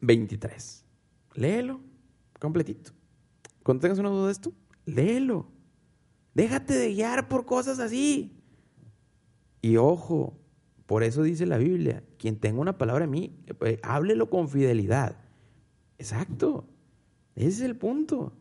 23. 0.00 0.81
Léelo, 1.34 1.80
completito. 2.38 2.92
Cuando 3.62 3.80
tengas 3.80 3.98
una 3.98 4.10
duda 4.10 4.26
de 4.26 4.32
esto, 4.32 4.52
léelo. 4.84 5.46
Déjate 6.34 6.74
de 6.74 6.94
guiar 6.94 7.28
por 7.28 7.44
cosas 7.44 7.78
así. 7.78 8.42
Y 9.60 9.76
ojo, 9.76 10.38
por 10.86 11.02
eso 11.02 11.22
dice 11.22 11.46
la 11.46 11.58
Biblia, 11.58 12.02
quien 12.18 12.38
tenga 12.38 12.60
una 12.60 12.78
palabra 12.78 13.04
a 13.04 13.08
mí, 13.08 13.38
eh, 13.64 13.78
háblelo 13.82 14.28
con 14.28 14.48
fidelidad. 14.48 15.16
Exacto. 15.98 16.66
Ese 17.34 17.48
es 17.48 17.60
el 17.60 17.76
punto. 17.76 18.32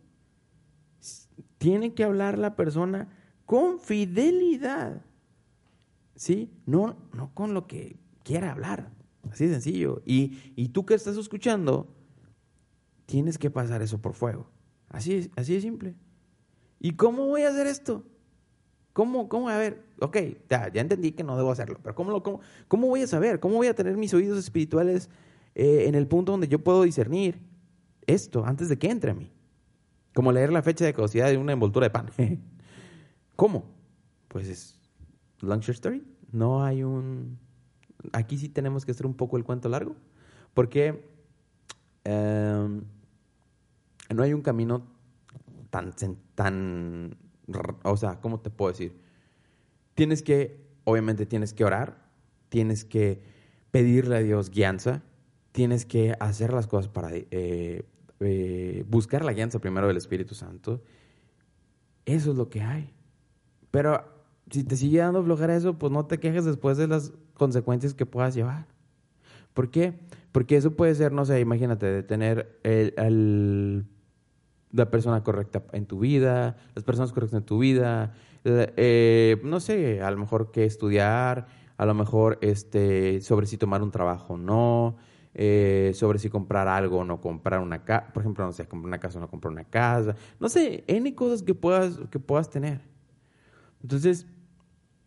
Tiene 1.57 1.93
que 1.93 2.03
hablar 2.03 2.37
la 2.37 2.55
persona 2.55 3.09
con 3.45 3.79
fidelidad. 3.79 5.05
¿Sí? 6.15 6.51
No, 6.65 6.97
no 7.13 7.33
con 7.33 7.53
lo 7.53 7.67
que 7.67 7.99
quiera 8.23 8.51
hablar. 8.51 8.91
Así 9.29 9.45
de 9.45 9.53
sencillo. 9.53 10.01
Y, 10.05 10.53
y 10.55 10.69
tú 10.69 10.85
que 10.85 10.93
estás 10.93 11.17
escuchando, 11.17 11.95
tienes 13.11 13.37
que 13.37 13.51
pasar 13.51 13.81
eso 13.81 13.99
por 14.01 14.13
fuego. 14.13 14.47
Así 14.87 15.13
es, 15.13 15.29
así 15.35 15.53
de 15.53 15.59
simple. 15.59 15.95
¿Y 16.79 16.93
cómo 16.93 17.27
voy 17.27 17.41
a 17.41 17.49
hacer 17.49 17.67
esto? 17.67 18.05
¿Cómo, 18.93 19.27
cómo? 19.27 19.49
A 19.49 19.57
ver, 19.57 19.83
ok, 19.99 20.17
ya, 20.49 20.71
entendí 20.73 21.11
que 21.11 21.21
no 21.21 21.35
debo 21.35 21.51
hacerlo, 21.51 21.77
pero 21.83 21.93
¿cómo, 21.93 22.11
lo, 22.11 22.23
cómo, 22.23 22.39
¿cómo 22.69 22.87
voy 22.87 23.01
a 23.01 23.07
saber? 23.07 23.41
¿Cómo 23.41 23.55
voy 23.55 23.67
a 23.67 23.75
tener 23.75 23.97
mis 23.97 24.13
oídos 24.13 24.39
espirituales 24.39 25.09
eh, 25.55 25.87
en 25.87 25.95
el 25.95 26.07
punto 26.07 26.31
donde 26.31 26.47
yo 26.47 26.63
puedo 26.63 26.83
discernir 26.83 27.41
esto 28.07 28.45
antes 28.45 28.69
de 28.69 28.79
que 28.79 28.89
entre 28.89 29.11
a 29.11 29.13
mí? 29.13 29.29
Como 30.13 30.31
leer 30.31 30.53
la 30.53 30.61
fecha 30.61 30.85
de 30.85 30.93
caducidad 30.93 31.29
de 31.29 31.37
una 31.37 31.51
envoltura 31.51 31.87
de 31.87 31.89
pan. 31.89 32.09
¿Cómo? 33.35 33.65
Pues 34.29 34.47
es 34.47 34.79
long 35.41 35.61
story. 35.67 36.01
No 36.31 36.63
hay 36.63 36.83
un... 36.83 37.37
Aquí 38.13 38.37
sí 38.37 38.47
tenemos 38.47 38.85
que 38.85 38.91
hacer 38.91 39.05
un 39.05 39.15
poco 39.15 39.35
el 39.35 39.43
cuento 39.43 39.67
largo, 39.67 39.97
porque 40.53 41.05
em, 42.05 42.83
no 44.13 44.23
hay 44.23 44.33
un 44.33 44.41
camino 44.41 44.87
tan, 45.69 45.93
tan 46.35 47.17
o 47.83 47.97
sea, 47.97 48.19
¿cómo 48.21 48.39
te 48.39 48.49
puedo 48.49 48.71
decir? 48.71 48.97
Tienes 49.93 50.21
que, 50.21 50.65
obviamente 50.83 51.25
tienes 51.25 51.53
que 51.53 51.65
orar, 51.65 52.09
tienes 52.49 52.85
que 52.85 53.21
pedirle 53.71 54.17
a 54.17 54.19
Dios 54.19 54.49
guianza, 54.49 55.03
tienes 55.51 55.85
que 55.85 56.15
hacer 56.19 56.53
las 56.53 56.67
cosas 56.67 56.87
para 56.87 57.09
eh, 57.13 57.85
eh, 58.19 58.85
buscar 58.87 59.23
la 59.23 59.33
guianza 59.33 59.59
primero 59.59 59.87
del 59.87 59.97
Espíritu 59.97 60.35
Santo. 60.35 60.81
Eso 62.05 62.31
es 62.31 62.37
lo 62.37 62.49
que 62.49 62.61
hay. 62.61 62.93
Pero 63.69 64.03
si 64.49 64.63
te 64.63 64.75
sigue 64.75 64.99
dando 64.99 65.23
flojera 65.23 65.55
eso, 65.55 65.77
pues 65.77 65.91
no 65.91 66.05
te 66.05 66.19
quejes 66.19 66.45
después 66.45 66.77
de 66.77 66.87
las 66.87 67.13
consecuencias 67.33 67.93
que 67.93 68.05
puedas 68.05 68.35
llevar. 68.35 68.67
¿Por 69.53 69.69
qué? 69.69 69.93
Porque 70.31 70.55
eso 70.55 70.71
puede 70.71 70.95
ser, 70.95 71.11
no 71.11 71.25
sé, 71.25 71.39
imagínate, 71.39 71.85
de 71.85 72.03
tener 72.03 72.59
el, 72.63 72.93
el 72.97 73.85
la 74.71 74.89
persona 74.89 75.23
correcta 75.23 75.63
en 75.73 75.85
tu 75.85 75.99
vida, 75.99 76.57
las 76.75 76.83
personas 76.83 77.11
correctas 77.11 77.39
en 77.39 77.45
tu 77.45 77.59
vida, 77.59 78.13
eh, 78.43 79.39
no 79.43 79.59
sé, 79.59 80.01
a 80.01 80.11
lo 80.11 80.17
mejor 80.17 80.51
qué 80.51 80.65
estudiar, 80.65 81.47
a 81.77 81.85
lo 81.85 81.93
mejor 81.93 82.37
este, 82.41 83.21
sobre 83.21 83.47
si 83.47 83.57
tomar 83.57 83.81
un 83.81 83.91
trabajo 83.91 84.33
o 84.33 84.37
no, 84.37 84.97
eh, 85.33 85.91
sobre 85.95 86.19
si 86.19 86.29
comprar 86.29 86.67
algo 86.67 86.99
o 86.99 87.05
no 87.05 87.21
comprar 87.21 87.59
una 87.59 87.83
casa, 87.83 88.11
por 88.13 88.23
ejemplo, 88.23 88.45
no 88.45 88.51
sé, 88.51 88.67
comprar 88.67 88.87
una 88.87 88.99
casa 88.99 89.17
o 89.17 89.21
no 89.21 89.29
comprar 89.29 89.51
una 89.51 89.63
casa, 89.63 90.15
no 90.39 90.49
sé, 90.49 90.83
N 90.87 91.13
cosas 91.15 91.43
que 91.43 91.53
puedas, 91.53 91.99
que 92.09 92.19
puedas 92.19 92.49
tener. 92.49 92.81
Entonces, 93.81 94.27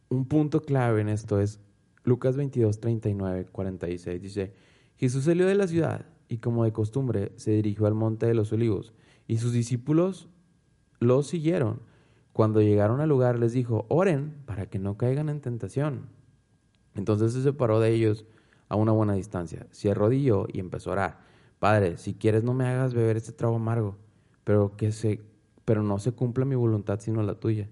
un 0.08 0.26
punto 0.26 0.62
clave 0.62 1.00
en 1.00 1.08
esto 1.08 1.40
es 1.40 1.60
Lucas 2.04 2.36
22, 2.36 2.80
39, 2.80 3.46
46, 3.50 4.20
dice, 4.20 4.54
Jesús 4.96 5.24
salió 5.24 5.46
de 5.46 5.54
la 5.54 5.66
ciudad 5.66 6.06
y 6.28 6.38
como 6.38 6.64
de 6.64 6.72
costumbre 6.72 7.32
se 7.36 7.52
dirigió 7.52 7.86
al 7.86 7.94
monte 7.94 8.26
de 8.26 8.34
los 8.34 8.52
olivos 8.52 8.92
y 9.26 9.38
sus 9.38 9.52
discípulos 9.52 10.28
lo 11.00 11.22
siguieron. 11.22 11.80
Cuando 12.32 12.60
llegaron 12.60 13.00
al 13.00 13.08
lugar 13.08 13.38
les 13.38 13.52
dijo, 13.52 13.86
oren 13.88 14.34
para 14.46 14.66
que 14.66 14.78
no 14.78 14.96
caigan 14.96 15.28
en 15.28 15.40
tentación. 15.40 16.08
Entonces 16.94 17.32
se 17.32 17.42
separó 17.42 17.80
de 17.80 17.92
ellos 17.92 18.24
a 18.68 18.76
una 18.76 18.92
buena 18.92 19.14
distancia, 19.14 19.66
se 19.70 19.90
arrodilló 19.90 20.46
y 20.52 20.60
empezó 20.60 20.90
a 20.90 20.92
orar. 20.94 21.18
Padre, 21.58 21.96
si 21.96 22.14
quieres 22.14 22.44
no 22.44 22.54
me 22.54 22.66
hagas 22.66 22.94
beber 22.94 23.16
este 23.16 23.32
trago 23.32 23.56
amargo, 23.56 23.96
pero, 24.42 24.76
que 24.76 24.92
se, 24.92 25.20
pero 25.64 25.82
no 25.82 25.98
se 25.98 26.12
cumpla 26.12 26.44
mi 26.44 26.54
voluntad 26.54 27.00
sino 27.00 27.22
la 27.22 27.34
tuya. 27.34 27.68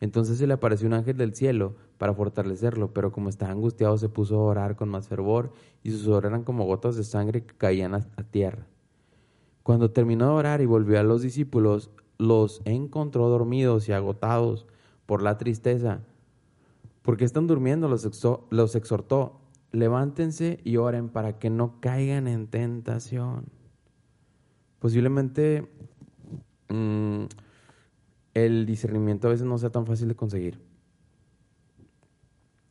Entonces 0.00 0.38
se 0.38 0.46
le 0.46 0.54
apareció 0.54 0.86
un 0.86 0.94
ángel 0.94 1.16
del 1.16 1.34
cielo 1.34 1.76
para 1.98 2.14
fortalecerlo, 2.14 2.92
pero 2.92 3.12
como 3.12 3.28
estaba 3.28 3.52
angustiado 3.52 3.96
se 3.96 4.08
puso 4.08 4.36
a 4.36 4.44
orar 4.44 4.76
con 4.76 4.88
más 4.88 5.08
fervor 5.08 5.52
y 5.82 5.90
sus 5.90 6.06
oras 6.08 6.30
eran 6.30 6.44
como 6.44 6.66
gotas 6.66 6.96
de 6.96 7.04
sangre 7.04 7.44
que 7.44 7.54
caían 7.56 7.94
a 7.94 8.00
tierra. 8.30 8.66
Cuando 9.64 9.90
terminó 9.90 10.26
de 10.26 10.32
orar 10.32 10.60
y 10.60 10.66
volvió 10.66 11.00
a 11.00 11.02
los 11.02 11.22
discípulos, 11.22 11.90
los 12.18 12.60
encontró 12.66 13.30
dormidos 13.30 13.88
y 13.88 13.92
agotados 13.92 14.66
por 15.06 15.22
la 15.22 15.38
tristeza. 15.38 16.02
porque 17.00 17.24
están 17.24 17.46
durmiendo? 17.46 17.88
Los, 17.88 18.04
exhortó, 18.76 19.40
levántense 19.72 20.60
y 20.64 20.76
oren 20.76 21.08
para 21.08 21.38
que 21.38 21.48
no 21.48 21.80
caigan 21.80 22.28
en 22.28 22.46
tentación. 22.46 23.46
Posiblemente 24.80 25.66
mm, 26.68 27.24
el 28.34 28.66
discernimiento 28.66 29.28
a 29.28 29.30
veces 29.30 29.46
no 29.46 29.56
sea 29.56 29.70
tan 29.70 29.86
fácil 29.86 30.08
de 30.08 30.14
conseguir. 30.14 30.60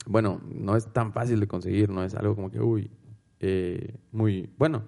Bueno, 0.05 0.41
no 0.47 0.75
es 0.75 0.85
tan 0.93 1.11
fácil 1.11 1.39
de 1.39 1.47
conseguir, 1.47 1.89
no 1.89 2.03
es 2.03 2.13
algo 2.13 2.35
como 2.35 2.51
que, 2.51 2.59
uy, 2.59 2.91
eh, 3.39 3.95
muy, 4.11 4.49
bueno, 4.57 4.83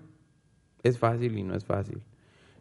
es 0.86 1.00
fácil 1.00 1.38
y 1.38 1.44
no 1.44 1.56
es 1.56 1.66
fácil. 1.66 2.02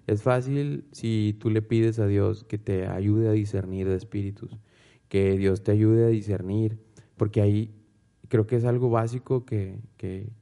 Es 0.06 0.22
fácil 0.22 0.84
si 0.92 1.36
tú 1.38 1.50
le 1.50 1.60
pides 1.60 1.98
a 1.98 2.06
Dios 2.06 2.44
que 2.44 2.56
te 2.56 2.86
ayude 2.86 3.28
a 3.28 3.32
discernir 3.32 3.86
de 3.86 3.96
espíritus, 3.96 4.58
que 5.08 5.36
Dios 5.36 5.62
te 5.62 5.72
ayude 5.72 6.06
a 6.06 6.08
discernir, 6.08 6.78
porque 7.18 7.42
ahí 7.42 7.74
creo 8.28 8.46
que 8.46 8.56
es 8.56 8.64
algo 8.64 8.88
básico 8.88 9.44
que, 9.44 9.78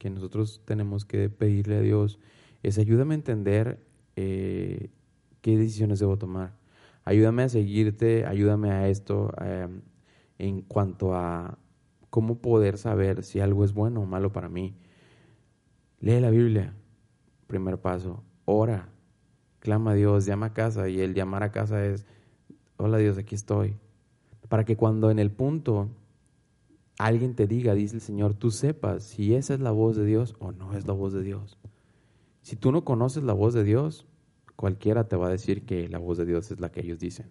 nosotros 0.09 0.61
tenemos 0.65 1.03
que 1.03 1.29
pedirle 1.29 1.75
a 1.75 1.81
Dios, 1.81 2.19
es 2.63 2.77
ayúdame 2.77 3.15
a 3.15 3.17
entender 3.17 3.79
eh, 4.15 4.89
qué 5.41 5.57
decisiones 5.57 5.99
debo 5.99 6.17
tomar. 6.17 6.53
Ayúdame 7.03 7.43
a 7.43 7.49
seguirte, 7.49 8.25
ayúdame 8.25 8.71
a 8.71 8.87
esto 8.87 9.33
eh, 9.41 9.67
en 10.39 10.61
cuanto 10.61 11.15
a 11.15 11.57
cómo 12.09 12.37
poder 12.37 12.77
saber 12.77 13.23
si 13.23 13.41
algo 13.41 13.65
es 13.65 13.73
bueno 13.73 14.01
o 14.01 14.05
malo 14.05 14.31
para 14.31 14.47
mí. 14.47 14.73
Lee 15.99 16.21
la 16.21 16.29
Biblia, 16.29 16.73
primer 17.53 17.79
paso, 17.79 18.23
ora, 18.45 18.89
clama 19.59 19.91
a 19.91 19.93
Dios, 19.93 20.25
llama 20.25 20.47
a 20.47 20.53
casa 20.53 20.89
y 20.89 21.01
el 21.01 21.13
llamar 21.13 21.43
a 21.43 21.51
casa 21.51 21.85
es, 21.85 22.07
hola 22.77 22.97
Dios, 22.97 23.19
aquí 23.19 23.35
estoy. 23.35 23.75
Para 24.49 24.65
que 24.65 24.75
cuando 24.75 25.11
en 25.11 25.19
el 25.19 25.29
punto 25.29 25.89
alguien 26.97 27.35
te 27.35 27.45
diga, 27.45 27.75
dice 27.75 27.97
el 27.97 28.01
Señor, 28.01 28.33
tú 28.33 28.49
sepas 28.49 29.03
si 29.03 29.35
esa 29.35 29.53
es 29.53 29.59
la 29.59 29.69
voz 29.69 29.95
de 29.95 30.03
Dios 30.03 30.35
o 30.39 30.51
no 30.51 30.73
es 30.73 30.87
la 30.87 30.93
voz 30.93 31.13
de 31.13 31.21
Dios. 31.21 31.59
Si 32.41 32.55
tú 32.55 32.71
no 32.71 32.83
conoces 32.83 33.23
la 33.23 33.33
voz 33.33 33.53
de 33.53 33.63
Dios, 33.63 34.07
cualquiera 34.55 35.07
te 35.07 35.15
va 35.15 35.27
a 35.27 35.31
decir 35.31 35.63
que 35.63 35.87
la 35.89 35.99
voz 35.99 36.17
de 36.17 36.25
Dios 36.25 36.49
es 36.49 36.59
la 36.59 36.71
que 36.71 36.81
ellos 36.81 36.97
dicen. 36.97 37.29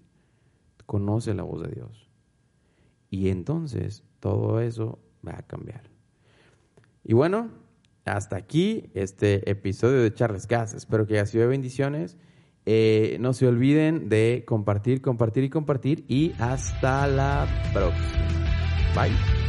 Conoce 0.86 1.34
la 1.34 1.42
voz 1.42 1.62
de 1.62 1.74
Dios. 1.74 2.08
Y 3.10 3.28
entonces 3.30 4.04
todo 4.20 4.60
eso 4.60 5.00
va 5.26 5.36
a 5.36 5.42
cambiar. 5.42 5.82
Y 7.02 7.12
bueno, 7.14 7.50
hasta 8.04 8.36
aquí 8.36 8.90
este 8.94 9.48
episodio 9.50 10.02
de 10.02 10.12
Charles 10.12 10.46
Gas. 10.46 10.74
Espero 10.74 11.06
que 11.06 11.14
haya 11.14 11.26
sido 11.26 11.42
de 11.42 11.48
bendiciones. 11.48 12.16
Eh, 12.64 13.16
no 13.20 13.32
se 13.32 13.46
olviden 13.46 14.08
de 14.08 14.44
compartir, 14.46 15.02
compartir 15.02 15.44
y 15.44 15.50
compartir. 15.50 16.04
Y 16.08 16.32
hasta 16.38 17.06
la 17.06 17.46
próxima. 17.72 18.22
Bye. 18.94 19.41